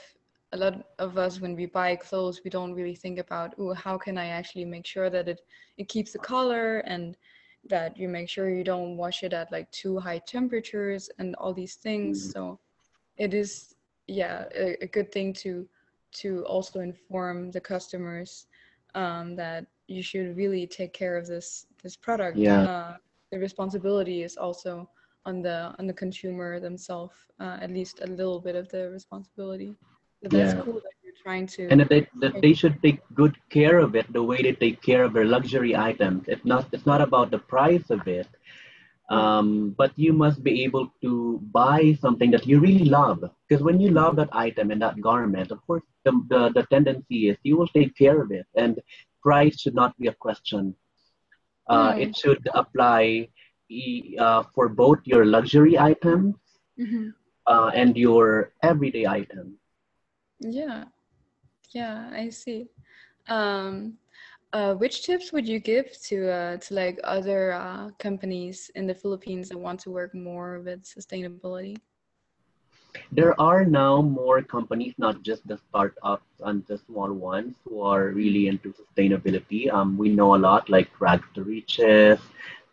a 0.53 0.57
lot 0.57 0.83
of 0.99 1.17
us 1.17 1.39
when 1.39 1.55
we 1.55 1.65
buy 1.65 1.95
clothes 1.95 2.41
we 2.43 2.49
don't 2.49 2.73
really 2.73 2.95
think 2.95 3.19
about 3.19 3.53
oh 3.57 3.73
how 3.73 3.97
can 3.97 4.17
I 4.17 4.27
actually 4.27 4.65
make 4.65 4.85
sure 4.85 5.09
that 5.09 5.27
it 5.27 5.41
it 5.77 5.87
keeps 5.87 6.11
the 6.11 6.19
color 6.19 6.79
and 6.79 7.15
that 7.69 7.97
you 7.97 8.09
make 8.09 8.27
sure 8.27 8.49
you 8.49 8.63
don't 8.63 8.97
wash 8.97 9.23
it 9.23 9.33
at 9.33 9.51
like 9.51 9.71
too 9.71 9.99
high 9.99 10.19
temperatures 10.19 11.09
and 11.19 11.35
all 11.35 11.53
these 11.53 11.75
things 11.75 12.27
mm. 12.27 12.33
so 12.33 12.59
it 13.17 13.33
is 13.33 13.75
yeah 14.07 14.45
a, 14.55 14.83
a, 14.83 14.87
good 14.87 15.11
thing 15.11 15.31
to 15.31 15.67
to 16.11 16.43
also 16.45 16.79
inform 16.79 17.51
the 17.51 17.61
customers 17.61 18.47
um, 18.95 19.35
that 19.35 19.65
you 19.87 20.01
should 20.01 20.35
really 20.35 20.65
take 20.65 20.91
care 20.91 21.17
of 21.17 21.27
this 21.27 21.67
this 21.83 21.95
product 21.95 22.35
yeah 22.37 22.61
uh, 22.63 22.97
the 23.31 23.39
responsibility 23.39 24.23
is 24.23 24.37
also 24.37 24.89
on 25.25 25.41
the 25.41 25.73
on 25.79 25.87
the 25.87 25.93
consumer 25.93 26.59
themselves 26.59 27.15
uh, 27.39 27.57
at 27.61 27.71
least 27.71 28.01
a 28.01 28.07
little 28.07 28.39
bit 28.39 28.55
of 28.55 28.69
the 28.69 28.89
responsibility. 28.89 29.75
But 30.21 30.31
that's 30.31 30.53
yeah. 30.53 30.61
cool 30.61 30.81
that 30.85 30.95
you're 31.03 31.21
trying 31.21 31.47
to 31.47 31.67
and 31.69 31.79
that 31.79 31.89
they, 31.89 32.07
that 32.19 32.41
they 32.41 32.53
should 32.53 32.81
take 32.81 32.99
good 33.13 33.35
care 33.49 33.79
of 33.79 33.95
it 33.95 34.11
the 34.13 34.23
way 34.23 34.41
they 34.41 34.53
take 34.53 34.81
care 34.81 35.03
of 35.03 35.13
their 35.13 35.25
luxury 35.25 35.75
items. 35.75 36.25
It's 36.27 36.45
not 36.45 36.67
it's 36.71 36.85
not 36.85 37.01
about 37.01 37.31
the 37.31 37.39
price 37.39 37.89
of 37.89 38.07
it 38.07 38.27
um, 39.11 39.75
but 39.77 39.91
you 39.97 40.13
must 40.13 40.41
be 40.41 40.63
able 40.63 40.91
to 41.01 41.39
buy 41.51 41.97
something 41.99 42.31
that 42.31 42.47
you 42.47 42.59
really 42.59 42.85
love. 42.85 43.23
Because 43.47 43.61
when 43.61 43.79
you 43.79 43.89
love 43.89 44.15
that 44.15 44.29
item 44.31 44.71
and 44.71 44.81
that 44.81 44.99
garment 45.01 45.51
of 45.51 45.59
course 45.67 45.83
the, 46.05 46.11
the, 46.29 46.49
the 46.55 46.63
tendency 46.67 47.29
is 47.29 47.37
you 47.43 47.57
will 47.57 47.67
take 47.67 47.95
care 47.95 48.21
of 48.21 48.31
it 48.31 48.47
and 48.55 48.79
price 49.21 49.59
should 49.59 49.75
not 49.75 49.97
be 49.99 50.07
a 50.07 50.13
question 50.13 50.75
uh, 51.69 51.93
mm. 51.93 52.01
it 52.01 52.15
should 52.15 52.41
apply 52.53 53.27
uh, 54.19 54.43
for 54.53 54.67
both 54.67 54.99
your 55.05 55.25
luxury 55.25 55.79
items 55.79 56.35
mm-hmm. 56.79 57.09
uh, 57.47 57.71
and 57.73 57.95
your 57.95 58.51
everyday 58.63 59.07
item 59.07 59.57
yeah 60.39 60.83
yeah, 61.73 62.09
I 62.13 62.29
see. 62.29 62.67
Um, 63.27 63.97
uh, 64.53 64.73
which 64.75 65.03
tips 65.03 65.31
would 65.31 65.47
you 65.47 65.59
give 65.59 65.97
to 66.01 66.29
uh, 66.29 66.57
to 66.57 66.73
like 66.73 66.99
other 67.03 67.53
uh, 67.53 67.91
companies 67.99 68.69
in 68.75 68.85
the 68.85 68.95
Philippines 68.95 69.49
that 69.49 69.57
want 69.57 69.79
to 69.81 69.91
work 69.91 70.13
more 70.13 70.59
with 70.59 70.83
sustainability? 70.83 71.77
There 73.11 73.39
are 73.39 73.65
now 73.65 74.01
more 74.01 74.41
companies, 74.41 74.93
not 74.97 75.21
just 75.23 75.47
the 75.47 75.57
startups 75.69 76.31
and 76.41 76.65
the 76.67 76.77
small 76.77 77.11
ones, 77.11 77.55
who 77.63 77.81
are 77.81 78.09
really 78.09 78.47
into 78.47 78.73
sustainability. 78.73 79.71
Um, 79.71 79.97
we 79.97 80.09
know 80.09 80.35
a 80.35 80.37
lot, 80.39 80.69
like 80.69 80.89
Rags 80.99 81.27
to 81.35 81.43
Riches, 81.43 82.19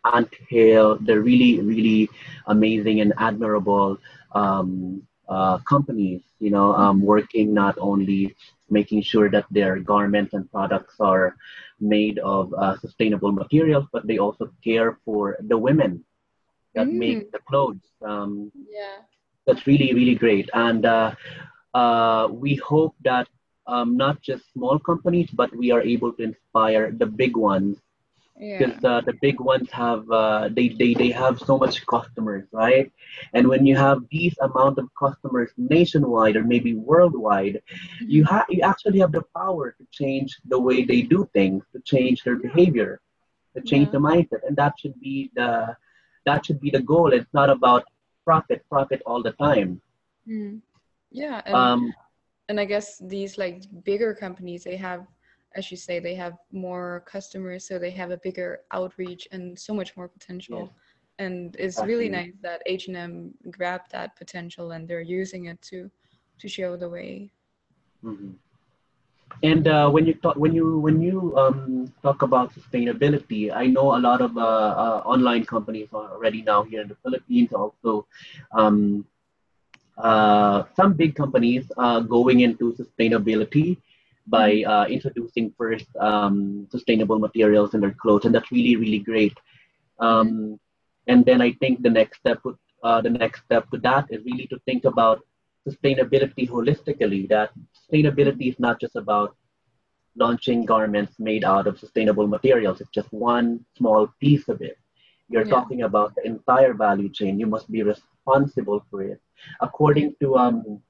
Ant 0.05 0.33
Hill. 0.47 0.97
They're 1.01 1.21
really, 1.21 1.61
really 1.61 2.09
amazing 2.47 3.01
and 3.01 3.13
admirable 3.17 3.97
um, 4.33 5.05
uh, 5.27 5.57
companies. 5.59 6.21
You 6.39 6.51
know, 6.51 6.73
um, 6.73 7.01
working 7.01 7.53
not 7.53 7.77
only 7.79 8.35
making 8.69 9.01
sure 9.01 9.29
that 9.29 9.45
their 9.51 9.79
garments 9.79 10.33
and 10.33 10.49
products 10.51 10.95
are 10.99 11.35
made 11.79 12.19
of 12.19 12.53
uh, 12.53 12.77
sustainable 12.79 13.31
materials, 13.31 13.85
but 13.91 14.05
they 14.07 14.17
also 14.17 14.49
care 14.63 14.97
for 15.05 15.37
the 15.41 15.57
women 15.57 16.03
that 16.75 16.87
mm. 16.87 16.93
make 16.93 17.31
the 17.31 17.39
clothes. 17.39 17.81
Um, 18.01 18.51
yeah, 18.69 19.03
that's 19.49 19.65
really 19.65 19.93
really 19.93 20.15
great, 20.15 20.49
and 20.53 20.85
uh, 20.85 21.11
uh, 21.73 22.27
we 22.31 22.55
hope 22.55 22.95
that 23.03 23.27
um, 23.67 23.97
not 23.97 24.21
just 24.21 24.51
small 24.53 24.79
companies, 24.79 25.29
but 25.31 25.55
we 25.55 25.71
are 25.71 25.81
able 25.81 26.13
to 26.13 26.23
inspire 26.23 26.91
the 26.91 27.05
big 27.05 27.35
ones. 27.37 27.77
Because 28.39 28.81
uh, 28.85 29.01
the 29.01 29.15
big 29.21 29.41
ones 29.41 29.69
have 29.71 30.09
uh, 30.09 30.47
they, 30.55 30.69
they 30.69 30.93
they 30.93 31.11
have 31.11 31.39
so 31.39 31.57
much 31.57 31.85
customers 31.85 32.45
right? 32.53 32.89
And 33.33 33.49
when 33.49 33.65
you 33.65 33.75
have 33.75 33.99
these 34.09 34.33
amount 34.39 34.77
of 34.77 34.87
customers 34.97 35.49
nationwide 35.57 36.37
or 36.37 36.45
maybe 36.45 36.73
worldwide 36.73 37.55
mm-hmm. 37.55 38.09
you 38.15 38.23
have 38.23 38.45
you 38.47 38.61
actually 38.61 38.99
have 38.99 39.11
the 39.11 39.25
power 39.35 39.75
to 39.77 39.83
change 39.91 40.39
the 40.45 40.57
way 40.57 40.85
they 40.85 41.01
do 41.01 41.27
things 41.33 41.65
to 41.73 41.81
change 41.81 42.23
their 42.23 42.37
behavior 42.37 43.01
to 43.55 43.61
change 43.61 43.87
yeah. 43.87 43.91
the 43.91 43.99
mindset. 43.99 44.41
And 44.47 44.55
that 44.55 44.73
should 44.79 44.97
be 45.01 45.31
the 45.35 45.75
that 46.25 46.45
should 46.45 46.61
be 46.61 46.71
the 46.71 46.81
goal. 46.81 47.11
It's 47.11 47.33
not 47.33 47.49
about 47.49 47.83
profit 48.29 48.61
profit 48.73 49.01
all 49.05 49.21
the 49.27 49.35
time 49.47 49.81
mm. 50.27 50.59
yeah 51.11 51.41
and, 51.45 51.55
um, 51.55 51.93
and 52.49 52.59
i 52.59 52.65
guess 52.65 52.87
these 53.15 53.37
like 53.37 53.57
bigger 53.83 54.11
companies 54.13 54.63
they 54.63 54.77
have 54.87 55.01
as 55.55 55.71
you 55.71 55.77
say, 55.77 55.99
they 55.99 56.15
have 56.15 56.33
more 56.51 57.03
customers, 57.05 57.67
so 57.67 57.79
they 57.79 57.91
have 57.91 58.11
a 58.11 58.17
bigger 58.17 58.59
outreach 58.71 59.27
and 59.31 59.57
so 59.57 59.73
much 59.73 59.95
more 59.97 60.07
potential. 60.07 60.71
Yeah. 61.19 61.25
And 61.25 61.55
it's 61.55 61.75
exactly. 61.75 61.93
really 61.93 62.09
nice 62.09 62.33
that 62.41 62.61
H 62.65 62.87
and 62.87 62.95
M 62.95 63.33
grabbed 63.51 63.91
that 63.91 64.15
potential 64.15 64.71
and 64.71 64.87
they're 64.87 65.01
using 65.01 65.45
it 65.45 65.61
to 65.63 65.89
to 66.39 66.47
show 66.47 66.77
the 66.77 66.87
way. 66.87 67.31
Mm-hmm. 68.03 68.31
And 69.41 69.67
uh, 69.67 69.89
when 69.89 70.05
you 70.05 70.13
talk 70.15 70.35
when 70.35 70.53
you 70.53 70.79
when 70.79 71.01
you 71.01 71.35
um, 71.37 71.91
talk 72.03 72.21
about 72.23 72.53
sustainability, 72.53 73.51
I 73.55 73.67
know 73.67 73.95
a 73.95 74.01
lot 74.01 74.21
of 74.21 74.37
uh, 74.37 74.41
uh, 74.41 75.01
online 75.05 75.45
companies 75.45 75.87
are 75.93 76.11
already 76.11 76.41
now 76.41 76.63
here 76.63 76.81
in 76.81 76.89
the 76.89 76.97
Philippines. 77.03 77.53
Also, 77.53 78.05
um, 78.51 79.05
uh, 79.97 80.63
some 80.75 80.93
big 80.93 81.15
companies 81.15 81.71
are 81.77 82.01
going 82.01 82.41
into 82.41 82.73
sustainability 82.73 83.77
by 84.27 84.63
uh, 84.63 84.85
introducing 84.87 85.53
first 85.57 85.87
um, 85.99 86.67
sustainable 86.69 87.19
materials 87.19 87.73
in 87.73 87.81
their 87.81 87.95
clothes, 88.01 88.25
and 88.25 88.35
that's 88.35 88.51
really 88.51 88.75
really 88.75 88.99
great. 88.99 89.37
Um, 89.99 90.59
and 91.07 91.25
then 91.25 91.41
I 91.41 91.53
think 91.53 91.81
the 91.81 91.89
next 91.89 92.19
step, 92.19 92.39
uh, 92.83 93.01
the 93.01 93.09
next 93.09 93.43
step 93.45 93.69
to 93.71 93.77
that 93.79 94.05
is 94.09 94.23
really 94.25 94.47
to 94.47 94.59
think 94.65 94.85
about 94.85 95.23
sustainability 95.69 96.49
holistically. 96.49 97.27
That 97.29 97.51
sustainability 97.79 98.49
is 98.49 98.59
not 98.59 98.79
just 98.79 98.95
about 98.95 99.35
launching 100.15 100.65
garments 100.65 101.13
made 101.19 101.43
out 101.43 101.67
of 101.67 101.79
sustainable 101.79 102.27
materials. 102.27 102.81
It's 102.81 102.89
just 102.89 103.11
one 103.11 103.65
small 103.77 104.09
piece 104.19 104.47
of 104.49 104.61
it. 104.61 104.77
You're 105.29 105.45
yeah. 105.45 105.53
talking 105.53 105.83
about 105.83 106.15
the 106.15 106.25
entire 106.25 106.73
value 106.73 107.09
chain. 107.09 107.39
You 107.39 107.47
must 107.47 107.71
be 107.71 107.83
responsible 107.83 108.83
for 108.89 109.03
it. 109.03 109.21
According 109.61 110.15
to 110.21 110.37
um, 110.37 110.81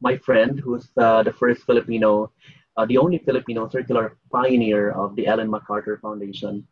my 0.00 0.16
friend, 0.18 0.60
who's 0.60 0.88
uh, 0.96 1.22
the 1.24 1.32
first 1.32 1.64
Filipino 1.64 2.30
uh, 2.78 2.86
the 2.86 2.96
only 2.96 3.18
Filipino 3.18 3.68
circular 3.68 4.16
pioneer 4.30 4.92
of 4.92 5.16
the 5.16 5.26
Ellen 5.26 5.50
MacArthur 5.50 5.98
Foundation. 6.00 6.64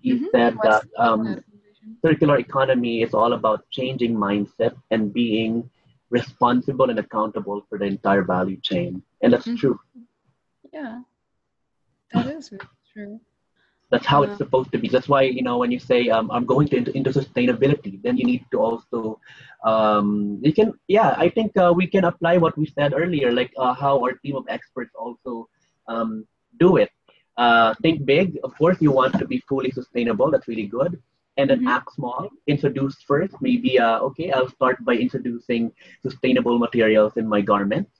He 0.00 0.12
mm-hmm. 0.12 0.26
said 0.30 0.54
What's 0.54 0.86
that 0.86 1.02
um, 1.02 1.42
circular 2.00 2.38
economy 2.38 3.02
is 3.02 3.12
all 3.12 3.32
about 3.32 3.68
changing 3.70 4.14
mindset 4.14 4.76
and 4.92 5.12
being 5.12 5.68
responsible 6.10 6.90
and 6.90 6.98
accountable 6.98 7.64
for 7.68 7.78
the 7.78 7.84
entire 7.84 8.22
value 8.22 8.58
chain. 8.60 9.02
And 9.22 9.32
that's 9.32 9.46
mm-hmm. 9.46 9.56
true. 9.56 9.80
Yeah, 10.72 11.00
that 12.12 12.26
is 12.26 12.52
true. 12.92 13.20
That's 13.90 14.04
how 14.04 14.22
it's 14.22 14.36
supposed 14.36 14.70
to 14.72 14.78
be. 14.78 14.88
That's 14.88 15.08
why, 15.08 15.22
you 15.22 15.42
know, 15.42 15.56
when 15.56 15.70
you 15.72 15.78
say, 15.78 16.10
um, 16.10 16.30
I'm 16.30 16.44
going 16.44 16.68
to 16.68 16.76
into, 16.76 16.94
into 16.94 17.08
sustainability, 17.08 18.02
then 18.02 18.18
you 18.18 18.26
need 18.26 18.44
to 18.50 18.58
also, 18.58 19.18
um, 19.64 20.40
you 20.42 20.52
can, 20.52 20.74
yeah, 20.88 21.14
I 21.16 21.30
think 21.30 21.56
uh, 21.56 21.72
we 21.74 21.86
can 21.86 22.04
apply 22.04 22.36
what 22.36 22.56
we 22.58 22.66
said 22.66 22.92
earlier, 22.92 23.32
like 23.32 23.50
uh, 23.56 23.72
how 23.72 23.98
our 24.02 24.12
team 24.12 24.36
of 24.36 24.44
experts 24.50 24.92
also 24.94 25.48
um, 25.86 26.26
do 26.60 26.76
it. 26.76 26.90
Uh, 27.38 27.72
think 27.80 28.04
big. 28.04 28.38
Of 28.44 28.54
course, 28.58 28.76
you 28.80 28.90
want 28.90 29.18
to 29.18 29.26
be 29.26 29.42
fully 29.48 29.70
sustainable. 29.70 30.30
That's 30.30 30.48
really 30.48 30.66
good. 30.66 31.00
And 31.38 31.48
then 31.48 31.60
mm-hmm. 31.60 31.68
act 31.68 31.94
small. 31.94 32.28
Introduce 32.46 32.96
first. 33.06 33.34
Maybe, 33.40 33.78
uh, 33.78 34.00
okay, 34.00 34.30
I'll 34.32 34.50
start 34.50 34.84
by 34.84 34.94
introducing 34.94 35.72
sustainable 36.02 36.58
materials 36.58 37.16
in 37.16 37.26
my 37.26 37.40
garments. 37.40 37.92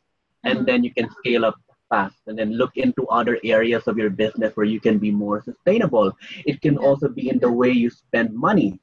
And 0.45 0.59
mm-hmm. 0.59 0.67
then 0.67 0.85
you 0.85 0.93
can 0.93 1.09
scale 1.19 1.45
up 1.45 1.57
fast 1.89 2.17
and 2.27 2.39
then 2.39 2.53
look 2.53 2.77
into 2.77 3.07
other 3.09 3.39
areas 3.45 3.87
of 3.87 3.97
your 3.97 4.11
business 4.11 4.57
where 4.57 4.67
you 4.67 4.81
can 4.81 4.99
be 4.99 5.11
more 5.11 5.43
sustainable. 5.43 6.13
It 6.45 6.61
can 6.61 6.75
yeah. 6.75 6.81
also 6.81 7.09
be 7.09 7.31
in 7.31 7.39
the 7.39 7.51
way 7.51 7.71
you 7.71 7.91
spend 7.91 8.35
money, 8.35 8.79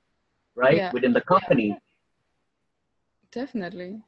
right? 0.56 0.78
Yeah. 0.78 0.91
Within 0.91 1.14
the 1.14 1.22
company. 1.22 1.70
Yeah. 1.70 1.78
Definitely. 3.32 4.01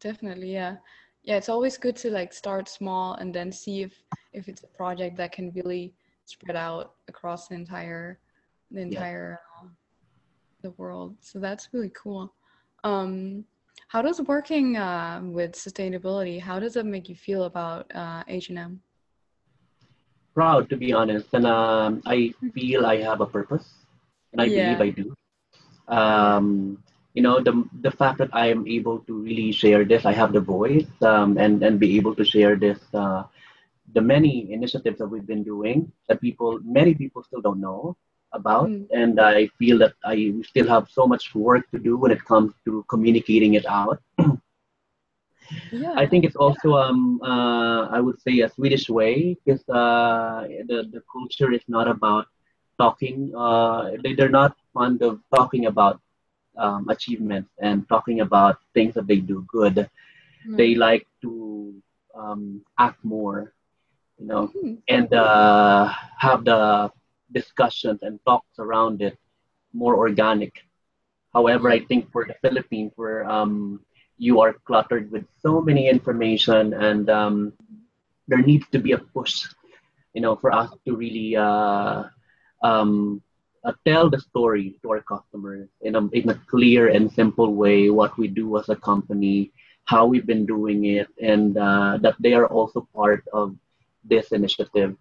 Definitely, 0.00 0.52
yeah. 0.52 0.76
Yeah, 1.22 1.36
it's 1.36 1.48
always 1.48 1.76
good 1.78 1.96
to 1.96 2.10
like 2.10 2.32
start 2.32 2.68
small 2.68 3.14
and 3.14 3.32
then 3.34 3.52
see 3.52 3.82
if 3.82 3.92
if 4.32 4.48
it's 4.48 4.62
a 4.62 4.66
project 4.66 5.16
that 5.16 5.32
can 5.32 5.52
really 5.52 5.92
spread 6.24 6.56
out 6.56 6.94
across 7.08 7.48
the 7.48 7.54
entire 7.54 8.18
the 8.70 8.80
entire 8.80 9.40
the 10.62 10.70
world. 10.72 11.16
So 11.20 11.38
that's 11.38 11.68
really 11.72 11.92
cool. 11.94 12.32
Um 12.84 13.44
how 13.88 14.02
does 14.02 14.20
working 14.20 14.76
uh, 14.76 15.20
with 15.22 15.52
sustainability, 15.52 16.40
how 16.40 16.60
does 16.60 16.76
it 16.76 16.86
make 16.86 17.08
you 17.08 17.16
feel 17.16 17.44
about 17.44 17.90
uh, 17.94 18.22
H&M? 18.28 18.80
Proud, 20.32 20.70
to 20.70 20.76
be 20.76 20.92
honest. 20.92 21.26
And 21.32 21.46
um, 21.46 22.00
I 22.06 22.32
feel 22.54 22.86
I 22.86 23.02
have 23.02 23.20
a 23.20 23.26
purpose. 23.26 23.66
And 24.32 24.40
I 24.40 24.44
yeah. 24.44 24.74
believe 24.74 24.80
I 24.80 24.90
do. 25.02 25.14
Um, 25.88 26.82
you 27.14 27.22
know, 27.22 27.40
the, 27.40 27.68
the 27.80 27.90
fact 27.90 28.18
that 28.18 28.30
I 28.32 28.46
am 28.46 28.64
able 28.68 29.00
to 29.00 29.12
really 29.12 29.50
share 29.50 29.84
this, 29.84 30.06
I 30.06 30.12
have 30.12 30.32
the 30.32 30.40
voice 30.40 30.86
um, 31.02 31.36
and, 31.36 31.60
and 31.64 31.80
be 31.80 31.96
able 31.96 32.14
to 32.14 32.24
share 32.24 32.54
this, 32.54 32.78
uh, 32.94 33.24
the 33.92 34.00
many 34.00 34.52
initiatives 34.52 34.98
that 34.98 35.08
we've 35.08 35.26
been 35.26 35.42
doing 35.42 35.90
that 36.08 36.20
people, 36.20 36.60
many 36.62 36.94
people 36.94 37.24
still 37.24 37.40
don't 37.40 37.60
know 37.60 37.96
about 38.32 38.68
mm. 38.68 38.86
and 38.92 39.20
i 39.20 39.46
feel 39.58 39.78
that 39.78 39.92
i 40.04 40.32
still 40.42 40.66
have 40.66 40.88
so 40.90 41.06
much 41.06 41.34
work 41.34 41.68
to 41.70 41.78
do 41.78 41.96
when 41.96 42.10
it 42.10 42.24
comes 42.24 42.52
to 42.64 42.84
communicating 42.88 43.54
it 43.54 43.66
out 43.66 44.00
yeah. 45.72 45.94
i 45.96 46.06
think 46.06 46.24
it's 46.24 46.36
also 46.36 46.74
um 46.74 47.20
uh, 47.22 47.86
i 47.88 48.00
would 48.00 48.20
say 48.20 48.40
a 48.40 48.48
swedish 48.48 48.88
way 48.88 49.36
because 49.44 49.62
uh, 49.68 50.46
the, 50.68 50.88
the 50.92 51.02
culture 51.10 51.52
is 51.52 51.62
not 51.68 51.88
about 51.88 52.26
talking 52.78 53.32
uh, 53.36 53.90
they, 54.02 54.14
they're 54.14 54.36
not 54.42 54.56
fond 54.72 55.02
of 55.02 55.20
talking 55.34 55.66
about 55.66 56.00
um, 56.56 56.88
achievements 56.88 57.50
and 57.60 57.88
talking 57.88 58.20
about 58.20 58.58
things 58.74 58.94
that 58.94 59.06
they 59.06 59.16
do 59.16 59.44
good 59.48 59.88
mm. 60.46 60.56
they 60.56 60.74
like 60.74 61.06
to 61.20 61.74
um, 62.14 62.62
act 62.78 63.02
more 63.04 63.52
you 64.18 64.26
know 64.26 64.48
mm-hmm. 64.48 64.74
and 64.88 65.12
uh, 65.12 65.92
have 66.18 66.44
the 66.44 66.90
discussions 67.32 68.00
and 68.02 68.18
talks 68.24 68.58
around 68.58 69.02
it 69.02 69.18
more 69.72 69.96
organic. 69.96 70.52
However, 71.32 71.70
I 71.70 71.80
think 71.80 72.10
for 72.10 72.24
the 72.24 72.34
Philippines, 72.42 72.92
where 72.96 73.28
um, 73.30 73.80
you 74.18 74.40
are 74.40 74.54
cluttered 74.64 75.10
with 75.10 75.24
so 75.40 75.60
many 75.60 75.88
information 75.88 76.74
and 76.74 77.08
um, 77.08 77.52
there 78.28 78.42
needs 78.42 78.66
to 78.72 78.78
be 78.78 78.92
a 78.92 78.98
push, 78.98 79.46
you 80.14 80.20
know, 80.20 80.36
for 80.36 80.52
us 80.52 80.70
to 80.86 80.96
really 80.96 81.36
uh, 81.36 82.04
um, 82.62 83.22
uh, 83.64 83.72
tell 83.86 84.10
the 84.10 84.20
story 84.20 84.76
to 84.82 84.90
our 84.90 85.02
customers 85.02 85.68
in 85.82 85.94
a, 85.94 86.06
in 86.08 86.28
a 86.30 86.34
clear 86.50 86.88
and 86.88 87.12
simple 87.12 87.54
way, 87.54 87.90
what 87.90 88.16
we 88.18 88.28
do 88.28 88.58
as 88.58 88.68
a 88.68 88.76
company, 88.76 89.52
how 89.84 90.06
we've 90.06 90.26
been 90.26 90.46
doing 90.46 90.84
it, 90.84 91.08
and 91.22 91.56
uh, 91.56 91.98
that 92.00 92.16
they 92.20 92.34
are 92.34 92.46
also 92.46 92.86
part 92.94 93.24
of 93.32 93.56
this 94.04 94.32
initiative 94.32 94.96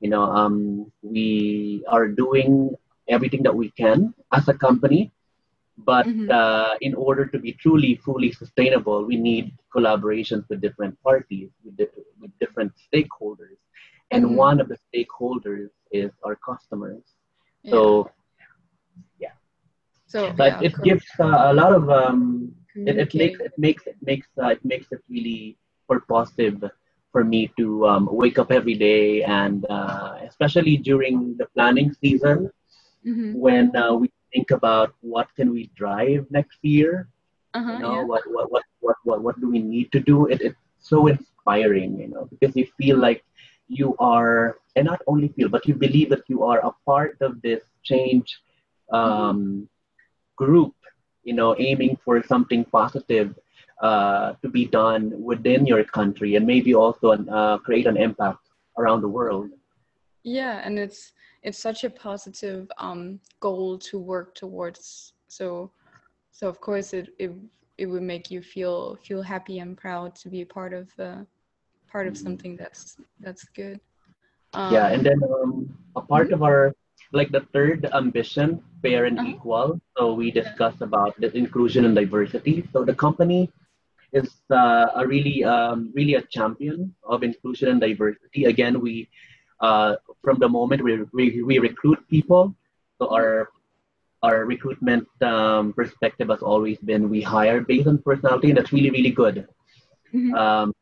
you 0.00 0.10
know 0.10 0.24
um, 0.24 0.90
we 1.02 1.84
are 1.88 2.08
doing 2.08 2.70
everything 3.08 3.42
that 3.42 3.54
we 3.54 3.70
can 3.70 4.14
as 4.32 4.48
a 4.48 4.54
company 4.54 5.12
but 5.78 6.06
mm-hmm. 6.06 6.30
uh, 6.30 6.74
in 6.80 6.94
order 6.94 7.26
to 7.26 7.38
be 7.38 7.52
truly 7.52 7.96
fully 8.04 8.30
sustainable 8.32 9.04
we 9.04 9.16
need 9.16 9.52
collaborations 9.74 10.44
with 10.48 10.60
different 10.60 11.00
parties 11.02 11.50
with, 11.64 11.76
di- 11.76 12.02
with 12.20 12.30
different 12.38 12.72
stakeholders 12.86 13.58
and 14.10 14.24
mm-hmm. 14.24 14.36
one 14.36 14.60
of 14.60 14.68
the 14.68 14.78
stakeholders 14.88 15.70
is 15.90 16.10
our 16.24 16.36
customers 16.36 17.02
yeah. 17.62 17.70
so 17.70 18.10
yeah 19.18 19.32
so 20.06 20.32
but 20.32 20.62
yeah, 20.62 20.68
it 20.68 20.74
gives 20.82 21.06
uh, 21.18 21.50
a 21.50 21.52
lot 21.52 21.72
of 21.72 21.90
um, 21.90 22.54
it, 22.74 22.98
it, 22.98 23.14
makes 23.14 23.40
it 23.40 23.52
makes 23.58 23.86
it 23.86 23.96
makes 24.02 24.28
uh, 24.42 24.48
it 24.48 24.64
makes 24.64 24.86
it 24.92 25.00
really 25.08 25.56
purposive 25.88 26.62
for 27.14 27.22
me 27.22 27.46
to 27.56 27.86
um, 27.86 28.08
wake 28.10 28.40
up 28.42 28.50
every 28.50 28.74
day 28.74 29.22
and 29.22 29.64
uh, 29.70 30.18
especially 30.26 30.76
during 30.76 31.36
the 31.38 31.46
planning 31.54 31.94
season 32.02 32.50
mm-hmm. 33.06 33.38
when 33.38 33.70
uh, 33.76 33.94
we 33.94 34.10
think 34.32 34.50
about 34.50 34.90
what 35.00 35.28
can 35.36 35.52
we 35.52 35.70
drive 35.76 36.26
next 36.30 36.58
year 36.62 37.06
uh-huh, 37.54 37.72
you 37.72 37.78
know 37.78 37.94
yeah. 37.94 38.10
what, 38.10 38.22
what, 38.34 38.50
what, 38.50 38.64
what, 38.80 38.96
what, 39.04 39.22
what 39.22 39.40
do 39.40 39.48
we 39.48 39.60
need 39.62 39.92
to 39.92 40.00
do 40.00 40.26
it, 40.26 40.40
it's 40.42 40.58
so 40.80 41.06
inspiring 41.06 41.96
you 42.02 42.08
know 42.08 42.26
because 42.32 42.50
you 42.56 42.66
feel 42.76 42.98
like 42.98 43.22
you 43.68 43.94
are 44.00 44.58
and 44.74 44.84
not 44.84 45.00
only 45.06 45.28
feel 45.36 45.48
but 45.48 45.68
you 45.68 45.74
believe 45.86 46.10
that 46.10 46.26
you 46.26 46.42
are 46.42 46.58
a 46.66 46.74
part 46.84 47.16
of 47.20 47.40
this 47.42 47.62
change 47.84 48.42
um, 48.90 49.06
mm-hmm. 49.06 49.62
group 50.34 50.74
you 51.22 51.34
know 51.38 51.54
aiming 51.60 51.96
for 52.04 52.20
something 52.24 52.64
positive 52.64 53.38
uh, 53.80 54.32
to 54.42 54.48
be 54.48 54.66
done 54.66 55.12
within 55.22 55.66
your 55.66 55.84
country 55.84 56.36
and 56.36 56.46
maybe 56.46 56.74
also 56.74 57.12
uh, 57.12 57.58
create 57.58 57.86
an 57.86 57.96
impact 57.96 58.50
around 58.78 59.00
the 59.00 59.08
world 59.08 59.50
yeah 60.22 60.60
and 60.64 60.78
it's 60.78 61.12
it's 61.44 61.58
such 61.58 61.84
a 61.84 61.90
positive 61.90 62.70
um, 62.78 63.20
goal 63.38 63.78
to 63.78 63.98
work 63.98 64.34
towards. 64.34 65.12
So, 65.28 65.70
so 66.32 66.48
of 66.48 66.60
course 66.60 66.92
it, 66.92 67.10
it 67.18 67.30
it 67.76 67.86
would 67.86 68.02
make 68.02 68.30
you 68.30 68.40
feel 68.40 68.96
feel 69.04 69.22
happy 69.22 69.58
and 69.58 69.76
proud 69.76 70.14
to 70.16 70.28
be 70.28 70.40
a 70.40 70.46
part 70.46 70.72
of 70.72 70.88
uh, 70.98 71.22
part 71.92 72.08
of 72.08 72.16
something 72.16 72.56
that's 72.56 72.96
that's 73.20 73.44
good. 73.44 73.78
Um, 74.54 74.72
yeah, 74.72 74.88
and 74.88 75.04
then 75.04 75.20
um, 75.22 75.76
a 75.96 76.00
part 76.00 76.32
of 76.32 76.42
our 76.42 76.74
like 77.12 77.30
the 77.30 77.44
third 77.52 77.86
ambition, 77.92 78.62
fair 78.80 79.04
and 79.04 79.18
uh-huh. 79.18 79.28
equal. 79.28 79.80
So 79.96 80.14
we 80.14 80.30
discussed 80.30 80.80
about 80.80 81.14
the 81.20 81.30
inclusion 81.36 81.84
and 81.84 81.94
diversity. 81.94 82.66
So 82.72 82.84
the 82.84 82.94
company 82.94 83.52
is 84.14 84.30
uh, 84.50 84.86
a 84.94 85.06
really 85.06 85.42
um, 85.44 85.90
really 85.94 86.14
a 86.14 86.22
champion 86.30 86.94
of 87.02 87.22
inclusion 87.22 87.68
and 87.68 87.80
diversity. 87.80 88.46
Again, 88.46 88.80
we 88.80 89.08
uh, 89.60 89.96
from 90.22 90.38
the 90.38 90.48
moment 90.48 90.82
we, 90.82 91.02
we, 91.12 91.42
we 91.42 91.58
recruit 91.58 91.98
people, 92.08 92.54
so 92.98 93.08
our 93.10 93.50
our 94.22 94.46
recruitment 94.46 95.06
um, 95.22 95.72
perspective 95.74 96.28
has 96.30 96.40
always 96.40 96.78
been 96.78 97.10
we 97.10 97.20
hire 97.20 97.60
based 97.60 97.88
on 97.88 97.98
personality, 97.98 98.48
and 98.48 98.56
that's 98.56 98.72
really 98.72 98.90
really 98.90 99.10
good. 99.10 99.46
Mm-hmm. 100.14 100.34
Um, 100.34 100.72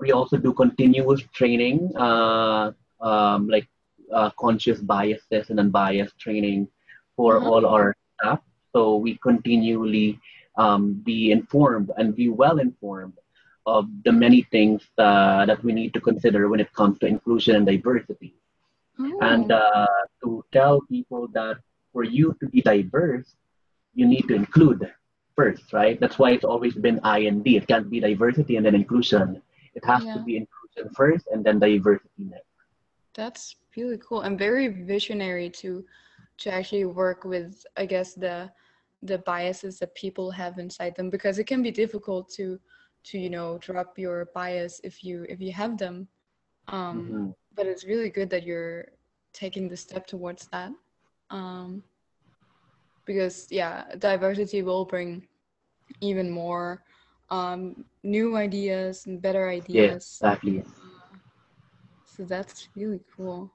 we 0.00 0.12
also 0.12 0.36
do 0.36 0.52
continuous 0.52 1.22
training, 1.34 1.90
uh, 1.96 2.72
um, 3.00 3.48
like 3.48 3.66
uh, 4.12 4.30
conscious 4.38 4.78
biases 4.78 5.50
and 5.50 5.58
unbiased 5.58 6.18
training 6.18 6.68
for 7.16 7.36
mm-hmm. 7.36 7.48
all 7.48 7.66
our 7.66 7.96
staff. 8.20 8.40
So 8.72 8.96
we 8.96 9.18
continually 9.22 10.18
um, 10.56 10.94
be 11.04 11.32
informed 11.32 11.90
and 11.96 12.14
be 12.14 12.28
well 12.28 12.58
informed 12.58 13.14
of 13.66 13.88
the 14.04 14.12
many 14.12 14.42
things 14.42 14.82
uh, 14.98 15.46
that 15.46 15.62
we 15.64 15.72
need 15.72 15.94
to 15.94 16.00
consider 16.00 16.48
when 16.48 16.60
it 16.60 16.72
comes 16.74 16.98
to 16.98 17.06
inclusion 17.06 17.56
and 17.56 17.66
diversity. 17.66 18.34
Oh. 18.98 19.18
And 19.22 19.50
uh, 19.50 19.86
to 20.22 20.44
tell 20.52 20.80
people 20.82 21.28
that 21.28 21.56
for 21.92 22.04
you 22.04 22.36
to 22.40 22.46
be 22.48 22.60
diverse, 22.60 23.34
you 23.94 24.06
need 24.06 24.28
to 24.28 24.34
include 24.34 24.92
first, 25.34 25.72
right? 25.72 25.98
That's 25.98 26.18
why 26.18 26.32
it's 26.32 26.44
always 26.44 26.74
been 26.74 27.00
I 27.02 27.20
and 27.20 27.42
D. 27.42 27.56
It 27.56 27.66
can't 27.66 27.90
be 27.90 28.00
diversity 28.00 28.56
and 28.56 28.66
then 28.66 28.74
inclusion. 28.74 29.40
It 29.74 29.84
has 29.84 30.04
yeah. 30.04 30.14
to 30.14 30.20
be 30.20 30.36
inclusion 30.36 30.94
first 30.94 31.26
and 31.32 31.44
then 31.44 31.58
diversity 31.58 32.24
next. 32.30 32.44
That's 33.14 33.56
really 33.76 33.98
cool 33.98 34.22
and 34.22 34.38
very 34.38 34.68
visionary 34.68 35.50
to 35.62 35.84
to 36.36 36.52
actually 36.52 36.84
work 36.84 37.24
with, 37.24 37.64
I 37.76 37.86
guess, 37.86 38.14
the 38.14 38.50
the 39.04 39.18
biases 39.18 39.78
that 39.78 39.94
people 39.94 40.30
have 40.30 40.58
inside 40.58 40.96
them 40.96 41.10
because 41.10 41.38
it 41.38 41.46
can 41.46 41.62
be 41.62 41.70
difficult 41.70 42.28
to 42.30 42.58
to 43.04 43.18
you 43.18 43.28
know 43.28 43.58
drop 43.58 43.98
your 43.98 44.30
bias 44.34 44.80
if 44.82 45.04
you 45.04 45.26
if 45.28 45.40
you 45.40 45.52
have 45.52 45.78
them. 45.78 46.08
Um 46.68 46.98
mm-hmm. 46.98 47.30
but 47.54 47.66
it's 47.66 47.84
really 47.84 48.08
good 48.08 48.30
that 48.30 48.44
you're 48.44 48.86
taking 49.32 49.68
the 49.68 49.76
step 49.76 50.06
towards 50.06 50.48
that. 50.48 50.72
Um 51.30 51.82
because 53.04 53.46
yeah 53.50 53.84
diversity 53.98 54.62
will 54.62 54.86
bring 54.86 55.28
even 56.00 56.30
more 56.30 56.82
um 57.30 57.84
new 58.02 58.36
ideas 58.36 59.04
and 59.06 59.20
better 59.20 59.50
ideas. 59.50 60.18
Yeah, 60.20 60.32
exactly. 60.32 60.60
Uh, 60.60 61.16
so 62.04 62.24
that's 62.24 62.68
really 62.74 63.02
cool. 63.14 63.52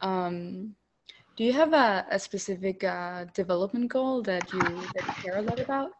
Um 0.00 0.74
do 1.40 1.46
you 1.46 1.54
have 1.54 1.72
a, 1.72 2.04
a 2.10 2.18
specific 2.18 2.84
uh, 2.84 3.24
development 3.32 3.88
goal 3.90 4.20
that 4.20 4.52
you 4.52 4.60
that 4.60 5.04
you 5.06 5.14
care 5.22 5.38
a 5.38 5.42
lot 5.42 5.58
about? 5.58 5.92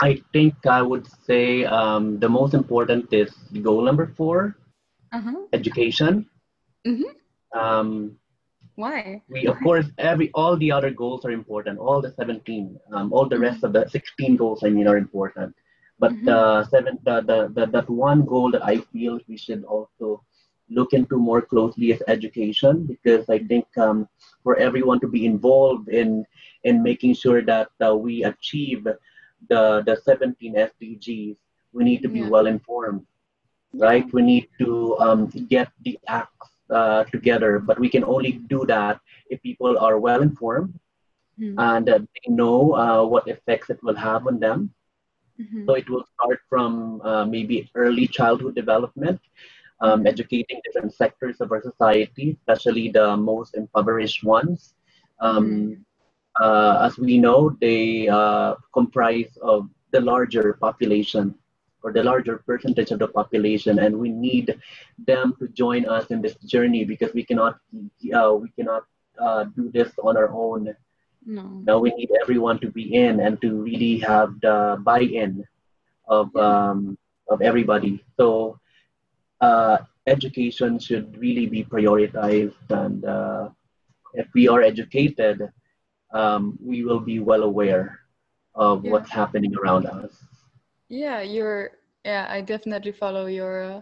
I 0.00 0.22
think 0.32 0.54
I 0.66 0.80
would 0.80 1.06
say 1.26 1.66
um, 1.66 2.18
the 2.18 2.30
most 2.30 2.54
important 2.54 3.12
is 3.12 3.30
goal 3.60 3.82
number 3.82 4.06
4 4.16 4.56
uh-huh. 5.12 5.34
education. 5.52 6.24
Mm-hmm. 6.86 7.12
Um, 7.58 8.16
Why? 8.76 9.20
We 9.28 9.46
of 9.46 9.58
course 9.62 9.84
every 9.98 10.30
all 10.32 10.56
the 10.56 10.72
other 10.72 10.90
goals 11.02 11.26
are 11.26 11.34
important. 11.40 11.78
All 11.78 12.00
the 12.00 12.14
seventeen, 12.16 12.80
um, 12.94 13.12
all 13.12 13.28
the 13.28 13.38
rest 13.38 13.64
of 13.64 13.74
the 13.74 13.86
sixteen 13.96 14.34
goals 14.34 14.64
I 14.64 14.70
mean 14.70 14.88
are 14.88 14.96
important. 14.96 15.54
But 15.98 16.12
mm-hmm. 16.12 16.24
the 16.24 16.64
seven, 16.72 16.98
the, 17.04 17.20
the, 17.20 17.38
the 17.56 17.66
that 17.66 17.90
one 17.90 18.24
goal 18.24 18.50
that 18.52 18.64
I 18.64 18.78
feel 18.92 19.20
we 19.28 19.36
should 19.36 19.64
also 19.64 20.24
look 20.70 20.92
into 20.92 21.18
more 21.18 21.42
closely 21.42 21.90
is 21.90 22.02
education 22.06 22.86
because 22.86 23.28
I 23.28 23.38
think 23.38 23.66
um, 23.76 24.08
for 24.42 24.56
everyone 24.56 25.00
to 25.00 25.08
be 25.08 25.26
involved 25.26 25.88
in 25.88 26.24
in 26.64 26.82
making 26.82 27.14
sure 27.14 27.42
that 27.42 27.68
uh, 27.84 27.94
we 27.94 28.24
achieve 28.24 28.84
the 29.48 29.82
the 29.84 29.96
17 30.04 30.54
SDGs, 30.54 31.36
we 31.72 31.84
need 31.84 32.02
to 32.02 32.08
be 32.08 32.20
yeah. 32.20 32.28
well 32.28 32.46
informed, 32.46 33.06
right? 33.74 34.06
We 34.12 34.22
need 34.22 34.48
to 34.58 34.98
um, 34.98 35.26
get 35.48 35.68
the 35.82 35.98
acts 36.06 36.48
uh, 36.70 37.04
together, 37.04 37.58
but 37.58 37.78
we 37.78 37.88
can 37.88 38.04
only 38.04 38.32
do 38.32 38.64
that 38.66 39.00
if 39.28 39.42
people 39.42 39.78
are 39.78 39.98
well 39.98 40.22
informed 40.22 40.78
mm-hmm. 41.40 41.58
and 41.58 41.88
uh, 41.88 41.98
they 41.98 42.32
know 42.32 42.74
uh, 42.76 43.04
what 43.04 43.28
effects 43.28 43.70
it 43.70 43.82
will 43.82 43.96
have 43.96 44.26
on 44.26 44.38
them. 44.38 44.72
Mm-hmm. 45.40 45.66
So 45.66 45.74
it 45.74 45.88
will 45.88 46.04
start 46.14 46.40
from 46.48 47.00
uh, 47.02 47.24
maybe 47.24 47.70
early 47.74 48.06
childhood 48.06 48.54
development 48.54 49.20
um, 49.80 50.06
educating 50.06 50.60
different 50.64 50.92
sectors 50.94 51.40
of 51.40 51.52
our 51.52 51.62
society, 51.62 52.36
especially 52.40 52.90
the 52.90 53.16
most 53.16 53.54
impoverished 53.54 54.24
ones. 54.24 54.74
Um, 55.20 55.84
uh, 56.40 56.78
as 56.82 56.98
we 56.98 57.18
know, 57.18 57.56
they 57.60 58.08
uh, 58.08 58.54
comprise 58.72 59.36
of 59.42 59.68
the 59.90 60.00
larger 60.00 60.54
population 60.54 61.34
or 61.82 61.92
the 61.92 62.02
larger 62.02 62.38
percentage 62.38 62.90
of 62.90 62.98
the 62.98 63.08
population, 63.08 63.78
and 63.78 63.96
we 63.96 64.10
need 64.10 64.60
them 65.06 65.34
to 65.38 65.48
join 65.48 65.86
us 65.86 66.06
in 66.10 66.20
this 66.20 66.34
journey 66.44 66.84
because 66.84 67.12
we 67.14 67.24
cannot 67.24 67.58
uh, 68.14 68.32
we 68.34 68.50
cannot 68.50 68.84
uh, 69.18 69.44
do 69.56 69.70
this 69.70 69.90
on 70.02 70.16
our 70.16 70.30
own. 70.30 70.76
No. 71.24 71.42
Now 71.64 71.78
we 71.78 71.90
need 71.92 72.10
everyone 72.20 72.60
to 72.60 72.70
be 72.70 72.94
in 72.94 73.20
and 73.20 73.40
to 73.40 73.62
really 73.62 73.98
have 74.00 74.40
the 74.40 74.76
buy-in 74.80 75.44
of 76.06 76.34
um, 76.36 76.98
of 77.28 77.40
everybody. 77.40 78.04
So 78.16 78.59
uh, 79.40 79.78
education 80.06 80.78
should 80.78 81.16
really 81.16 81.46
be 81.46 81.64
prioritized. 81.64 82.68
And 82.70 83.04
uh, 83.04 83.48
if 84.14 84.26
we 84.34 84.48
are 84.48 84.62
educated, 84.62 85.50
um, 86.12 86.58
we 86.62 86.84
will 86.84 87.00
be 87.00 87.20
well 87.20 87.42
aware 87.42 88.00
of 88.54 88.84
yeah. 88.84 88.90
what's 88.92 89.10
happening 89.10 89.54
around 89.56 89.86
us. 89.86 90.12
Yeah, 90.88 91.20
you're. 91.22 91.72
Yeah, 92.04 92.26
I 92.30 92.40
definitely 92.40 92.92
follow 92.92 93.26
your 93.26 93.62
uh, 93.62 93.80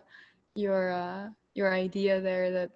your 0.54 0.90
uh, 0.90 1.28
your 1.54 1.72
idea 1.72 2.20
there 2.20 2.50
that 2.50 2.72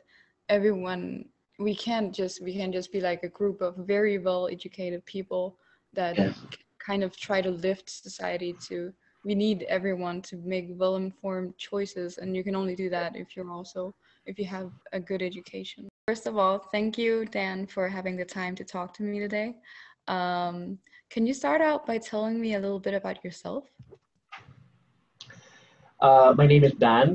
everyone 0.49 1.27
we 1.59 1.75
can't 1.75 2.15
just 2.15 2.43
we 2.43 2.55
can 2.55 2.73
just 2.73 2.93
be 2.93 3.01
like 3.01 3.23
a 3.23 3.29
group 3.29 3.61
of 3.61 3.77
very 3.77 4.19
well 4.19 4.49
educated 4.49 5.05
people 5.05 5.59
that 5.93 6.17
yes. 6.17 6.39
kind 6.79 7.03
of 7.03 7.17
try 7.17 7.41
to 7.41 7.51
lift 7.51 7.91
society 7.91 8.55
to 8.69 8.93
we 9.25 9.35
need 9.35 9.65
everyone 9.69 10.21
to 10.23 10.37
make 10.39 10.67
well-informed 10.71 11.57
choices 11.57 12.19
and 12.19 12.37
you 12.37 12.43
can 12.43 12.57
only 12.57 12.75
do 12.75 12.91
that 12.91 13.17
if 13.17 13.37
you're 13.37 13.51
also 13.51 13.95
if 14.27 14.39
you 14.39 14.45
have 14.45 14.71
a 14.93 15.01
good 15.01 15.23
education. 15.23 15.89
First 16.07 16.27
of 16.27 16.37
all 16.37 16.59
thank 16.59 16.99
you 16.99 17.25
dan 17.27 17.67
for 17.67 17.89
having 17.89 18.17
the 18.17 18.25
time 18.25 18.55
to 18.57 18.65
talk 18.65 18.95
to 18.95 19.03
me 19.03 19.19
today. 19.21 19.57
Um, 20.09 20.79
can 21.11 21.27
you 21.27 21.35
start 21.35 21.61
out 21.61 21.87
by 21.87 21.99
telling 21.99 22.41
me 22.41 22.55
a 22.55 22.61
little 22.61 22.81
bit 22.81 22.95
about 22.95 23.23
yourself? 23.25 23.65
Uh, 26.01 26.35
my 26.37 26.47
name 26.47 26.65
is 26.65 26.73
dan 26.73 27.11